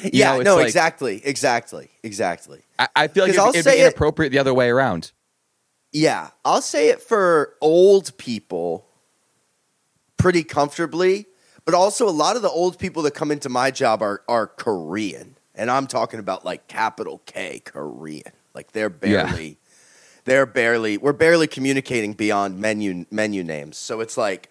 You 0.04 0.10
Yeah, 0.14 0.38
know, 0.38 0.42
no, 0.44 0.56
like- 0.58 0.66
exactly, 0.68 1.22
exactly, 1.26 1.90
exactly. 2.04 2.62
I, 2.78 2.88
I 2.96 3.08
feel 3.08 3.24
like 3.24 3.30
it'd, 3.30 3.40
I'll 3.42 3.50
it'd 3.50 3.64
say 3.64 3.76
be 3.78 3.82
it- 3.82 3.86
inappropriate 3.88 4.32
the 4.32 4.40
other 4.40 4.54
way 4.54 4.70
around. 4.70 5.12
Yeah, 5.92 6.30
I'll 6.46 6.62
say 6.62 6.90
it 6.90 7.02
for 7.02 7.56
old 7.62 8.16
people 8.18 8.86
pretty 10.18 10.44
comfortably, 10.44 11.26
but 11.66 11.74
also 11.74 12.08
a 12.08 12.12
lot 12.12 12.36
of 12.36 12.42
the 12.42 12.50
old 12.50 12.78
people 12.78 13.02
that 13.04 13.12
come 13.14 13.32
into 13.32 13.50
my 13.50 13.72
job 13.72 14.02
are 14.02 14.22
are 14.28 14.48
Korean. 14.48 15.36
And 15.56 15.72
I'm 15.72 15.88
talking 15.88 16.20
about 16.20 16.46
like 16.46 16.68
capital 16.68 17.22
K 17.26 17.60
Korean. 17.60 18.32
Like 18.54 18.74
they're 18.74 18.94
Yeah. 19.04 19.24
barely 19.24 19.58
they're 20.26 20.46
barely 20.46 20.98
we're 20.98 21.14
barely 21.14 21.48
communicating 21.48 22.14
beyond 22.14 22.60
menu 22.60 23.06
menu 23.10 23.44
names. 23.44 23.78
So 23.78 24.02
it's 24.02 24.18
like 24.18 24.50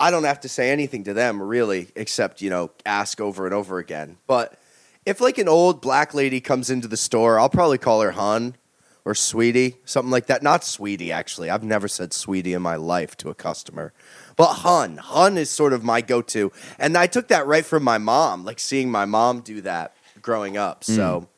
I 0.00 0.10
don't 0.10 0.24
have 0.24 0.40
to 0.40 0.48
say 0.48 0.70
anything 0.70 1.04
to 1.04 1.14
them 1.14 1.42
really 1.42 1.88
except, 1.96 2.40
you 2.40 2.50
know, 2.50 2.70
ask 2.86 3.20
over 3.20 3.46
and 3.46 3.54
over 3.54 3.78
again. 3.78 4.18
But 4.26 4.58
if 5.04 5.20
like 5.20 5.38
an 5.38 5.48
old 5.48 5.80
black 5.80 6.14
lady 6.14 6.40
comes 6.40 6.70
into 6.70 6.86
the 6.86 6.96
store, 6.96 7.38
I'll 7.38 7.48
probably 7.48 7.78
call 7.78 8.00
her 8.02 8.12
hun 8.12 8.56
or 9.04 9.14
sweetie, 9.14 9.76
something 9.84 10.10
like 10.10 10.26
that. 10.26 10.42
Not 10.42 10.64
sweetie, 10.64 11.10
actually. 11.10 11.50
I've 11.50 11.64
never 11.64 11.88
said 11.88 12.12
sweetie 12.12 12.52
in 12.52 12.62
my 12.62 12.76
life 12.76 13.16
to 13.18 13.30
a 13.30 13.34
customer. 13.34 13.92
But 14.36 14.48
hun, 14.48 14.98
hun 14.98 15.38
is 15.38 15.50
sort 15.50 15.72
of 15.72 15.82
my 15.82 16.00
go 16.00 16.20
to. 16.22 16.52
And 16.78 16.96
I 16.96 17.06
took 17.06 17.28
that 17.28 17.46
right 17.46 17.64
from 17.64 17.82
my 17.82 17.98
mom, 17.98 18.44
like 18.44 18.60
seeing 18.60 18.90
my 18.90 19.04
mom 19.04 19.40
do 19.40 19.62
that 19.62 19.96
growing 20.20 20.56
up. 20.56 20.84
So, 20.84 21.28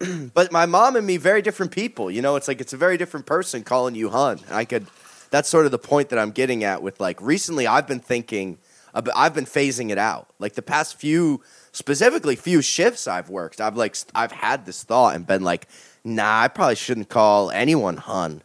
mm. 0.00 0.32
but 0.34 0.50
my 0.50 0.66
mom 0.66 0.96
and 0.96 1.06
me, 1.06 1.16
very 1.16 1.42
different 1.42 1.72
people. 1.72 2.10
You 2.10 2.22
know, 2.22 2.36
it's 2.36 2.48
like 2.48 2.60
it's 2.60 2.72
a 2.72 2.76
very 2.76 2.96
different 2.96 3.24
person 3.24 3.62
calling 3.62 3.94
you 3.94 4.10
hun. 4.10 4.40
I 4.50 4.64
could, 4.64 4.86
that's 5.30 5.48
sort 5.48 5.64
of 5.64 5.72
the 5.72 5.78
point 5.78 6.08
that 6.10 6.18
I'm 6.18 6.30
getting 6.30 6.64
at 6.64 6.82
with 6.82 7.00
like 7.00 7.20
recently 7.20 7.66
I've 7.66 7.86
been 7.86 8.00
thinking, 8.00 8.58
ab- 8.94 9.10
I've 9.14 9.34
been 9.34 9.46
phasing 9.46 9.90
it 9.90 9.98
out. 9.98 10.28
Like 10.38 10.54
the 10.54 10.62
past 10.62 10.96
few, 10.96 11.42
specifically 11.72 12.36
few 12.36 12.62
shifts 12.62 13.06
I've 13.08 13.30
worked, 13.30 13.60
I've 13.60 13.76
like, 13.76 13.96
I've 14.14 14.32
had 14.32 14.66
this 14.66 14.82
thought 14.82 15.14
and 15.14 15.26
been 15.26 15.42
like, 15.42 15.68
nah, 16.04 16.42
I 16.42 16.48
probably 16.48 16.76
shouldn't 16.76 17.08
call 17.08 17.50
anyone 17.50 17.96
hun. 17.96 18.42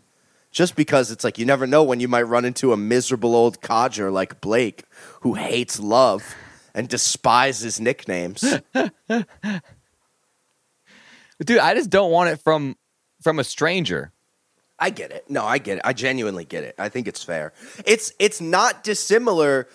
Just 0.52 0.78
because 0.78 1.12
it's 1.12 1.26
like 1.26 1.38
you 1.38 1.46
never 1.46 1.68
know 1.68 1.84
when 1.84 2.00
you 2.00 2.08
might 2.08 2.22
run 2.24 2.46
into 2.46 2.72
a 2.72 2.78
miserable 2.78 3.36
old 3.36 3.60
codger 3.62 4.10
like 4.10 4.40
Blake 4.40 4.86
who 5.20 5.34
hates 5.34 5.82
love 5.82 6.34
and 6.74 6.88
despises 6.88 7.82
nicknames. 7.82 8.42
Dude, 11.44 11.60
I 11.60 11.74
just 11.74 11.90
don't 11.90 12.10
want 12.10 12.30
it 12.30 12.42
from 12.42 12.78
from 13.22 13.40
a 13.40 13.44
stranger. 13.44 14.14
I 14.78 14.90
get 14.90 15.12
it. 15.12 15.30
No, 15.30 15.46
I 15.46 15.58
get 15.58 15.78
it. 15.78 15.82
I 15.86 15.94
genuinely 15.94 16.46
get 16.46 16.64
it. 16.64 16.76
I 16.78 16.90
think 16.90 17.08
it's 17.08 17.24
fair. 17.24 17.54
It's 17.86 18.12
it's 18.20 18.42
not 18.42 18.84
dissimilar 18.84 19.68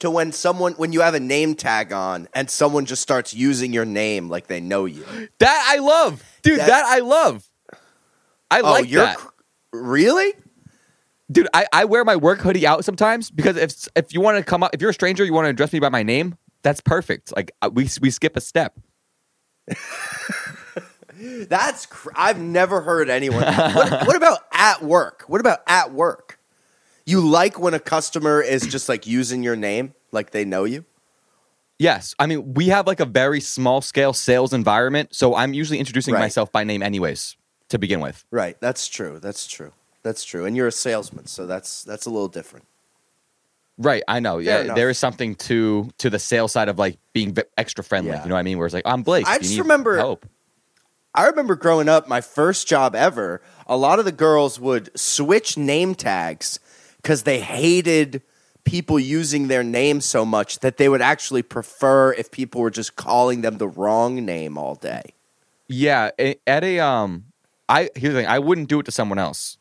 to 0.00 0.10
when 0.10 0.32
someone 0.32 0.72
when 0.74 0.92
you 0.92 1.00
have 1.00 1.14
a 1.14 1.20
name 1.20 1.54
tag 1.54 1.92
on 1.92 2.28
and 2.34 2.50
someone 2.50 2.84
just 2.86 3.02
starts 3.02 3.32
using 3.34 3.72
your 3.72 3.84
name 3.84 4.28
like 4.28 4.46
they 4.48 4.60
know 4.60 4.84
you. 4.84 5.04
That 5.38 5.66
I 5.68 5.78
love. 5.78 6.22
Dude, 6.42 6.58
That- 6.60 6.66
that, 6.68 6.84
I 6.86 6.98
love. 7.00 7.48
I 8.50 8.60
oh, 8.60 8.70
like 8.70 8.90
you're 8.90 9.04
that. 9.04 9.18
really? 9.72 10.32
Dude, 11.30 11.48
I, 11.52 11.66
I 11.72 11.84
wear 11.84 12.02
my 12.04 12.16
work 12.16 12.40
hoodie 12.40 12.66
out 12.66 12.84
sometimes 12.84 13.30
because 13.30 13.56
if 13.58 13.86
if 13.94 14.14
you 14.14 14.20
want 14.22 14.38
to 14.38 14.42
come 14.44 14.62
up, 14.62 14.70
if 14.74 14.80
you're 14.80 14.90
a 14.90 14.94
stranger, 14.94 15.24
you 15.24 15.34
want 15.34 15.44
to 15.44 15.50
address 15.50 15.72
me 15.72 15.78
by 15.78 15.90
my 15.90 16.02
name, 16.02 16.36
that's 16.62 16.80
perfect. 16.80 17.36
Like 17.36 17.52
uh, 17.60 17.68
we 17.72 17.88
we 18.00 18.10
skip 18.10 18.36
a 18.36 18.40
step. 18.40 18.78
That's 21.48 21.86
cr- 21.86 22.10
I've 22.14 22.38
never 22.38 22.80
heard 22.80 23.08
anyone. 23.10 23.42
what, 23.74 24.06
what 24.06 24.16
about 24.16 24.40
at 24.52 24.82
work? 24.82 25.24
What 25.26 25.40
about 25.40 25.60
at 25.66 25.92
work? 25.92 26.38
You 27.06 27.20
like 27.20 27.58
when 27.58 27.74
a 27.74 27.80
customer 27.80 28.40
is 28.42 28.66
just 28.66 28.88
like 28.88 29.06
using 29.06 29.42
your 29.42 29.56
name 29.56 29.94
like 30.12 30.30
they 30.30 30.44
know 30.44 30.64
you? 30.64 30.84
Yes, 31.78 32.14
I 32.18 32.26
mean 32.26 32.54
we 32.54 32.68
have 32.68 32.86
like 32.86 33.00
a 33.00 33.04
very 33.06 33.40
small 33.40 33.80
scale 33.80 34.12
sales 34.12 34.52
environment, 34.52 35.14
so 35.14 35.34
I'm 35.34 35.54
usually 35.54 35.78
introducing 35.78 36.14
Right. 36.14 36.20
myself 36.20 36.50
by 36.52 36.64
name 36.64 36.82
anyways 36.82 37.36
to 37.68 37.78
begin 37.78 38.00
with. 38.00 38.24
Right. 38.30 38.56
That's 38.60 38.88
true. 38.88 39.18
That's 39.20 39.46
true. 39.46 39.72
That's 40.02 40.24
true. 40.24 40.44
And 40.44 40.56
you're 40.56 40.66
a 40.68 40.72
salesman, 40.72 41.26
so 41.26 41.46
that's 41.46 41.84
that's 41.84 42.06
a 42.06 42.10
little 42.10 42.28
different. 42.28 42.66
Right, 43.80 44.02
I 44.08 44.18
know. 44.18 44.36
Fair 44.36 44.42
Yeah, 44.42 44.60
enough. 44.64 44.76
there 44.76 44.90
is 44.90 44.98
something 44.98 45.36
to 45.36 45.88
to 45.98 46.10
the 46.10 46.18
sales 46.18 46.50
side 46.52 46.68
of 46.68 46.78
like 46.78 46.98
being 47.12 47.36
extra 47.56 47.84
friendly. 47.84 48.10
Yeah. 48.10 48.22
You 48.24 48.28
know 48.28 48.34
what 48.34 48.40
I 48.40 48.42
mean? 48.44 48.58
Where 48.58 48.66
it's 48.66 48.74
like 48.74 48.86
I'm 48.86 49.02
Blake. 49.02 49.26
I 49.26 49.38
just 49.38 49.58
remember- 49.58 49.96
help. 49.96 50.26
I 51.18 51.26
remember 51.26 51.56
growing 51.56 51.88
up, 51.88 52.06
my 52.06 52.20
first 52.20 52.68
job 52.68 52.94
ever, 52.94 53.42
a 53.66 53.76
lot 53.76 53.98
of 53.98 54.04
the 54.04 54.12
girls 54.12 54.60
would 54.60 54.96
switch 54.96 55.58
name 55.58 55.96
tags 55.96 56.60
because 57.02 57.24
they 57.24 57.40
hated 57.40 58.22
people 58.62 59.00
using 59.00 59.48
their 59.48 59.64
name 59.64 60.00
so 60.00 60.24
much 60.24 60.60
that 60.60 60.76
they 60.76 60.88
would 60.88 61.02
actually 61.02 61.42
prefer 61.42 62.12
if 62.12 62.30
people 62.30 62.60
were 62.60 62.70
just 62.70 62.94
calling 62.94 63.40
them 63.40 63.58
the 63.58 63.66
wrong 63.66 64.24
name 64.24 64.56
all 64.56 64.76
day. 64.76 65.02
Yeah, 65.66 66.10
at 66.46 66.62
a 66.62 66.78
um, 66.78 67.24
I 67.68 67.90
here's 67.96 68.14
the 68.14 68.20
thing: 68.20 68.28
I 68.28 68.38
wouldn't 68.38 68.68
do 68.68 68.78
it 68.78 68.84
to 68.84 68.92
someone 68.92 69.18
else 69.18 69.58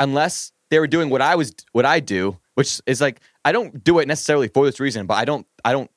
unless 0.00 0.50
they 0.70 0.80
were 0.80 0.88
doing 0.88 1.08
what 1.08 1.22
I 1.22 1.36
was 1.36 1.54
what 1.70 1.84
I 1.84 2.00
do, 2.00 2.36
which 2.54 2.80
is 2.84 3.00
like 3.00 3.20
I 3.44 3.52
don't 3.52 3.84
do 3.84 4.00
it 4.00 4.08
necessarily 4.08 4.48
for 4.48 4.66
this 4.66 4.80
reason, 4.80 5.06
but 5.06 5.14
I 5.14 5.24
don't 5.24 5.46
I 5.64 5.70
don't 5.70 5.90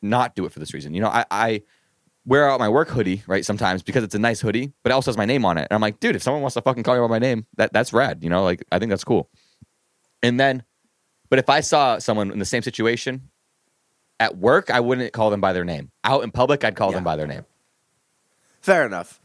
not 0.00 0.34
do 0.34 0.46
it 0.46 0.52
for 0.52 0.58
this 0.58 0.72
reason. 0.72 0.94
You 0.94 1.02
know, 1.02 1.08
I 1.10 1.26
I 1.30 1.62
wear 2.24 2.48
out 2.48 2.60
my 2.60 2.68
work 2.68 2.88
hoodie 2.88 3.22
right 3.26 3.44
sometimes 3.44 3.82
because 3.82 4.04
it's 4.04 4.14
a 4.14 4.18
nice 4.18 4.40
hoodie, 4.40 4.72
but 4.82 4.90
it 4.90 4.94
also 4.94 5.10
has 5.10 5.16
my 5.16 5.24
name 5.24 5.44
on 5.44 5.58
it, 5.58 5.66
and 5.70 5.72
I'm 5.72 5.80
like, 5.80 5.98
dude, 6.00 6.16
if 6.16 6.22
someone 6.22 6.42
wants 6.42 6.54
to 6.54 6.62
fucking 6.62 6.82
call 6.84 6.94
me 6.94 7.00
by 7.00 7.06
my 7.08 7.18
name, 7.18 7.46
that 7.56 7.72
that's 7.72 7.92
rad. 7.92 8.22
You 8.22 8.30
know, 8.30 8.44
like 8.44 8.64
I 8.70 8.78
think 8.78 8.90
that's 8.90 9.04
cool. 9.04 9.28
And 10.22 10.38
then, 10.38 10.62
but 11.30 11.38
if 11.38 11.48
I 11.50 11.60
saw 11.60 11.98
someone 11.98 12.30
in 12.30 12.38
the 12.38 12.44
same 12.44 12.62
situation 12.62 13.28
at 14.20 14.36
work, 14.38 14.70
I 14.70 14.78
wouldn't 14.80 15.12
call 15.12 15.30
them 15.30 15.40
by 15.40 15.52
their 15.52 15.64
name. 15.64 15.90
Out 16.04 16.22
in 16.22 16.30
public, 16.30 16.62
I'd 16.64 16.76
call 16.76 16.90
Yeah. 16.90 16.96
them 16.98 17.04
by 17.04 17.16
their 17.16 17.26
name. 17.26 17.44
Fair 18.60 18.86
enough. 18.86 19.18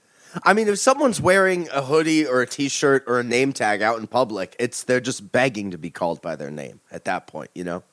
I 0.44 0.54
mean, 0.54 0.68
if 0.68 0.80
someone's 0.80 1.22
wearing 1.22 1.70
a 1.70 1.84
hoodie 1.84 2.26
or 2.26 2.42
a 2.42 2.48
T-shirt 2.48 3.04
or 3.08 3.20
a 3.20 3.24
name 3.24 3.54
tag 3.54 3.82
out 3.82 4.00
in 4.00 4.08
public, 4.08 4.56
it's 4.60 4.84
they're 4.84 5.00
just 5.00 5.32
begging 5.32 5.72
to 5.72 5.78
be 5.78 5.90
called 5.90 6.22
by 6.22 6.36
their 6.36 6.52
name 6.52 6.82
at 6.92 7.06
that 7.06 7.28
point, 7.28 7.50
you 7.56 7.64
know. 7.64 7.84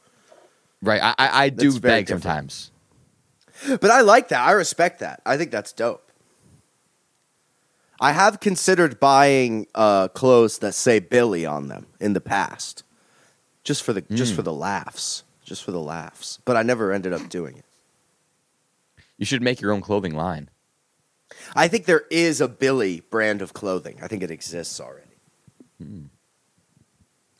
Right. 0.82 1.00
I, 1.02 1.14
I, 1.18 1.42
I 1.44 1.48
do 1.50 1.78
beg 1.78 2.06
different. 2.06 2.22
sometimes. 2.22 2.70
But 3.68 3.90
I 3.90 4.00
like 4.00 4.28
that. 4.28 4.40
I 4.46 4.52
respect 4.52 5.00
that. 5.00 5.20
I 5.24 5.36
think 5.36 5.50
that's 5.50 5.72
dope. 5.72 6.10
I 8.00 8.12
have 8.12 8.40
considered 8.40 8.98
buying 8.98 9.66
uh, 9.74 10.08
clothes 10.08 10.58
that 10.58 10.72
say 10.74 10.98
Billy 10.98 11.46
on 11.46 11.68
them 11.68 11.86
in 12.00 12.12
the 12.12 12.20
past, 12.20 12.82
just 13.62 13.82
for 13.82 13.92
the 13.92 14.02
just 14.02 14.32
Mm. 14.32 14.36
for 14.36 14.42
the 14.42 14.52
laughs, 14.52 15.22
just 15.44 15.62
for 15.64 15.70
the 15.70 15.80
laughs. 15.80 16.40
But 16.44 16.56
I 16.56 16.62
never 16.62 16.92
ended 16.92 17.12
up 17.12 17.28
doing 17.28 17.56
it. 17.56 17.64
You 19.16 19.24
should 19.24 19.42
make 19.42 19.60
your 19.60 19.70
own 19.72 19.80
clothing 19.80 20.14
line. 20.14 20.50
I 21.54 21.68
think 21.68 21.84
there 21.86 22.04
is 22.10 22.40
a 22.40 22.48
Billy 22.48 23.00
brand 23.10 23.40
of 23.40 23.54
clothing. 23.54 23.98
I 24.02 24.08
think 24.08 24.22
it 24.24 24.30
exists 24.30 24.80
already, 24.80 25.16
Hmm. 25.78 26.04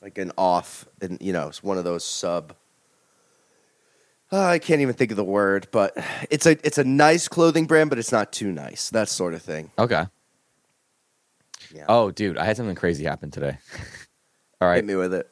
like 0.01 0.17
an 0.19 0.31
off, 0.39 0.87
and 1.01 1.19
you 1.21 1.33
know, 1.33 1.49
it's 1.49 1.63
one 1.63 1.79
of 1.79 1.85
those 1.85 2.05
sub. 2.05 2.55
Uh, 4.35 4.47
I 4.47 4.59
can't 4.59 4.81
even 4.81 4.95
think 4.95 5.13
of 5.13 5.17
the 5.17 5.23
word, 5.23 5.69
but 5.71 5.97
it's 6.29 6.45
a 6.45 6.59
it's 6.67 6.77
a 6.77 6.83
nice 6.83 7.29
clothing 7.29 7.67
brand, 7.67 7.89
but 7.89 8.01
it's 8.01 8.11
not 8.11 8.33
too 8.33 8.51
nice. 8.51 8.91
That 8.91 9.09
sort 9.09 9.33
of 9.33 9.43
thing. 9.43 9.71
Okay. 9.79 10.07
Yeah. 11.73 11.85
Oh, 11.89 12.11
dude, 12.11 12.37
I 12.37 12.45
had 12.45 12.57
something 12.57 12.75
crazy 12.75 13.05
happen 13.05 13.31
today. 13.31 13.59
All 14.61 14.67
right. 14.67 14.77
Hit 14.77 14.87
me 14.87 14.97
with 14.97 15.15
it. 15.15 15.31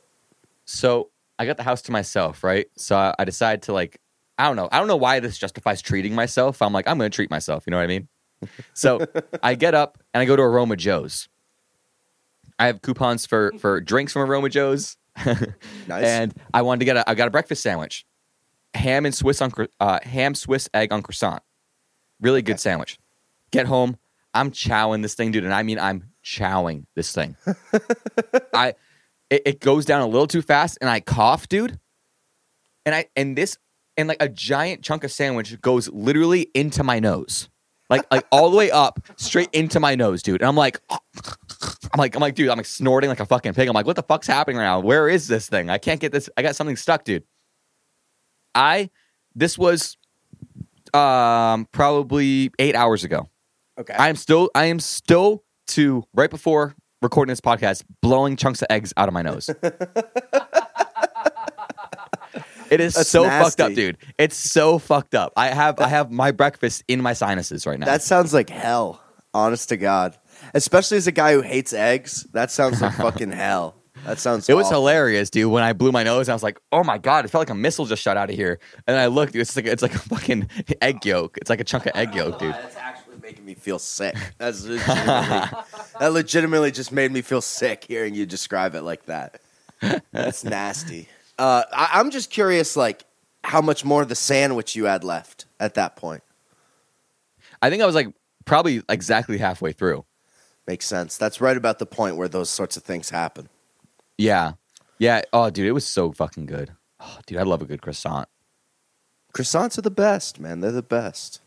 So 0.67 1.11
I 1.37 1.47
got 1.47 1.57
the 1.57 1.65
house 1.65 1.83
to 1.83 1.93
myself, 1.93 2.45
right? 2.45 2.67
So 2.77 2.95
I, 2.95 3.13
I 3.19 3.25
decided 3.25 3.63
to 3.63 3.73
like, 3.73 3.99
I 4.39 4.47
don't 4.47 4.55
know. 4.55 4.69
I 4.71 4.79
don't 4.79 4.87
know 4.87 4.97
why 4.97 5.19
this 5.19 5.37
justifies 5.37 5.83
treating 5.83 6.15
myself. 6.15 6.63
I'm 6.63 6.73
like, 6.73 6.87
I'm 6.87 6.97
going 6.97 7.11
to 7.11 7.15
treat 7.15 7.31
myself. 7.31 7.65
You 7.67 7.73
know 7.73 7.79
what 7.79 7.85
I 7.85 7.89
mean? 7.89 8.09
So 8.75 9.05
I 9.43 9.57
get 9.57 9.75
up 9.75 9.99
and 10.15 10.21
I 10.21 10.25
go 10.27 10.37
to 10.37 10.43
Aroma 10.43 10.77
Joe's. 10.77 11.29
I 12.57 12.67
have 12.67 12.83
coupons 12.83 13.27
for 13.27 13.53
for 13.59 13.81
drinks 13.81 14.13
from 14.13 14.23
Aroma 14.23 14.49
Joe's. 14.49 14.97
Nice. 15.89 16.05
And 16.05 16.35
I 16.55 16.63
wanted 16.63 16.81
to 16.81 16.85
get 16.85 16.97
a 16.97 17.11
I 17.11 17.15
got 17.15 17.29
a 17.29 17.31
breakfast 17.31 17.63
sandwich, 17.63 18.05
ham 18.75 19.05
and 19.07 19.15
Swiss 19.15 19.41
on 19.43 19.53
uh, 19.81 19.99
ham 20.03 20.35
Swiss 20.35 20.69
egg 20.75 20.93
on 20.93 21.03
croissant, 21.03 21.43
really 22.21 22.43
good 22.43 22.53
Okay. 22.53 22.59
sandwich. 22.61 22.99
Get 23.51 23.67
home. 23.67 23.97
I'm 24.35 24.51
chowing 24.51 25.03
this 25.03 25.15
thing, 25.15 25.31
dude, 25.31 25.45
and 25.45 25.53
I 25.53 25.63
mean 25.63 25.79
I'm 25.79 26.05
chowing 26.25 26.87
this 26.97 27.13
thing. 27.13 27.37
I 28.55 28.75
it, 29.31 29.43
it 29.47 29.61
goes 29.61 29.85
down 29.85 30.01
a 30.03 30.07
little 30.07 30.27
too 30.27 30.43
fast, 30.43 30.79
and 30.81 30.89
I 30.89 31.01
cough, 31.01 31.49
dude. 31.49 31.79
And 32.87 32.95
I 32.95 33.07
and 33.15 33.37
this 33.37 33.59
and 33.97 34.09
like 34.09 34.23
a 34.23 34.29
giant 34.29 34.83
chunk 34.83 35.05
of 35.05 35.13
sandwich 35.13 35.61
goes 35.61 35.89
literally 35.91 36.49
into 36.55 36.83
my 36.83 36.99
nose, 36.99 37.51
like 37.91 38.05
like 38.11 38.27
all 38.33 38.51
the 38.51 38.57
way 38.57 38.71
up, 38.71 39.01
straight 39.17 39.51
into 39.53 39.79
my 39.81 39.95
nose, 39.95 40.23
dude. 40.23 40.41
And 40.41 40.49
I'm 40.49 40.57
like, 40.57 40.81
I'm 40.91 41.99
like, 41.99 42.15
I'm 42.15 42.21
like, 42.23 42.35
dude, 42.35 42.49
I'm 42.49 42.57
like 42.57 42.67
snorting 42.67 43.11
like 43.11 43.21
a 43.21 43.27
fucking 43.27 43.53
pig. 43.53 43.69
I'm 43.69 43.75
like, 43.75 43.87
what 43.87 43.97
the 43.97 44.03
fuck's 44.03 44.27
happening 44.27 44.57
right 44.57 44.65
now? 44.65 44.81
Where 44.81 45.09
is 45.11 45.29
this 45.29 45.47
thing? 45.49 45.69
I 45.69 45.77
can't 45.79 46.01
get 46.01 46.11
this. 46.11 46.31
I 46.39 46.43
got 46.43 46.57
something 46.57 46.77
stuck, 46.77 47.05
dude. 47.05 47.23
I 48.55 48.91
this 49.35 49.59
was 49.59 49.97
um 50.95 51.67
probably 51.73 52.51
eight 52.59 52.75
hours 52.75 53.05
ago. 53.05 53.29
Okay. 53.79 53.95
I 53.95 54.09
am 54.09 54.17
still 54.17 54.51
I 54.55 54.67
am 54.67 54.81
still 54.81 55.45
to 55.69 56.05
right 56.15 56.31
before 56.31 56.75
recording 57.01 57.31
this 57.31 57.41
podcast 57.41 57.83
blowing 58.01 58.37
chunks 58.37 58.63
of 58.63 58.67
eggs 58.71 58.93
out 58.97 59.09
of 59.09 59.15
my 59.15 59.23
nose. 59.23 59.49
it 62.71 62.81
is 62.81 62.95
That's 62.95 63.09
so 63.09 63.25
fucked 63.25 63.61
up, 63.61 63.75
dude. 63.75 63.99
It's 64.19 64.37
so 64.37 64.79
fucked 64.79 65.15
up. 65.15 65.33
I 65.37 65.49
have 65.49 65.81
I 65.81 65.89
have 65.89 66.11
my 66.11 66.31
breakfast 66.31 66.85
in 66.89 67.03
my 67.03 67.13
sinuses 67.13 67.67
right 67.67 67.79
now. 67.79 67.87
That 67.87 68.03
sounds 68.03 68.33
like 68.35 68.51
hell, 68.51 69.03
honest 69.35 69.69
to 69.71 69.77
God. 69.77 70.17
Especially 70.55 70.97
as 70.97 71.07
a 71.07 71.13
guy 71.13 71.33
who 71.35 71.41
hates 71.41 71.73
eggs, 71.73 72.27
that 72.33 72.51
sounds 72.51 72.81
like 72.81 72.93
fucking 72.97 73.33
hell. 73.33 73.82
That 74.05 74.19
sounds 74.19 74.49
it 74.49 74.55
was 74.55 74.69
hilarious, 74.69 75.31
dude. 75.31 75.51
When 75.51 75.63
I 75.63 75.73
blew 75.73 75.93
my 75.93 76.03
nose, 76.03 76.29
I 76.29 76.33
was 76.33 76.43
like, 76.43 76.59
"Oh 76.73 76.83
my 76.83 76.99
god!" 76.99 77.25
It 77.25 77.29
felt 77.29 77.43
like 77.43 77.51
a 77.51 77.55
missile 77.55 77.87
just 77.87 78.03
shot 78.03 78.17
out 78.17 78.31
of 78.31 78.37
here. 78.37 78.59
And 78.87 78.97
I 78.97 79.07
looked, 79.07 79.37
it's 79.37 79.55
like 79.55 79.67
it's 79.67 79.83
like 79.83 79.95
a 79.95 79.99
fucking 79.99 80.49
egg 80.81 81.05
yolk. 81.07 81.39
It's 81.39 81.49
like 81.49 81.61
a 81.61 81.65
chunk 81.65 81.87
of 81.87 81.93
egg 81.95 82.15
yolk, 82.15 82.39
dude. 82.39 82.53
That's 82.53 82.77
actually 82.77 83.19
making 83.23 83.45
me 83.45 83.55
feel 83.55 83.79
sick. 83.79 84.17
That's 84.39 84.65
legitimately, 84.65 85.59
that 86.01 86.13
legitimately 86.13 86.71
just 86.73 86.91
made 86.91 87.13
me 87.13 87.23
feel 87.23 87.41
sick 87.41 87.85
hearing 87.85 88.15
you 88.15 88.27
describe 88.27 88.75
it 88.75 88.83
like 88.83 89.07
that. 89.07 89.41
That's 90.11 90.43
nasty. 90.45 91.09
Uh, 91.39 91.63
I, 91.73 91.91
I'm 91.95 92.11
just 92.11 92.31
curious, 92.31 92.77
like 92.77 93.05
how 93.45 93.61
much 93.61 93.85
more 93.85 94.03
of 94.03 94.09
the 94.09 94.15
sandwich 94.15 94.75
you 94.77 94.87
had 94.87 95.05
left 95.05 95.47
at 95.61 95.75
that 95.75 95.97
point. 95.97 96.23
I 97.61 97.71
think 97.71 97.83
I 97.83 97.87
was 97.87 97.95
like 97.95 98.09
probably 98.45 98.83
exactly 98.89 99.39
halfway 99.39 99.73
through. 99.73 100.05
Makes 100.67 100.87
sense. 100.87 101.17
That's 101.17 101.41
right 101.41 101.57
about 101.57 101.79
the 101.79 101.87
point 101.87 102.17
where 102.17 102.29
those 102.29 102.51
sorts 102.51 102.77
of 102.77 102.83
things 102.83 103.11
happen. 103.11 103.49
Yeah, 104.19 104.53
yeah. 104.99 105.23
Oh, 105.33 105.51
dude, 105.51 105.67
it 105.67 105.73
was 105.73 105.87
so 105.87 106.13
fucking 106.13 106.47
good. 106.47 106.73
Oh, 107.01 107.19
dude, 107.27 107.39
I 107.39 107.43
love 107.43 107.63
a 107.63 107.65
good 107.65 107.83
croissant. 107.83 108.29
Croissants 109.35 109.79
are 109.79 109.83
the 109.83 109.91
best, 109.91 110.39
man. 110.39 110.61
They're 110.61 110.73
the 110.73 110.83
best. 110.83 111.41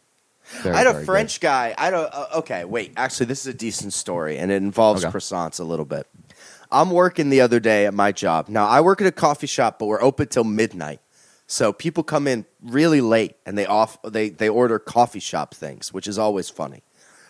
Very, 0.62 0.76
I 0.76 0.80
had 0.80 0.88
a 0.88 1.04
French 1.06 1.40
guy. 1.40 1.74
I 1.78 1.90
don't. 1.90 2.10
Uh, 2.14 2.28
okay, 2.36 2.66
wait. 2.66 2.94
Actually, 2.98 3.28
this 3.28 3.42
is 3.42 3.48
a 3.48 3.54
decent 3.58 3.94
story, 3.94 4.38
and 4.38 4.52
it 4.52 4.56
involves 4.56 5.04
Okay. 5.04 5.12
croissants 5.16 5.60
a 5.60 5.64
little 5.64 5.86
bit. 5.86 6.08
I'm 6.72 6.92
working 6.92 7.30
the 7.30 7.42
other 7.42 7.60
day 7.60 7.86
at 7.86 7.94
my 7.94 8.12
job. 8.12 8.50
Now, 8.50 8.68
I 8.68 8.82
work 8.82 9.02
at 9.02 9.08
a 9.08 9.12
coffee 9.12 9.48
shop, 9.48 9.80
but 9.80 9.86
we're 9.86 10.02
open 10.02 10.28
till 10.28 10.44
midnight. 10.44 11.00
So 11.48 11.72
people 11.74 12.04
come 12.04 12.28
in 12.28 12.46
really 12.62 13.02
late, 13.02 13.36
and 13.46 13.58
they 13.58 13.66
off 13.66 13.98
they 14.04 14.30
they 14.30 14.50
order 14.50 14.78
coffee 14.80 15.20
shop 15.20 15.54
things, 15.54 15.94
which 15.94 16.08
is 16.08 16.18
always 16.18 16.50
funny. 16.50 16.84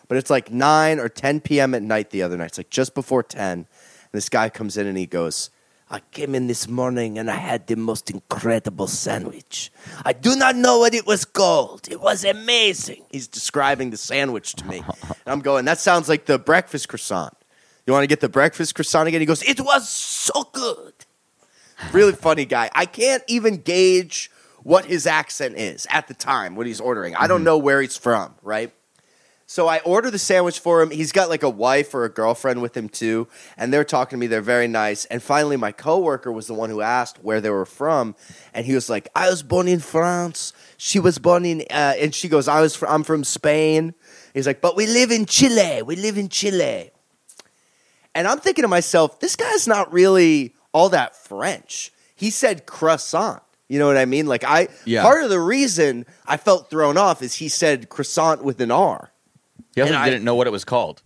But 0.07 0.17
it's 0.17 0.29
like 0.29 0.51
nine 0.51 0.99
or 0.99 1.09
ten 1.09 1.39
p.m. 1.41 1.73
at 1.73 1.81
night 1.83 2.09
the 2.11 2.21
other 2.21 2.37
night. 2.37 2.45
It's 2.47 2.57
like 2.57 2.69
just 2.69 2.93
before 2.95 3.23
ten. 3.23 3.67
And 4.15 4.17
this 4.17 4.29
guy 4.29 4.47
comes 4.47 4.77
in 4.77 4.87
and 4.87 4.97
he 4.97 5.07
goes, 5.07 5.49
I 5.89 5.99
came 5.99 6.35
in 6.35 6.47
this 6.47 6.69
morning 6.69 7.19
and 7.19 7.29
I 7.29 7.35
had 7.35 7.67
the 7.67 7.75
most 7.75 8.09
incredible 8.09 8.87
sandwich. 8.87 9.73
I 10.05 10.13
do 10.13 10.37
not 10.37 10.55
know 10.55 10.79
what 10.79 10.93
it 10.93 11.05
was 11.05 11.25
called. 11.25 11.89
It 11.91 11.99
was 11.99 12.23
amazing. 12.23 13.03
He's 13.11 13.27
describing 13.27 13.89
the 13.89 13.97
sandwich 13.97 14.53
to 14.53 14.65
me. 14.67 14.85
And 14.87 15.17
I'm 15.27 15.41
going, 15.41 15.65
that 15.65 15.79
sounds 15.79 16.07
like 16.07 16.27
the 16.27 16.39
breakfast 16.39 16.87
croissant. 16.87 17.33
You 17.85 17.91
want 17.91 18.03
to 18.03 18.07
get 18.07 18.21
the 18.21 18.29
breakfast 18.29 18.73
croissant 18.73 19.09
again? 19.09 19.19
He 19.19 19.25
goes, 19.25 19.43
it 19.43 19.59
was 19.59 19.89
so 19.89 20.43
good. 20.53 20.93
Really 21.91 22.13
funny 22.13 22.45
guy. 22.45 22.71
I 22.73 22.85
can't 22.85 23.23
even 23.27 23.57
gauge 23.57 24.31
what 24.63 24.85
his 24.85 25.05
accent 25.05 25.57
is 25.57 25.87
at 25.89 26.07
the 26.07 26.13
time 26.13 26.55
when 26.55 26.67
he's 26.67 26.79
ordering. 26.79 27.17
I 27.17 27.27
don't 27.27 27.39
mm-hmm. 27.39 27.47
know 27.47 27.57
where 27.57 27.81
he's 27.81 27.97
from, 27.97 28.33
right? 28.41 28.71
So 29.47 29.67
I 29.67 29.77
order 29.79 30.09
the 30.09 30.17
sandwich 30.17 30.59
for 30.59 30.81
him. 30.81 30.89
He's 30.89 31.11
got 31.11 31.29
like 31.29 31.43
a 31.43 31.49
wife 31.49 31.93
or 31.93 32.03
a 32.03 32.09
girlfriend 32.09 32.63
with 32.63 32.75
him 32.75 32.89
too, 32.89 33.27
and 33.57 33.71
they're 33.71 33.83
talking 33.83 34.17
to 34.17 34.19
me. 34.19 34.25
They're 34.25 34.41
very 34.41 34.67
nice. 34.67 35.05
And 35.05 35.21
finally, 35.21 35.55
my 35.55 35.71
coworker 35.71 36.31
was 36.31 36.47
the 36.47 36.55
one 36.55 36.71
who 36.71 36.81
asked 36.81 37.23
where 37.23 37.39
they 37.39 37.51
were 37.51 37.65
from, 37.67 38.15
and 38.55 38.65
he 38.65 38.73
was 38.73 38.89
like, 38.89 39.07
"I 39.15 39.29
was 39.29 39.43
born 39.43 39.67
in 39.67 39.79
France. 39.81 40.51
She 40.77 40.99
was 40.99 41.19
born 41.19 41.45
in," 41.45 41.61
uh, 41.69 41.93
and 41.99 42.13
she 42.15 42.27
goes, 42.27 42.47
"I 42.47 42.59
was. 42.61 42.75
Fr- 42.75 42.87
I'm 42.87 43.03
from 43.03 43.23
Spain." 43.23 43.93
He's 44.33 44.47
like, 44.47 44.61
"But 44.61 44.75
we 44.75 44.87
live 44.87 45.11
in 45.11 45.27
Chile. 45.27 45.83
We 45.83 45.95
live 45.95 46.17
in 46.17 46.27
Chile." 46.29 46.89
And 48.15 48.27
I'm 48.27 48.39
thinking 48.39 48.63
to 48.63 48.67
myself, 48.69 49.19
this 49.19 49.35
guy's 49.35 49.67
not 49.67 49.91
really 49.91 50.55
all 50.73 50.89
that 50.89 51.15
French. 51.15 51.91
He 52.15 52.29
said 52.29 52.65
croissant. 52.65 53.43
You 53.67 53.77
know 53.77 53.87
what 53.87 53.97
I 53.97 54.05
mean? 54.05 54.25
Like 54.25 54.43
I 54.43 54.69
Yeah. 54.85 55.01
part 55.03 55.23
of 55.23 55.29
the 55.29 55.39
reason 55.39 56.05
I 56.25 56.37
felt 56.37 56.69
thrown 56.69 56.97
off 56.97 57.21
is 57.21 57.35
he 57.35 57.49
said 57.49 57.89
croissant 57.89 58.43
with 58.43 58.61
an 58.61 58.71
R. 58.71 59.11
He 59.73 59.81
also 59.81 59.93
And 59.93 60.05
didn't 60.05 60.23
know 60.23 60.35
what 60.35 60.47
it 60.47 60.51
was 60.51 60.65
called. 60.65 61.01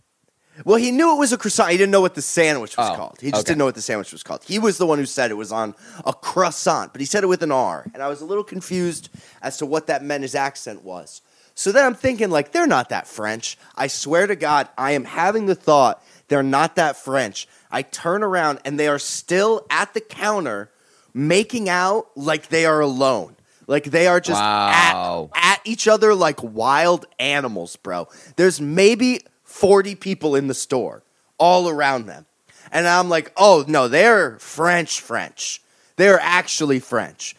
Well, 0.66 0.78
he 0.78 0.92
knew 0.92 1.16
it 1.16 1.20
was 1.20 1.32
a 1.32 1.38
croissant. 1.38 1.72
He 1.72 1.78
didn't 1.78 1.92
know 1.92 2.02
what 2.02 2.16
the 2.16 2.22
sandwich 2.22 2.76
was 2.76 2.90
Oh, 2.90 2.96
called. 2.96 3.18
He 3.22 3.32
just 3.32 3.42
okay. 3.42 3.48
didn't 3.52 3.60
know 3.60 3.66
what 3.66 3.76
the 3.76 3.82
sandwich 3.82 4.12
was 4.12 4.24
called. 4.24 4.44
He 4.44 4.60
was 4.60 4.78
the 4.78 4.86
one 4.86 5.00
who 5.00 5.06
said 5.06 5.32
it 5.32 5.36
was 5.36 5.52
on 5.52 5.74
a 6.06 6.14
croissant, 6.14 6.92
but 6.92 7.00
he 7.00 7.06
said 7.06 7.24
it 7.24 7.28
with 7.28 7.44
an 7.44 7.52
R. 7.52 7.86
And 7.94 8.04
I 8.04 8.10
was 8.10 8.22
a 8.22 8.26
little 8.26 8.44
confused 8.44 9.10
as 9.42 9.58
to 9.60 9.66
what 9.66 9.88
that 9.88 10.04
meant 10.04 10.24
his 10.24 10.36
accent 10.36 10.84
was. 10.84 11.22
So 11.56 11.72
then 11.72 11.86
I'm 11.86 11.96
thinking, 11.96 12.30
like, 12.30 12.52
they're 12.52 12.68
not 12.68 12.90
that 12.90 13.08
French. 13.08 13.58
I 13.76 13.88
swear 13.88 14.28
to 14.28 14.36
God, 14.36 14.68
I 14.78 14.92
am 14.92 15.06
having 15.06 15.46
the 15.46 15.56
thought 15.56 16.04
they're 16.28 16.44
not 16.44 16.76
that 16.76 16.96
French. 16.96 17.48
I 17.72 17.82
turn 17.82 18.24
around 18.24 18.60
and 18.64 18.80
they 18.80 18.88
are 18.88 19.00
still 19.00 19.66
at 19.70 19.94
the 19.94 20.02
counter 20.02 20.72
making 21.14 21.68
out 21.68 22.08
like 22.16 22.48
they 22.48 22.66
are 22.66 22.80
alone. 22.80 23.36
Like 23.70 23.86
they 23.86 24.08
are 24.08 24.20
just 24.20 24.42
Wow. 24.42 25.30
at, 25.36 25.54
at 25.54 25.62
each 25.64 25.88
other 25.88 26.16
like 26.16 26.42
wild 26.42 27.06
animals, 27.20 27.76
bro. 27.76 28.08
There's 28.36 28.60
maybe 28.60 29.22
40 29.44 29.94
people 29.96 30.36
in 30.36 30.48
the 30.48 30.54
store 30.56 31.04
all 31.38 31.70
around 31.70 32.08
them. 32.08 32.26
And 32.72 32.88
I'm 32.88 33.10
like, 33.10 33.32
oh 33.38 33.64
no, 33.68 33.88
they're 33.88 34.40
French 34.40 35.00
French. 35.02 35.62
They're 35.98 36.20
actually 36.20 36.80
French. 36.80 37.36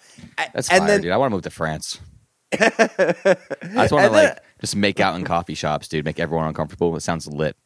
That's 0.54 0.68
and 0.70 0.78
fire, 0.80 0.86
then 0.86 1.00
dude. 1.02 1.10
I 1.12 1.16
want 1.16 1.30
to 1.32 1.34
move 1.34 1.42
to 1.42 1.50
France. 1.50 1.98
I 2.52 2.68
just 3.74 3.92
want 3.92 4.06
to 4.06 4.10
like 4.10 4.38
just 4.60 4.76
make 4.76 5.00
out 5.00 5.16
in 5.16 5.24
coffee 5.24 5.54
shops, 5.54 5.88
dude. 5.88 6.04
Make 6.04 6.20
everyone 6.20 6.46
uncomfortable. 6.46 6.94
It 6.96 7.00
sounds 7.00 7.26
lit. 7.26 7.56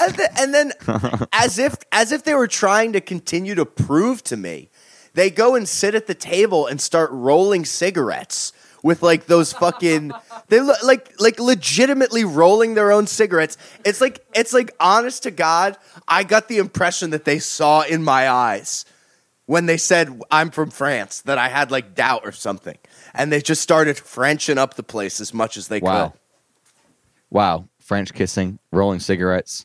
and, 0.00 0.18
and 0.38 0.54
then 0.54 0.72
as 1.32 1.58
if 1.58 1.76
as 1.92 2.10
if 2.12 2.24
they 2.24 2.34
were 2.34 2.48
trying 2.48 2.92
to 2.94 3.00
continue 3.00 3.54
to 3.54 3.66
prove 3.66 4.22
to 4.24 4.36
me 4.36 4.69
they 5.14 5.30
go 5.30 5.54
and 5.54 5.68
sit 5.68 5.94
at 5.94 6.06
the 6.06 6.14
table 6.14 6.66
and 6.66 6.80
start 6.80 7.10
rolling 7.12 7.64
cigarettes 7.64 8.52
with 8.82 9.02
like 9.02 9.26
those 9.26 9.52
fucking 9.52 10.10
they 10.48 10.60
look 10.60 10.82
like 10.82 11.12
like 11.20 11.38
legitimately 11.38 12.24
rolling 12.24 12.74
their 12.74 12.90
own 12.92 13.06
cigarettes 13.06 13.58
it's 13.84 14.00
like 14.00 14.24
it's 14.34 14.54
like 14.54 14.74
honest 14.80 15.24
to 15.24 15.30
god 15.30 15.76
i 16.08 16.24
got 16.24 16.48
the 16.48 16.56
impression 16.56 17.10
that 17.10 17.26
they 17.26 17.38
saw 17.38 17.82
in 17.82 18.02
my 18.02 18.26
eyes 18.30 18.86
when 19.44 19.66
they 19.66 19.76
said 19.76 20.18
i'm 20.30 20.50
from 20.50 20.70
france 20.70 21.20
that 21.22 21.36
i 21.36 21.48
had 21.48 21.70
like 21.70 21.94
doubt 21.94 22.22
or 22.24 22.32
something 22.32 22.78
and 23.12 23.30
they 23.30 23.42
just 23.42 23.60
started 23.60 23.98
frenching 23.98 24.56
up 24.56 24.74
the 24.74 24.82
place 24.82 25.20
as 25.20 25.34
much 25.34 25.58
as 25.58 25.68
they 25.68 25.80
Wow. 25.80 26.08
could 26.08 26.18
Wow. 27.30 27.68
French 27.78 28.12
kissing, 28.12 28.58
rolling 28.72 29.00
cigarettes. 29.00 29.64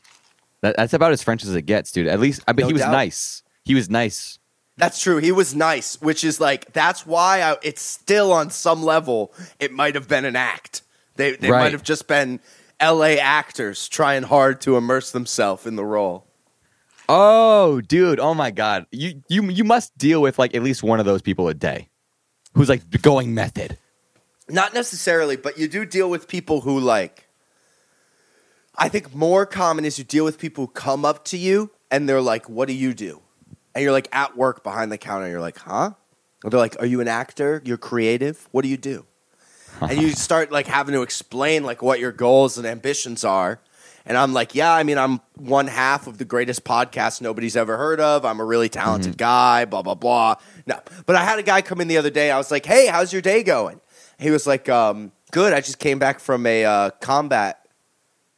That, 0.60 0.76
that's 0.76 0.94
about 0.94 1.12
as 1.12 1.22
French 1.22 1.42
as 1.44 1.54
it 1.54 1.62
gets, 1.62 1.90
dude. 1.92 2.06
At 2.06 2.18
least, 2.20 2.42
I 2.46 2.52
bet 2.52 2.62
No 2.64 2.66
he 2.68 2.72
was 2.72 2.82
doubt. 2.82 2.92
nice. 2.92 3.42
He 3.64 3.74
was 3.74 3.90
nice. 3.90 4.38
That's 4.78 5.00
true. 5.00 5.16
He 5.18 5.32
was 5.32 5.54
nice, 5.54 6.00
which 6.02 6.22
is 6.22 6.38
like 6.40 6.72
that's 6.72 7.06
why 7.06 7.40
I, 7.42 7.56
it's 7.62 7.80
still 7.82 8.32
on 8.32 8.50
some 8.50 8.82
level. 8.82 9.32
It 9.58 9.72
might 9.72 9.94
have 9.94 10.06
been 10.08 10.24
an 10.24 10.36
act. 10.36 10.82
They 11.16 11.36
they 11.36 11.50
Right. 11.50 11.60
might 11.60 11.72
have 11.72 11.82
just 11.82 12.06
been 12.06 12.40
L.A. 12.78 13.18
actors 13.18 13.88
trying 13.88 14.24
hard 14.24 14.60
to 14.62 14.76
immerse 14.76 15.12
themselves 15.12 15.64
in 15.66 15.76
the 15.76 15.84
role. 15.84 16.26
Oh, 17.08 17.80
dude. 17.80 18.20
Oh 18.20 18.34
my 18.34 18.50
god. 18.50 18.86
You 18.90 19.22
you 19.28 19.44
you 19.48 19.64
must 19.64 19.96
deal 19.96 20.20
with 20.20 20.38
like 20.38 20.54
at 20.54 20.62
least 20.62 20.82
one 20.82 21.00
of 21.00 21.06
those 21.06 21.22
people 21.22 21.48
a 21.48 21.54
day, 21.54 21.88
who's 22.54 22.68
like 22.68 22.82
going 23.00 23.32
method. 23.34 23.78
Not 24.48 24.74
necessarily, 24.74 25.36
but 25.36 25.56
you 25.58 25.68
do 25.68 25.86
deal 25.86 26.10
with 26.10 26.28
people 26.28 26.60
who 26.60 26.78
like. 26.78 27.26
I 28.78 28.90
think 28.90 29.14
more 29.14 29.46
common 29.46 29.86
is 29.86 29.98
you 29.98 30.04
deal 30.04 30.24
with 30.24 30.38
people 30.38 30.66
who 30.66 30.72
come 30.72 31.04
up 31.06 31.24
to 31.26 31.38
you 31.38 31.70
and 31.90 32.06
they're 32.06 32.20
like, 32.20 32.48
"What 32.50 32.68
do 32.68 32.74
you 32.74 32.92
do?" 32.92 33.22
And 33.76 33.82
you're 33.82 33.92
like 33.92 34.08
at 34.10 34.36
work 34.36 34.64
behind 34.64 34.90
the 34.90 34.96
counter. 34.96 35.28
You're 35.28 35.40
like, 35.40 35.58
"Huh?" 35.58 35.90
Or 36.42 36.50
they're 36.50 36.58
like, 36.58 36.80
"Are 36.80 36.86
you 36.86 37.00
an 37.02 37.08
actor? 37.08 37.60
You're 37.64 37.76
creative. 37.76 38.48
What 38.50 38.62
do 38.62 38.68
you 38.68 38.78
do?" 38.78 39.04
and 39.82 40.00
you 40.00 40.10
start 40.12 40.50
like 40.50 40.66
having 40.66 40.94
to 40.94 41.02
explain 41.02 41.62
like 41.62 41.82
what 41.82 42.00
your 42.00 42.10
goals 42.10 42.56
and 42.56 42.66
ambitions 42.66 43.24
are. 43.24 43.60
And 44.06 44.16
I'm 44.16 44.32
like, 44.32 44.54
yeah, 44.54 44.72
I 44.72 44.84
mean, 44.84 44.96
I'm 44.96 45.20
one 45.34 45.66
half 45.66 46.06
of 46.06 46.16
the 46.16 46.24
greatest 46.24 46.64
podcast 46.64 47.20
nobody's 47.20 47.56
ever 47.56 47.76
heard 47.76 48.00
of. 48.00 48.24
I'm 48.24 48.40
a 48.40 48.44
really 48.44 48.68
talented 48.68 49.18
guy, 49.18 49.64
blah, 49.64 49.82
blah, 49.82 49.96
blah. 49.96 50.36
No. 50.64 50.80
But 51.04 51.16
I 51.16 51.24
had 51.24 51.40
a 51.40 51.42
guy 51.42 51.60
come 51.60 51.80
in 51.80 51.88
the 51.88 51.98
other 51.98 52.08
day. 52.08 52.30
I 52.30 52.38
was 52.38 52.52
like, 52.52 52.64
hey, 52.64 52.86
how's 52.86 53.12
your 53.12 53.20
day 53.20 53.42
going? 53.42 53.80
He 54.18 54.30
was 54.30 54.46
like, 54.46 54.68
um, 54.68 55.10
good. 55.32 55.52
I 55.52 55.60
just 55.60 55.80
came 55.80 55.98
back 55.98 56.20
from 56.20 56.46
a 56.46 56.64
uh, 56.64 56.90
combat 57.00 57.66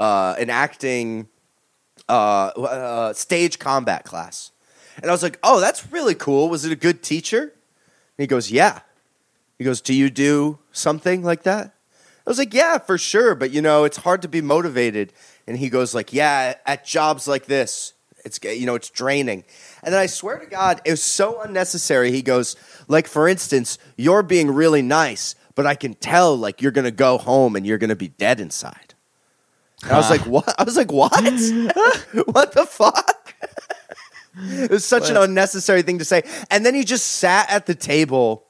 uh, 0.00 0.34
an 0.38 0.50
acting 0.50 1.28
uh, 2.08 2.46
uh, 2.46 3.12
stage 3.12 3.58
combat 3.58 4.04
class. 4.04 4.52
And 5.00 5.10
I 5.10 5.14
was 5.14 5.22
like, 5.22 5.38
oh, 5.42 5.60
that's 5.60 5.90
really 5.92 6.14
cool. 6.14 6.48
Was 6.48 6.64
it 6.64 6.72
a 6.72 6.76
good 6.76 7.02
teacher? 7.02 7.40
And 7.42 7.52
he 8.22 8.26
goes, 8.26 8.50
yeah. 8.50 8.80
He 9.58 9.64
goes, 9.64 9.80
do 9.80 9.94
you 9.94 10.10
do 10.10 10.58
something 10.72 11.22
like 11.22 11.42
that? 11.42 11.74
I 12.26 12.30
was 12.30 12.38
like, 12.38 12.52
yeah, 12.52 12.78
for 12.78 12.98
sure. 12.98 13.34
But, 13.34 13.50
you 13.50 13.62
know, 13.62 13.84
it's 13.84 13.98
hard 13.98 14.22
to 14.22 14.28
be 14.28 14.40
motivated. 14.40 15.12
And 15.46 15.56
he 15.56 15.70
goes 15.70 15.94
like, 15.94 16.12
yeah, 16.12 16.54
at 16.66 16.84
jobs 16.84 17.26
like 17.26 17.46
this, 17.46 17.94
it's, 18.24 18.38
you 18.42 18.66
know, 18.66 18.74
it's 18.74 18.90
draining. 18.90 19.44
And 19.82 19.94
then 19.94 20.00
I 20.00 20.06
swear 20.06 20.38
to 20.38 20.46
God, 20.46 20.80
it 20.84 20.90
was 20.90 21.02
so 21.02 21.40
unnecessary. 21.40 22.10
He 22.12 22.22
goes, 22.22 22.56
like, 22.86 23.06
for 23.06 23.28
instance, 23.28 23.78
you're 23.96 24.22
being 24.22 24.50
really 24.50 24.82
nice, 24.82 25.36
but 25.54 25.66
I 25.66 25.74
can 25.74 25.94
tell, 25.94 26.36
like, 26.36 26.60
you're 26.60 26.72
going 26.72 26.84
to 26.84 26.90
go 26.90 27.18
home 27.18 27.56
and 27.56 27.66
you're 27.66 27.78
going 27.78 27.88
to 27.88 27.96
be 27.96 28.08
dead 28.08 28.40
inside. 28.40 28.94
And 29.82 29.92
I 29.92 29.96
was 29.96 30.10
like, 30.10 30.26
what? 30.26 30.54
I 30.58 30.64
was 30.64 30.76
like, 30.76 30.92
what? 30.92 31.12
what 32.26 32.52
the 32.52 32.66
fuck? 32.68 33.17
It 34.38 34.70
was 34.70 34.84
such 34.84 35.10
an 35.10 35.16
unnecessary 35.16 35.82
thing 35.82 35.98
to 35.98 36.04
say. 36.04 36.22
And 36.50 36.64
then 36.64 36.74
he 36.74 36.84
just 36.84 37.06
sat 37.06 37.50
at 37.50 37.66
the 37.66 37.74
table 37.74 38.46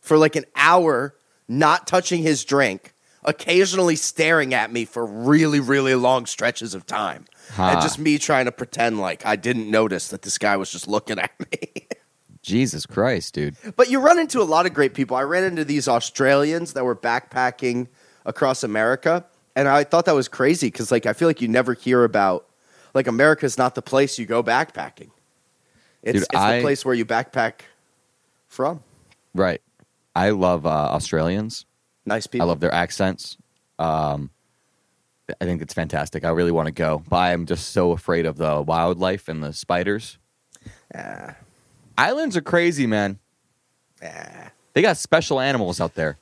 for 0.00 0.16
like 0.16 0.36
an 0.36 0.44
hour, 0.56 1.14
not 1.48 1.86
touching 1.86 2.22
his 2.22 2.44
drink, 2.44 2.94
occasionally 3.24 3.96
staring 3.96 4.54
at 4.54 4.72
me 4.72 4.84
for 4.84 5.04
really, 5.04 5.60
really 5.60 5.94
long 5.94 6.26
stretches 6.26 6.74
of 6.74 6.86
time. 6.86 7.26
And 7.56 7.80
just 7.82 7.98
me 7.98 8.18
trying 8.18 8.46
to 8.46 8.52
pretend 8.52 8.98
like 9.00 9.26
I 9.26 9.36
didn't 9.36 9.70
notice 9.70 10.08
that 10.08 10.22
this 10.22 10.38
guy 10.38 10.56
was 10.56 10.70
just 10.70 10.88
looking 10.88 11.18
at 11.18 11.32
me. 11.38 11.88
Jesus 12.42 12.86
Christ, 12.86 13.34
dude. 13.34 13.56
But 13.76 13.88
you 13.88 14.00
run 14.00 14.18
into 14.18 14.42
a 14.42 14.44
lot 14.44 14.66
of 14.66 14.74
great 14.74 14.94
people. 14.94 15.16
I 15.16 15.22
ran 15.22 15.44
into 15.44 15.64
these 15.64 15.86
Australians 15.86 16.72
that 16.72 16.84
were 16.84 16.96
backpacking 16.96 17.86
across 18.26 18.64
America, 18.64 19.24
and 19.54 19.68
I 19.68 19.84
thought 19.84 20.06
that 20.06 20.14
was 20.16 20.26
crazy 20.26 20.66
because, 20.66 20.90
like, 20.90 21.06
I 21.06 21.12
feel 21.12 21.28
like 21.28 21.40
you 21.40 21.46
never 21.46 21.74
hear 21.74 22.02
about 22.02 22.48
like 22.94 23.06
America's 23.06 23.58
not 23.58 23.74
the 23.74 23.82
place 23.82 24.18
you 24.18 24.26
go 24.26 24.42
backpacking. 24.42 25.10
It's, 26.02 26.12
Dude, 26.14 26.22
it's 26.22 26.34
I- 26.34 26.56
the 26.56 26.62
place 26.62 26.84
where 26.84 26.94
you 26.94 27.04
backpack 27.04 27.60
from. 28.48 28.82
Right. 29.34 29.62
I 30.14 30.30
love 30.30 30.66
uh, 30.66 30.68
Australians. 30.68 31.64
Nice 32.04 32.26
people. 32.26 32.46
I 32.46 32.48
love 32.48 32.60
their 32.60 32.74
accents. 32.74 33.38
Um, 33.78 34.30
I 35.40 35.44
think 35.44 35.62
it's 35.62 35.72
fantastic. 35.72 36.24
I 36.24 36.30
really 36.30 36.50
want 36.50 36.66
to 36.66 36.72
go, 36.72 37.02
but 37.08 37.16
I'm 37.16 37.46
just 37.46 37.70
so 37.70 37.92
afraid 37.92 38.26
of 38.26 38.36
the 38.36 38.60
wildlife 38.60 39.28
and 39.28 39.42
the 39.42 39.52
spiders. 39.52 40.18
Ah, 40.94 41.36
Islands 41.96 42.36
are 42.36 42.40
crazy, 42.42 42.86
man. 42.86 43.18
ah, 44.04 44.50
They 44.74 44.82
got 44.82 44.96
special 44.98 45.40
animals 45.40 45.80
out 45.80 45.94
there. 45.94 46.18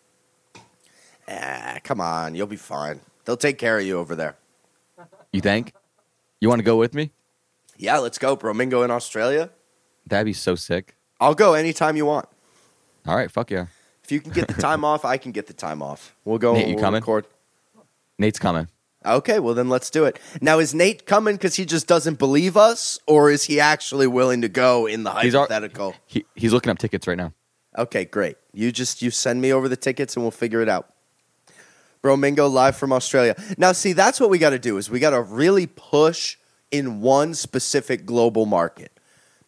ah, 1.28 1.78
come 1.82 2.00
on, 2.00 2.34
you'll 2.34 2.46
be 2.46 2.56
fine. 2.56 3.00
They'll 3.24 3.36
take 3.36 3.58
care 3.58 3.78
of 3.78 3.84
you 3.84 3.98
over 3.98 4.14
there. 4.14 4.36
You 5.32 5.40
think? 5.40 5.72
You 6.40 6.48
want 6.48 6.58
to 6.60 6.64
go 6.64 6.76
with 6.76 6.94
me? 6.94 7.10
Yeah, 7.76 7.98
let's 7.98 8.18
go, 8.18 8.36
Bromingo 8.36 8.84
in 8.84 8.90
Australia. 8.90 9.50
That'd 10.06 10.26
be 10.26 10.32
so 10.32 10.54
sick. 10.54 10.96
I'll 11.20 11.34
go 11.34 11.54
anytime 11.54 11.96
you 11.96 12.06
want. 12.06 12.26
All 13.06 13.16
right, 13.16 13.30
fuck 13.30 13.50
yeah. 13.50 13.66
If 14.04 14.10
you 14.12 14.20
can 14.20 14.32
get 14.32 14.48
the 14.48 14.54
time 14.54 14.84
off, 14.90 15.04
I 15.04 15.16
can 15.18 15.32
get 15.32 15.46
the 15.46 15.52
time 15.52 15.82
off. 15.82 16.14
We'll 16.24 16.38
go. 16.38 16.54
Nate, 16.54 16.68
you 16.68 16.74
we'll 16.74 16.84
coming? 16.84 17.00
Record. 17.00 17.26
Nate's 18.18 18.38
coming. 18.38 18.68
Okay, 19.06 19.38
well 19.38 19.54
then 19.54 19.68
let's 19.70 19.88
do 19.88 20.04
it. 20.04 20.18
Now 20.42 20.58
is 20.58 20.74
Nate 20.74 21.06
coming 21.06 21.36
because 21.36 21.54
he 21.54 21.64
just 21.64 21.86
doesn't 21.86 22.18
believe 22.18 22.56
us, 22.56 22.98
or 23.06 23.30
is 23.30 23.44
he 23.44 23.58
actually 23.58 24.06
willing 24.06 24.42
to 24.42 24.48
go 24.48 24.86
in 24.86 25.04
the 25.04 25.12
He's 25.20 25.34
al- 25.34 25.42
hypothetical? 25.42 25.94
He, 26.06 26.26
he's 26.34 26.52
looking 26.52 26.70
up 26.70 26.78
tickets 26.78 27.06
right 27.06 27.16
now. 27.16 27.32
okay, 27.78 28.04
great. 28.04 28.36
You 28.52 28.72
just 28.72 29.00
you 29.00 29.10
send 29.10 29.40
me 29.40 29.52
over 29.52 29.68
the 29.70 29.76
tickets 29.76 30.16
and 30.16 30.24
we'll 30.24 30.32
figure 30.32 30.60
it 30.60 30.68
out. 30.68 30.90
Bromingo 32.02 32.50
live 32.50 32.76
from 32.76 32.92
Australia. 32.92 33.34
Now 33.58 33.72
see, 33.72 33.92
that's 33.94 34.20
what 34.20 34.28
we 34.30 34.38
got 34.38 34.50
to 34.50 34.58
do 34.58 34.76
is 34.76 34.90
we 34.90 35.00
got 35.00 35.10
to 35.10 35.20
really 35.22 35.66
push 35.66 36.36
in 36.70 37.00
one 37.00 37.34
specific 37.34 38.04
global 38.06 38.44
market. 38.46 38.92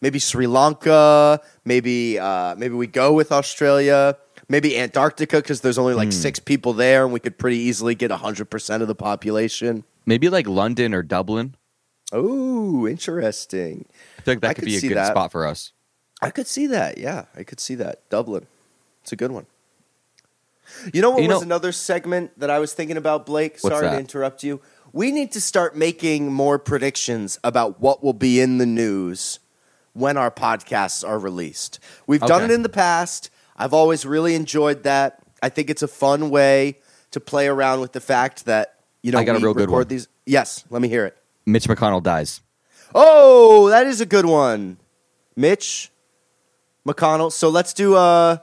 Maybe 0.03 0.19
Sri 0.19 0.47
Lanka. 0.47 1.39
Maybe 1.63 2.19
uh, 2.19 2.55
maybe 2.55 2.75
we 2.75 2.87
go 2.87 3.13
with 3.13 3.31
Australia. 3.31 4.17
Maybe 4.49 4.77
Antarctica 4.77 5.37
because 5.37 5.61
there's 5.61 5.77
only 5.77 5.93
like 5.93 6.11
six 6.11 6.39
people 6.39 6.73
there, 6.73 7.05
and 7.05 7.13
we 7.13 7.21
could 7.21 7.37
pretty 7.39 7.55
easily 7.57 7.95
get 7.95 8.11
hundred 8.11 8.49
percent 8.49 8.81
of 8.81 8.89
the 8.89 8.95
population. 8.95 9.85
Maybe 10.05 10.27
like 10.27 10.45
London 10.45 10.93
or 10.93 11.03
Dublin. 11.03 11.55
Oh, 12.11 12.85
interesting. 12.85 13.85
I 14.19 14.21
think 14.23 14.41
that 14.41 14.49
I 14.49 14.53
could 14.53 14.63
could 14.63 14.65
be 14.65 14.75
a 14.75 14.81
good 14.81 14.97
that. 14.97 15.07
spot 15.11 15.31
for 15.31 15.47
us. 15.47 15.71
I 16.21 16.31
could 16.31 16.47
see 16.47 16.67
that. 16.67 16.97
Yeah, 16.97 17.25
I 17.33 17.43
could 17.43 17.61
see 17.61 17.75
that. 17.75 18.07
Dublin. 18.09 18.45
It's 19.03 19.13
a 19.13 19.15
good 19.15 19.31
one. 19.31 19.45
You 20.93 21.01
know 21.01 21.11
what 21.11 21.23
You 21.23 21.29
was 21.29 21.39
know- 21.39 21.43
another 21.43 21.71
segment 21.71 22.37
that 22.37 22.49
I 22.49 22.59
was 22.59 22.73
thinking 22.73 22.97
about, 22.97 23.25
Blake? 23.25 23.57
Sorry 23.57 23.87
to 23.87 23.97
interrupt 23.97 24.43
you. 24.43 24.59
We 24.91 25.11
need 25.11 25.31
to 25.31 25.41
start 25.41 25.77
making 25.77 26.31
more 26.33 26.59
predictions 26.59 27.39
about 27.41 27.79
what 27.79 28.03
will 28.03 28.13
be 28.13 28.41
in 28.41 28.57
the 28.57 28.65
news 28.65 29.39
when 29.93 30.17
our 30.17 30.31
podcasts 30.31 31.07
are 31.07 31.19
released. 31.19 31.79
We've 32.07 32.21
done 32.21 32.43
it 32.43 32.51
in 32.51 32.63
the 32.63 32.69
past. 32.69 33.29
I've 33.55 33.73
always 33.73 34.05
really 34.05 34.35
enjoyed 34.35 34.83
that. 34.83 35.19
I 35.41 35.49
think 35.49 35.69
it's 35.69 35.83
a 35.83 35.87
fun 35.87 36.29
way 36.29 36.79
to 37.11 37.19
play 37.19 37.47
around 37.47 37.79
with 37.79 37.93
the 37.93 38.01
fact 38.01 38.45
that 38.45 38.79
you 39.01 39.11
know 39.11 39.19
I 39.19 39.23
got 39.23 39.35
a 39.35 39.39
real 39.39 39.53
good 39.53 39.69
record 39.69 39.71
one. 39.71 39.87
these. 39.87 40.07
Yes, 40.25 40.63
let 40.69 40.81
me 40.81 40.87
hear 40.87 41.05
it. 41.05 41.17
Mitch 41.45 41.67
McConnell 41.67 42.01
dies. 42.01 42.41
Oh, 42.95 43.69
that 43.69 43.87
is 43.87 44.01
a 44.01 44.05
good 44.05 44.25
one. 44.25 44.77
Mitch 45.35 45.91
McConnell. 46.87 47.31
So 47.31 47.49
let's 47.49 47.73
do 47.73 47.95
uh 47.95 48.37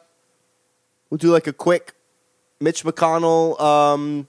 we'll 1.08 1.18
do 1.18 1.30
like 1.32 1.46
a 1.46 1.52
quick 1.52 1.94
Mitch 2.60 2.84
McConnell 2.84 3.60
um 3.60 4.26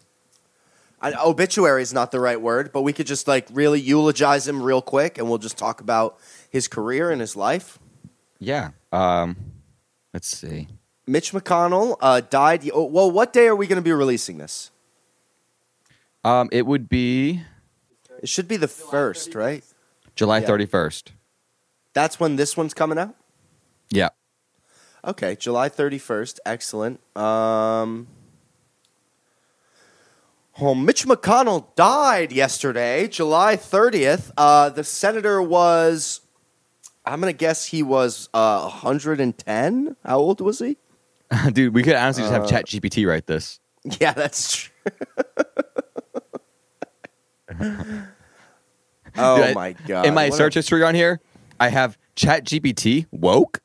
I, 1.01 1.13
obituary 1.13 1.81
is 1.81 1.93
not 1.93 2.11
the 2.11 2.19
right 2.19 2.39
word, 2.39 2.71
but 2.71 2.83
we 2.83 2.93
could 2.93 3.07
just 3.07 3.27
like 3.27 3.47
really 3.51 3.81
eulogize 3.81 4.47
him 4.47 4.61
real 4.61 4.81
quick 4.81 5.17
and 5.17 5.27
we'll 5.27 5.39
just 5.39 5.57
talk 5.57 5.81
about 5.81 6.19
his 6.51 6.67
career 6.67 7.09
and 7.09 7.19
his 7.19 7.35
life. 7.35 7.79
Yeah. 8.37 8.71
Um, 8.91 9.35
let's 10.13 10.27
see. 10.27 10.67
Mitch 11.07 11.31
McConnell 11.31 11.95
uh, 12.01 12.21
died. 12.21 12.69
Oh, 12.71 12.83
well, 12.85 13.09
what 13.09 13.33
day 13.33 13.47
are 13.47 13.55
we 13.55 13.65
going 13.65 13.77
to 13.77 13.81
be 13.81 13.91
releasing 13.91 14.37
this? 14.37 14.69
Um, 16.23 16.49
it 16.51 16.67
would 16.67 16.87
be 16.87 17.41
It 18.21 18.29
should 18.29 18.47
be 18.47 18.57
the 18.57 18.67
first, 18.67 19.33
right? 19.33 19.63
July 20.15 20.39
Yeah. 20.39 20.47
31st. 20.49 21.05
That's 21.93 22.19
when 22.19 22.35
this 22.35 22.55
one's 22.55 22.73
coming 22.75 22.99
out. 22.99 23.15
Yeah. 23.89 24.09
Okay, 25.03 25.35
July 25.35 25.67
31st. 25.69 26.37
Excellent. 26.45 26.99
Um, 27.17 28.07
oh, 30.59 30.75
Mitch 30.75 31.05
McConnell 31.07 31.73
died 31.75 32.31
yesterday, 32.31 33.07
July 33.07 33.57
30th. 33.57 34.31
Uh, 34.37 34.69
the 34.69 34.83
senator 34.83 35.41
was, 35.41 36.21
I'm 37.05 37.19
going 37.19 37.33
to 37.33 37.37
guess 37.37 37.65
he 37.65 37.81
was 37.83 38.29
uh, 38.33 38.61
110. 38.69 39.95
How 40.05 40.17
old 40.19 40.39
was 40.41 40.59
he? 40.59 40.77
Dude, 41.53 41.73
we 41.73 41.81
could 41.83 41.95
honestly 41.95 42.23
just 42.23 42.33
have 42.33 42.43
Uh, 42.43 42.47
ChatGPT 42.47 43.07
write 43.07 43.27
this. 43.27 43.59
Yeah, 43.99 44.13
that's 44.13 44.55
true. 44.55 44.71
oh, 49.17 49.35
Dude, 49.37 49.45
I- 49.45 49.53
my 49.55 49.73
God. 49.87 50.05
In 50.05 50.13
my 50.13 50.25
What 50.25 50.33
a- 50.33 50.37
search 50.37 50.53
history 50.53 50.83
on 50.83 50.93
here, 50.93 51.19
I 51.59 51.69
have 51.69 51.97
ChatGPT 52.15 53.07
woke. 53.11 53.61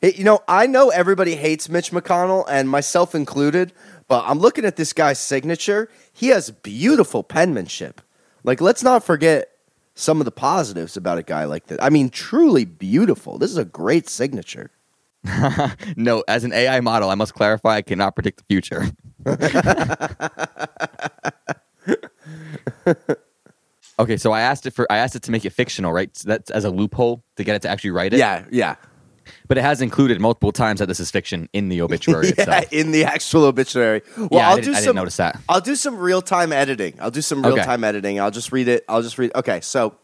Hey, 0.00 0.14
you 0.14 0.22
know, 0.22 0.40
I 0.46 0.66
know 0.68 0.90
everybody 0.90 1.34
hates 1.34 1.68
Mitch 1.68 1.90
McConnell, 1.90 2.44
and 2.48 2.68
myself 2.70 3.14
included, 3.16 3.72
but 4.06 4.22
I'm 4.28 4.38
looking 4.38 4.64
at 4.64 4.76
this 4.76 4.92
guy's 4.92 5.18
signature. 5.18 5.90
He 6.12 6.28
has 6.28 6.50
beautiful 6.52 7.24
penmanship. 7.24 8.00
Like, 8.48 8.60
let's 8.62 8.82
not 8.82 9.04
forget 9.04 9.50
some 9.94 10.22
of 10.22 10.24
the 10.24 10.30
positives 10.30 10.96
about 10.96 11.18
a 11.18 11.22
guy 11.22 11.44
like 11.44 11.66
that. 11.66 11.82
I 11.82 11.90
mean, 11.90 12.08
truly 12.08 12.64
beautiful. 12.64 13.36
This 13.36 13.50
is 13.50 13.58
a 13.58 13.64
great 13.66 14.08
signature. 14.08 14.70
No, 15.96 16.24
as 16.26 16.44
an 16.44 16.54
AI 16.54 16.80
model, 16.80 17.10
I 17.10 17.14
must 17.14 17.34
clarify 17.34 17.76
I 17.76 17.82
cannot 17.82 18.14
predict 18.14 18.38
the 18.38 18.44
future. 18.48 18.86
okay, 23.98 24.16
so 24.16 24.32
I 24.32 24.40
asked 24.40 24.64
it 24.64 24.72
for 24.72 24.90
I 24.90 24.96
asked 24.96 25.14
it 25.16 25.22
to 25.24 25.30
make 25.30 25.44
it 25.44 25.50
fictional, 25.50 25.92
right? 25.92 26.16
So 26.16 26.28
that's 26.28 26.50
as 26.50 26.64
a 26.64 26.70
loophole 26.70 27.22
to 27.36 27.44
get 27.44 27.56
it 27.56 27.62
to 27.62 27.68
actually 27.68 27.90
write 27.90 28.14
it. 28.14 28.18
Yeah, 28.18 28.46
yeah. 28.50 28.76
But 29.48 29.56
it 29.58 29.62
has 29.62 29.80
included 29.80 30.20
multiple 30.20 30.52
times 30.52 30.78
that 30.80 30.86
this 30.86 31.00
is 31.00 31.10
fiction 31.10 31.48
in 31.54 31.70
the 31.70 31.80
obituary 31.80 32.26
yeah, 32.38 32.42
itself. 32.42 32.72
in 32.72 32.92
the 32.92 33.04
actual 33.04 33.44
obituary. 33.44 34.02
Well, 34.16 34.28
Yeah, 34.30 34.46
I 34.46 34.50
I'll 34.50 34.56
didn't- 34.56 34.64
do 34.66 34.70
I 34.72 34.74
didn't 34.74 34.84
some. 34.84 34.96
notice 34.96 35.16
that. 35.16 35.40
I'll 35.48 35.60
do 35.62 35.74
some 35.74 35.96
real 35.98 36.20
time 36.22 36.52
editing. 36.52 36.94
I'll 37.00 37.10
do 37.10 37.22
some 37.22 37.42
real 37.44 37.56
time 37.56 37.82
editing. 37.82 38.20
I'll 38.20 38.30
just 38.30 38.52
read 38.52 38.68
it. 38.68 38.84
I'll 38.88 39.02
just 39.02 39.16
read. 39.18 39.32
Okay, 39.34 39.60
so, 39.62 39.94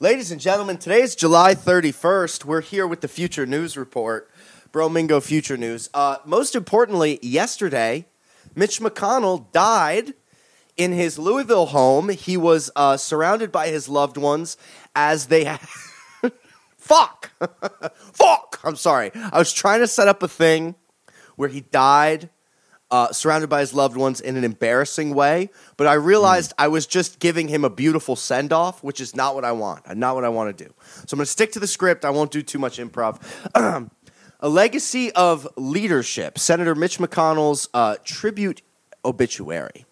ladies 0.00 0.30
and 0.30 0.40
gentlemen, 0.40 0.78
today 0.78 1.00
is 1.02 1.14
July 1.16 1.54
31st. 1.54 2.44
We're 2.44 2.60
here 2.60 2.86
with 2.86 3.00
the 3.00 3.08
Future 3.08 3.46
News 3.46 3.76
Report, 3.76 4.30
Bromingo 4.72 5.22
Future 5.22 5.56
News. 5.56 5.90
Uh, 5.92 6.18
most 6.24 6.54
importantly, 6.54 7.18
yesterday, 7.22 8.06
Mitch 8.54 8.80
McConnell 8.80 9.50
died 9.52 10.14
in 10.76 10.92
his 10.92 11.18
Louisville 11.18 11.66
home. 11.66 12.10
He 12.10 12.36
was 12.36 12.70
uh, 12.76 12.96
surrounded 12.96 13.50
by 13.50 13.68
his 13.68 13.88
loved 13.88 14.16
ones 14.16 14.56
as 14.94 15.26
they. 15.26 15.58
Fuck! 16.88 17.30
Fuck! 18.14 18.60
I'm 18.64 18.76
sorry. 18.76 19.10
I 19.14 19.38
was 19.38 19.52
trying 19.52 19.80
to 19.80 19.86
set 19.86 20.08
up 20.08 20.22
a 20.22 20.28
thing 20.28 20.74
where 21.36 21.50
he 21.50 21.60
died 21.60 22.30
uh, 22.90 23.12
surrounded 23.12 23.50
by 23.50 23.60
his 23.60 23.74
loved 23.74 23.96
ones 23.96 24.22
in 24.22 24.38
an 24.38 24.44
embarrassing 24.44 25.14
way. 25.14 25.50
But 25.76 25.86
I 25.86 25.94
realized 25.94 26.54
I 26.56 26.68
was 26.68 26.86
just 26.86 27.18
giving 27.18 27.48
him 27.48 27.62
a 27.62 27.68
beautiful 27.68 28.16
send 28.16 28.54
off, 28.54 28.82
which 28.82 29.02
is 29.02 29.14
not 29.14 29.34
what 29.34 29.44
I 29.44 29.52
want. 29.52 29.94
Not 29.96 30.14
what 30.14 30.24
I 30.24 30.30
want 30.30 30.56
to 30.56 30.64
do. 30.64 30.72
So 31.06 31.12
I'm 31.12 31.18
going 31.18 31.26
to 31.26 31.30
stick 31.30 31.52
to 31.52 31.60
the 31.60 31.66
script. 31.66 32.06
I 32.06 32.10
won't 32.10 32.30
do 32.30 32.40
too 32.40 32.58
much 32.58 32.78
improv. 32.78 33.20
a 34.40 34.48
legacy 34.48 35.12
of 35.12 35.46
leadership. 35.56 36.38
Senator 36.38 36.74
Mitch 36.74 36.98
McConnell's 36.98 37.68
uh, 37.74 37.96
tribute 38.02 38.62
obituary. 39.04 39.84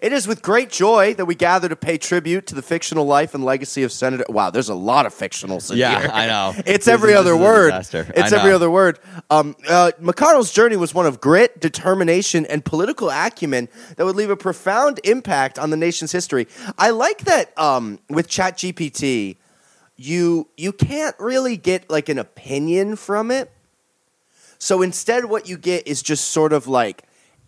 It 0.00 0.14
is 0.14 0.26
with 0.26 0.40
great 0.40 0.70
joy 0.70 1.12
that 1.14 1.26
we 1.26 1.34
gather 1.34 1.68
to 1.68 1.76
pay 1.76 1.98
tribute 1.98 2.46
to 2.46 2.54
the 2.54 2.62
fictional 2.62 3.04
life 3.04 3.34
and 3.34 3.44
legacy 3.44 3.82
of 3.82 3.92
Senator. 3.92 4.24
Wow, 4.28 4.48
there's 4.50 4.70
a 4.70 4.74
lot 4.74 5.04
of 5.04 5.14
fictionals 5.14 5.70
in 5.70 5.76
Yeah, 5.76 6.00
here. 6.00 6.10
I 6.12 6.26
know. 6.26 6.54
It's 6.66 6.88
every 6.88 7.12
other 7.14 7.32
this 7.32 7.40
is 7.40 7.94
a 7.94 7.98
word. 7.98 8.14
It's 8.16 8.32
every 8.32 8.52
other 8.52 8.70
word. 8.70 8.98
Um, 9.28 9.56
uh, 9.68 9.92
McConnell's 10.00 10.52
journey 10.52 10.76
was 10.76 10.94
one 10.94 11.04
of 11.04 11.20
grit, 11.20 11.60
determination, 11.60 12.46
and 12.46 12.64
political 12.64 13.10
acumen 13.10 13.68
that 13.96 14.06
would 14.06 14.16
leave 14.16 14.30
a 14.30 14.36
profound 14.36 15.00
impact 15.04 15.58
on 15.58 15.68
the 15.70 15.76
nation's 15.76 16.12
history. 16.12 16.48
I 16.78 16.90
like 16.90 17.18
that 17.24 17.56
um, 17.58 17.98
with 18.08 18.28
ChatGPT, 18.28 19.36
you 19.96 20.48
you 20.56 20.72
can't 20.72 21.14
really 21.18 21.58
get 21.58 21.90
like 21.90 22.08
an 22.08 22.18
opinion 22.18 22.96
from 22.96 23.30
it. 23.30 23.52
So 24.58 24.80
instead, 24.80 25.26
what 25.26 25.48
you 25.48 25.58
get 25.58 25.86
is 25.86 26.02
just 26.02 26.30
sort 26.30 26.52
of 26.54 26.66
like 26.66 27.02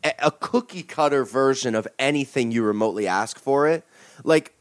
a, 0.04 0.30
cookie 0.30 0.82
cutter 0.82 1.24
version 1.24 1.74
of 1.74 1.86
anything 1.98 2.50
you 2.50 2.62
remotely 2.62 3.06
ask 3.06 3.38
for 3.38 3.68
it. 3.68 3.84
Like, 4.24 4.54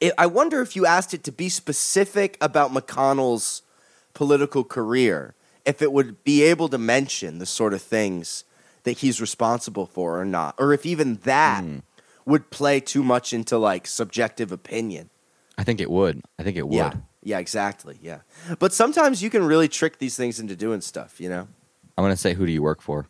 it, 0.00 0.12
I 0.18 0.26
wonder 0.26 0.60
if 0.60 0.76
you 0.76 0.86
asked 0.86 1.14
it 1.14 1.24
to 1.24 1.32
be 1.32 1.48
specific 1.48 2.36
about 2.40 2.72
McConnell's 2.72 3.62
political 4.14 4.64
career, 4.64 5.34
if 5.64 5.82
it 5.82 5.92
would 5.92 6.22
be 6.24 6.42
able 6.42 6.68
to 6.68 6.78
mention 6.78 7.38
the 7.38 7.46
sort 7.46 7.74
of 7.74 7.82
things 7.82 8.44
that 8.84 8.98
he's 8.98 9.20
responsible 9.20 9.86
for 9.86 10.20
or 10.20 10.24
not, 10.24 10.54
or 10.58 10.72
if 10.72 10.86
even 10.86 11.16
that 11.24 11.64
hmm. 11.64 11.78
would 12.24 12.50
play 12.50 12.78
too 12.80 13.02
much 13.02 13.32
into 13.32 13.58
like 13.58 13.86
subjective 13.86 14.52
opinion. 14.52 15.10
I 15.58 15.64
think 15.64 15.80
it 15.80 15.90
would. 15.90 16.22
I 16.38 16.42
think 16.42 16.56
it 16.56 16.68
would. 16.68 16.76
Yeah. 16.76 16.92
Yeah, 17.26 17.40
exactly. 17.40 17.98
Yeah. 18.00 18.20
But 18.60 18.72
sometimes 18.72 19.20
you 19.20 19.30
can 19.30 19.42
really 19.42 19.66
trick 19.66 19.98
these 19.98 20.16
things 20.16 20.38
into 20.38 20.54
doing 20.54 20.80
stuff, 20.80 21.20
you 21.20 21.28
know? 21.28 21.48
I'm 21.98 22.04
going 22.04 22.12
to 22.12 22.16
say, 22.16 22.34
who 22.34 22.46
do 22.46 22.52
you 22.52 22.62
work 22.62 22.80
for? 22.80 23.08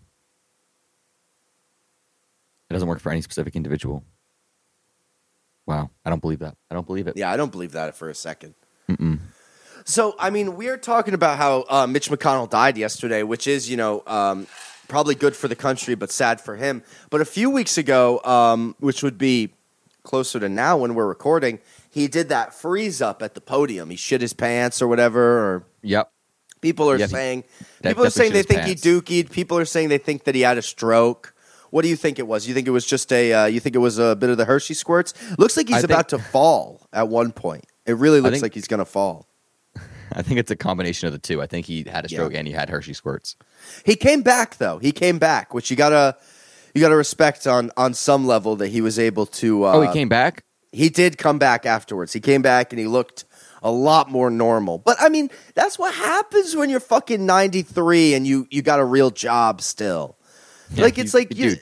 It 2.68 2.72
doesn't 2.72 2.88
work 2.88 3.00
for 3.00 3.10
any 3.12 3.20
specific 3.20 3.54
individual. 3.56 4.04
Wow. 5.66 5.90
I 6.04 6.10
don't 6.10 6.20
believe 6.22 6.40
that. 6.40 6.56
I 6.70 6.74
don't 6.74 6.86
believe 6.86 7.06
it. 7.06 7.16
Yeah, 7.16 7.30
I 7.30 7.36
don't 7.36 7.52
believe 7.52 7.72
that 7.72 7.96
for 7.96 8.08
a 8.08 8.12
2nd 8.12 8.54
So, 9.84 10.14
I 10.18 10.30
mean, 10.30 10.56
we 10.56 10.68
are 10.68 10.76
talking 10.76 11.14
about 11.14 11.38
how 11.38 11.64
uh, 11.68 11.86
Mitch 11.86 12.08
McConnell 12.08 12.50
died 12.50 12.76
yesterday, 12.76 13.22
which 13.22 13.46
is, 13.46 13.70
you 13.70 13.76
know, 13.76 14.02
um, 14.06 14.46
probably 14.88 15.14
good 15.14 15.36
for 15.36 15.48
the 15.48 15.56
country, 15.56 15.94
but 15.94 16.10
sad 16.10 16.40
for 16.40 16.56
him. 16.56 16.82
But 17.10 17.20
a 17.20 17.24
few 17.24 17.50
weeks 17.50 17.78
ago, 17.78 18.20
um, 18.24 18.74
which 18.80 19.02
would 19.02 19.18
be 19.18 19.52
closer 20.02 20.40
to 20.40 20.48
now 20.48 20.76
when 20.76 20.94
we're 20.94 21.06
recording, 21.06 21.60
he 21.90 22.08
did 22.08 22.28
that 22.28 22.52
freeze 22.54 23.00
up 23.00 23.22
at 23.22 23.34
the 23.34 23.40
podium. 23.40 23.90
He 23.90 23.96
shit 23.96 24.20
his 24.20 24.32
pants 24.32 24.82
or 24.82 24.88
whatever, 24.88 25.22
or 25.38 25.64
Yep. 25.82 26.10
People 26.60 26.90
are 26.90 26.98
he- 26.98 27.06
saying 27.06 27.44
that 27.82 27.90
people 27.90 28.04
are 28.04 28.08
definitely 28.08 28.10
saying 28.10 28.32
they 28.32 28.38
his 28.38 28.46
think 28.46 28.62
he 28.64 29.22
dookied. 29.22 29.30
People 29.30 29.58
are 29.58 29.64
saying 29.64 29.88
they 29.88 29.98
think 29.98 30.24
that 30.24 30.34
he 30.34 30.40
had 30.40 30.58
a 30.58 30.62
stroke. 30.62 31.32
What 31.70 31.82
do 31.82 31.88
you 31.88 31.96
think 31.96 32.18
it 32.18 32.26
was? 32.26 32.46
You 32.46 32.54
think 32.54 32.66
it 32.66 32.70
was 32.72 32.86
just 32.86 33.12
a? 33.12 33.32
Uh, 33.32 33.46
you 33.46 33.60
think 33.60 33.74
it 33.74 33.80
was 33.80 33.98
a 33.98 34.16
bit 34.16 34.30
of 34.30 34.36
the 34.36 34.44
Hershey 34.44 34.74
squirts? 34.74 35.14
Looks 35.38 35.56
like 35.56 35.68
he's 35.68 35.78
I 35.78 35.80
think- 35.80 35.90
about 35.90 36.08
to 36.10 36.18
fall 36.18 36.86
at 36.92 37.08
one 37.08 37.32
point. 37.32 37.64
It 37.86 37.96
really 37.96 38.20
looks 38.20 38.34
think- 38.34 38.42
like 38.42 38.54
he's 38.54 38.66
going 38.68 38.78
to 38.78 38.84
fall. 38.84 39.26
I 40.12 40.22
think 40.22 40.38
it's 40.40 40.50
a 40.50 40.56
combination 40.56 41.06
of 41.06 41.12
the 41.12 41.18
two. 41.18 41.42
I 41.42 41.46
think 41.46 41.66
he 41.66 41.84
had 41.86 42.04
a 42.04 42.08
Yeah. 42.08 42.16
stroke 42.18 42.34
and 42.34 42.46
he 42.46 42.52
had 42.54 42.70
Hershey 42.70 42.94
squirts. 42.94 43.36
He 43.84 43.96
came 43.96 44.22
back 44.22 44.56
though. 44.58 44.78
He 44.78 44.92
came 44.92 45.18
back, 45.18 45.52
which 45.54 45.70
you 45.70 45.76
gotta 45.76 46.16
you 46.74 46.80
gotta 46.80 46.96
respect 46.96 47.46
on 47.46 47.70
on 47.76 47.94
some 47.94 48.26
level 48.26 48.56
that 48.56 48.68
he 48.68 48.80
was 48.80 48.98
able 48.98 49.26
to. 49.26 49.64
Uh, 49.64 49.72
oh, 49.74 49.80
he 49.82 49.92
came 49.92 50.08
back? 50.08 50.44
He 50.72 50.88
did 50.88 51.16
come 51.18 51.38
back 51.38 51.64
afterwards. 51.66 52.12
He 52.12 52.20
came 52.20 52.42
back 52.42 52.72
and 52.72 52.78
he 52.78 52.86
looked 52.86 53.24
a 53.62 53.70
lot 53.70 54.10
more 54.10 54.30
normal. 54.30 54.78
But 54.78 54.96
I 55.00 55.08
mean, 55.08 55.30
that's 55.54 55.78
what 55.78 55.94
happens 55.94 56.54
when 56.54 56.70
you're 56.70 56.80
fucking 56.80 57.24
93 57.26 58.14
and 58.14 58.26
you 58.26 58.46
you 58.50 58.62
got 58.62 58.78
a 58.78 58.84
real 58.84 59.10
job 59.10 59.60
still. 59.60 60.15
Yeah, 60.74 60.82
like 60.84 60.98
it's 60.98 61.14
like 61.14 61.34
you, 61.36 61.50
dude, 61.50 61.60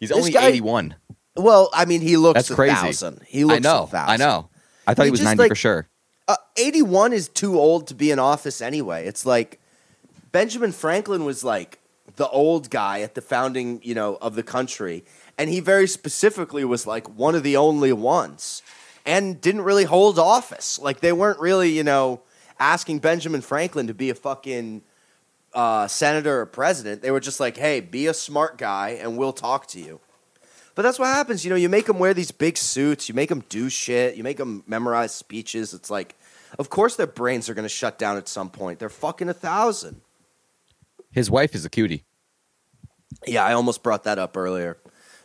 He's 0.00 0.12
only 0.12 0.30
guy- 0.32 0.46
81. 0.48 0.94
well, 1.36 1.70
I 1.72 1.84
mean, 1.84 2.00
he 2.00 2.16
looks 2.16 2.34
That's 2.38 2.50
a 2.50 2.54
crazy. 2.54 2.74
thousand. 2.74 3.22
He 3.26 3.44
looks 3.44 3.56
I 3.56 3.58
know. 3.60 3.82
a 3.84 3.86
thousand. 3.86 4.10
I 4.12 4.16
know. 4.16 4.48
I 4.86 4.94
thought 4.94 5.02
He 5.02 5.06
he, 5.08 5.10
was 5.12 5.20
just, 5.20 5.26
90 5.28 5.38
like- 5.42 5.48
for 5.50 5.54
sure. 5.56 5.88
Uh, 6.26 6.36
81 6.56 7.12
is 7.12 7.28
too 7.28 7.58
old 7.58 7.86
to 7.88 7.94
be 7.94 8.10
in 8.10 8.18
office 8.18 8.60
anyway. 8.62 9.06
It's 9.06 9.26
like 9.26 9.60
Benjamin 10.32 10.72
Franklin 10.72 11.24
was 11.24 11.44
like 11.44 11.80
the 12.16 12.28
old 12.28 12.70
guy 12.70 13.00
at 13.02 13.14
the 13.14 13.20
founding, 13.20 13.80
you 13.82 13.94
know, 13.94 14.16
of 14.22 14.34
the 14.34 14.42
country, 14.42 15.04
and 15.36 15.50
he 15.50 15.60
very 15.60 15.86
specifically 15.86 16.64
was 16.64 16.86
like 16.86 17.06
one 17.18 17.34
of 17.34 17.42
the 17.42 17.56
only 17.56 17.92
ones 17.92 18.62
and 19.04 19.38
didn't 19.40 19.62
really 19.62 19.84
hold 19.84 20.18
office. 20.18 20.78
Like 20.78 21.00
they 21.00 21.12
weren't 21.12 21.40
really, 21.40 21.70
you 21.70 21.84
know, 21.84 22.22
asking 22.58 23.00
Benjamin 23.00 23.42
Franklin 23.42 23.86
to 23.88 23.94
be 23.94 24.08
a 24.10 24.14
fucking 24.14 24.82
uh, 25.54 25.86
senator 25.88 26.40
or 26.40 26.46
president. 26.46 27.02
They 27.02 27.10
were 27.10 27.20
just 27.20 27.40
like, 27.40 27.56
"Hey, 27.56 27.80
be 27.80 28.06
a 28.06 28.14
smart 28.14 28.58
guy 28.58 28.90
and 28.90 29.16
we'll 29.16 29.32
talk 29.32 29.66
to 29.68 29.80
you." 29.80 30.00
But 30.74 30.82
that's 30.82 30.98
what 30.98 31.06
happens. 31.06 31.44
You 31.44 31.50
know, 31.50 31.56
you 31.56 31.68
make 31.68 31.86
them 31.86 31.98
wear 31.98 32.14
these 32.14 32.32
big 32.32 32.56
suits, 32.56 33.08
you 33.08 33.14
make 33.14 33.28
them 33.28 33.44
do 33.48 33.68
shit, 33.68 34.16
you 34.16 34.24
make 34.24 34.38
them 34.38 34.64
memorize 34.66 35.14
speeches. 35.14 35.72
It's 35.72 35.90
like, 35.90 36.16
of 36.58 36.68
course 36.68 36.96
their 36.96 37.06
brains 37.06 37.48
are 37.48 37.54
going 37.54 37.64
to 37.64 37.68
shut 37.68 37.98
down 37.98 38.16
at 38.16 38.28
some 38.28 38.50
point. 38.50 38.80
They're 38.80 38.88
fucking 38.88 39.28
a 39.28 39.34
thousand. 39.34 40.00
His 41.12 41.30
wife 41.30 41.54
is 41.54 41.64
a 41.64 41.70
cutie. 41.70 42.04
Yeah, 43.24 43.44
I 43.44 43.52
almost 43.52 43.84
brought 43.84 44.02
that 44.04 44.18
up 44.18 44.36
earlier. 44.36 44.76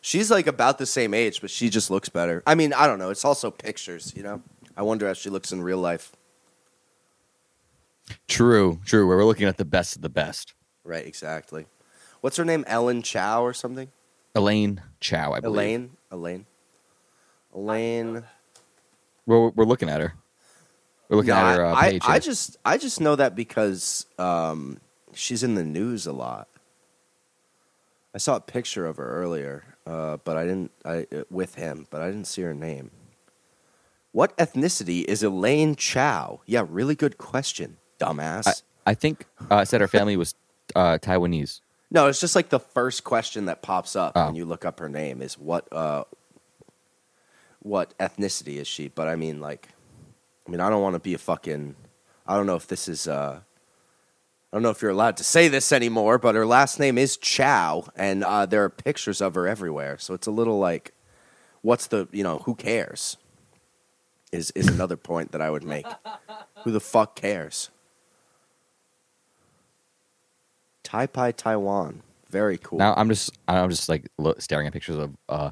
She's 0.01 0.29
like 0.29 0.45
about 0.45 0.77
the 0.77 0.85
same 0.85 1.13
age, 1.13 1.41
but 1.41 1.49
she 1.49 1.69
just 1.69 1.89
looks 1.89 2.09
better. 2.09 2.43
I 2.45 2.53
mean, 2.55 2.71
I 2.73 2.85
don't 2.85 2.99
know. 2.99 3.09
It's 3.09 3.25
also 3.25 3.49
pictures, 3.49 4.13
you 4.15 4.23
know? 4.23 4.43
I 4.77 4.83
wonder 4.83 5.07
how 5.07 5.13
she 5.13 5.29
looks 5.29 5.51
in 5.51 5.61
real 5.61 5.79
life. 5.79 6.13
True, 8.27 8.79
true. 8.85 9.07
Where 9.07 9.17
we're 9.17 9.25
looking 9.25 9.47
at 9.47 9.57
the 9.57 9.65
best 9.65 9.95
of 9.95 10.01
the 10.01 10.09
best. 10.09 10.53
Right, 10.83 11.05
exactly. 11.05 11.65
What's 12.21 12.37
her 12.37 12.45
name? 12.45 12.63
Ellen 12.67 13.01
Chow 13.01 13.43
or 13.43 13.53
something? 13.53 13.89
Elaine 14.35 14.81
Chao, 14.99 15.33
I 15.33 15.39
believe. 15.39 15.55
Elaine? 15.55 15.91
Elaine? 16.11 16.45
Elaine. 17.53 18.23
We're, 19.25 19.49
we're 19.49 19.65
looking 19.65 19.89
at 19.89 20.01
her. 20.01 20.13
We're 21.09 21.17
looking 21.17 21.31
at 21.31 21.55
her 21.55 21.65
uh, 21.65 21.73
I, 21.73 21.91
page. 21.91 22.01
I, 22.05 22.13
I 22.13 22.19
just 22.19 22.57
I 22.63 22.77
just 22.77 23.01
know 23.01 23.15
that 23.15 23.35
because 23.35 24.05
um, 24.19 24.79
she's 25.13 25.41
in 25.41 25.55
the 25.55 25.63
news 25.63 26.05
a 26.05 26.13
lot. 26.13 26.47
I 28.13 28.19
saw 28.19 28.35
a 28.35 28.39
picture 28.39 28.85
of 28.85 28.97
her 28.97 29.09
earlier, 29.09 29.63
uh, 29.87 30.17
but 30.23 30.37
I 30.37 30.43
didn't 30.43 30.71
I 30.85 31.07
uh, 31.11 31.23
with 31.31 31.55
him, 31.55 31.87
but 31.89 32.01
I 32.01 32.07
didn't 32.07 32.27
see 32.27 32.43
her 32.43 32.53
name. 32.53 32.91
What 34.11 34.37
ethnicity 34.37 35.03
is 35.03 35.23
Elaine 35.23 35.75
Chao? 35.75 36.41
Yeah, 36.45 36.65
really 36.67 36.95
good 36.95 37.17
question, 37.17 37.77
dumbass. 37.99 38.47
I, 38.85 38.91
I 38.91 38.93
think 38.95 39.25
uh, 39.51 39.65
said 39.65 39.81
her 39.81 39.87
family 39.87 40.17
was 40.17 40.33
uh, 40.75 40.97
Taiwanese. 41.01 41.61
no, 41.91 42.07
it's 42.07 42.19
just 42.19 42.35
like 42.35 42.49
the 42.49 42.59
first 42.59 43.03
question 43.03 43.45
that 43.45 43.61
pops 43.61 43.95
up 43.95 44.13
Oh. 44.15 44.25
when 44.27 44.35
you 44.35 44.45
look 44.45 44.65
up 44.65 44.79
her 44.79 44.89
name 44.89 45.21
is 45.21 45.37
what 45.37 45.71
uh, 45.73 46.03
what 47.61 47.97
ethnicity 47.97 48.55
is 48.57 48.67
she? 48.67 48.87
But 48.87 49.07
I 49.07 49.15
mean, 49.15 49.41
like, 49.41 49.69
I 50.47 50.51
mean, 50.51 50.59
I 50.61 50.69
don't 50.69 50.81
want 50.81 50.95
to 50.95 50.99
be 50.99 51.13
a 51.13 51.17
fucking. 51.17 51.75
I 52.25 52.35
don't 52.35 52.45
know 52.45 52.55
if 52.55 52.67
this 52.67 52.87
is. 52.87 53.07
Uh, 53.07 53.41
I 54.51 54.55
don't 54.55 54.63
know 54.63 54.69
if 54.71 54.81
you're 54.81 54.91
allowed 54.91 55.17
to 55.17 55.23
say 55.23 55.47
this 55.47 55.71
anymore, 55.71 56.17
but 56.17 56.33
her 56.35 56.45
last 56.45 56.79
name 56.79 56.97
is 56.97 57.17
Chow, 57.17 57.85
and 57.95 58.23
uh, 58.23 58.45
there 58.47 58.63
are 58.63 58.69
pictures 58.69 59.21
of 59.21 59.35
her 59.35 59.47
everywhere. 59.47 59.97
So 59.99 60.13
it's 60.15 60.25
a 60.25 60.31
little 60.31 60.57
like, 60.57 60.93
what's 61.61 61.87
the 61.87 62.07
you 62.11 62.23
know 62.23 62.39
who 62.39 62.55
cares? 62.55 63.17
Is 64.31 64.51
is 64.51 64.67
another 64.67 64.95
point 64.97 65.31
that 65.33 65.41
I 65.41 65.49
would 65.49 65.63
make. 65.63 65.85
Who 66.63 66.71
the 66.71 66.79
fuck 66.79 67.15
cares? 67.15 67.69
Taipei, 70.89 71.35
Taiwan. 71.35 72.01
Very 72.29 72.57
cool. 72.57 72.77
Now 72.79 72.93
I'm 72.95 73.09
just 73.09 73.31
I'm 73.47 73.69
just 73.69 73.89
like 73.89 74.07
staring 74.37 74.67
at 74.67 74.73
pictures 74.73 74.97
of 74.97 75.15
uh, 75.27 75.51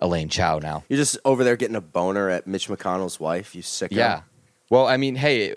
Elaine 0.00 0.28
Chao 0.28 0.58
now. 0.58 0.84
You're 0.88 0.96
just 0.96 1.18
over 1.24 1.44
there 1.44 1.56
getting 1.56 1.76
a 1.76 1.80
boner 1.80 2.28
at 2.28 2.46
Mitch 2.46 2.68
McConnell's 2.68 3.20
wife. 3.20 3.54
You 3.54 3.62
sick. 3.62 3.92
Yeah. 3.92 4.22
Well, 4.68 4.86
I 4.88 4.96
mean, 4.96 5.14
hey, 5.14 5.54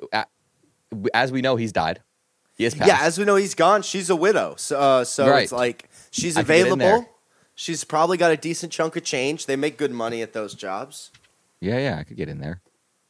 as 1.14 1.32
we 1.32 1.42
know, 1.42 1.56
he's 1.56 1.72
died. 1.72 2.02
He 2.56 2.66
is 2.66 2.76
passed. 2.76 2.88
Yeah. 2.88 3.00
As 3.02 3.18
we 3.18 3.26
know, 3.26 3.36
he's 3.36 3.56
gone. 3.56 3.82
She's 3.82 4.10
a 4.12 4.16
widow. 4.16 4.54
So, 4.58 4.80
uh, 4.80 5.04
so 5.06 5.28
Right. 5.30 5.44
it's 5.44 5.52
like 5.52 5.90
she's 6.12 6.38
I 6.38 6.42
can 6.44 6.48
get 6.48 6.68
in 6.68 6.74
available. 6.74 7.10
She's 7.56 7.84
probably 7.84 8.18
got 8.18 8.32
a 8.32 8.38
decent 8.38 8.72
chunk 8.72 8.96
of 8.96 9.04
change. 9.04 9.46
They 9.48 9.56
make 9.56 9.78
good 9.78 9.92
money 9.92 10.22
at 10.22 10.34
those 10.34 10.54
jobs. 10.54 11.12
yeah, 11.62 11.78
yeah. 11.80 11.98
I 11.98 12.04
could 12.04 12.16
get 12.18 12.30
in 12.30 12.40
there. 12.40 12.62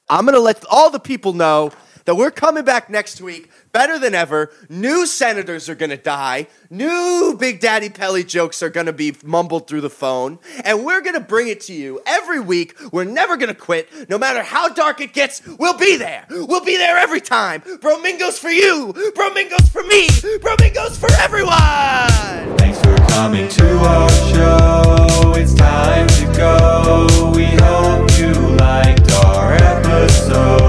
I'm 0.09 0.25
gonna 0.25 0.39
let 0.39 0.63
all 0.71 0.89
the 0.89 0.99
people 0.99 1.33
know 1.33 1.71
that 2.05 2.15
we're 2.15 2.31
coming 2.31 2.63
back 2.63 2.89
next 2.89 3.21
week 3.21 3.49
better 3.71 3.99
than 3.99 4.15
ever. 4.15 4.51
New 4.69 5.05
senators 5.05 5.69
are 5.69 5.75
going 5.75 5.89
to 5.89 5.97
die. 5.97 6.47
New 6.69 7.35
Big 7.39 7.59
Daddy 7.59 7.89
Pelly 7.89 8.23
jokes 8.23 8.61
are 8.63 8.69
going 8.69 8.85
to 8.85 8.93
be 8.93 9.15
mumbled 9.23 9.67
through 9.67 9.81
the 9.81 9.89
phone. 9.89 10.39
And 10.63 10.85
we're 10.85 11.01
going 11.01 11.15
to 11.15 11.19
bring 11.19 11.47
it 11.47 11.61
to 11.61 11.73
you 11.73 12.01
every 12.05 12.39
week. 12.39 12.75
We're 12.91 13.03
never 13.03 13.37
going 13.37 13.49
to 13.49 13.59
quit. 13.59 14.09
No 14.09 14.17
matter 14.17 14.43
how 14.43 14.69
dark 14.69 15.01
it 15.01 15.13
gets, 15.13 15.45
we'll 15.45 15.77
be 15.77 15.97
there. 15.97 16.25
We'll 16.29 16.65
be 16.65 16.77
there 16.77 16.97
every 16.97 17.21
time. 17.21 17.61
Bromingo's 17.61 18.39
for 18.39 18.49
you. 18.49 18.93
Bromingo's 19.15 19.69
for 19.69 19.83
me. 19.83 20.07
Bromingo's 20.39 20.97
for 20.97 21.11
everyone. 21.13 22.57
Thanks 22.57 22.79
for 22.79 22.95
coming 23.13 23.47
to 23.47 23.77
our 23.79 24.09
show. 24.33 25.33
It's 25.35 25.53
time 25.53 26.07
to 26.07 26.25
go. 26.37 27.31
We 27.35 27.45
hope 27.45 28.09
you 28.17 28.33
liked 28.57 29.11
our 29.11 29.53
episode. 29.53 30.68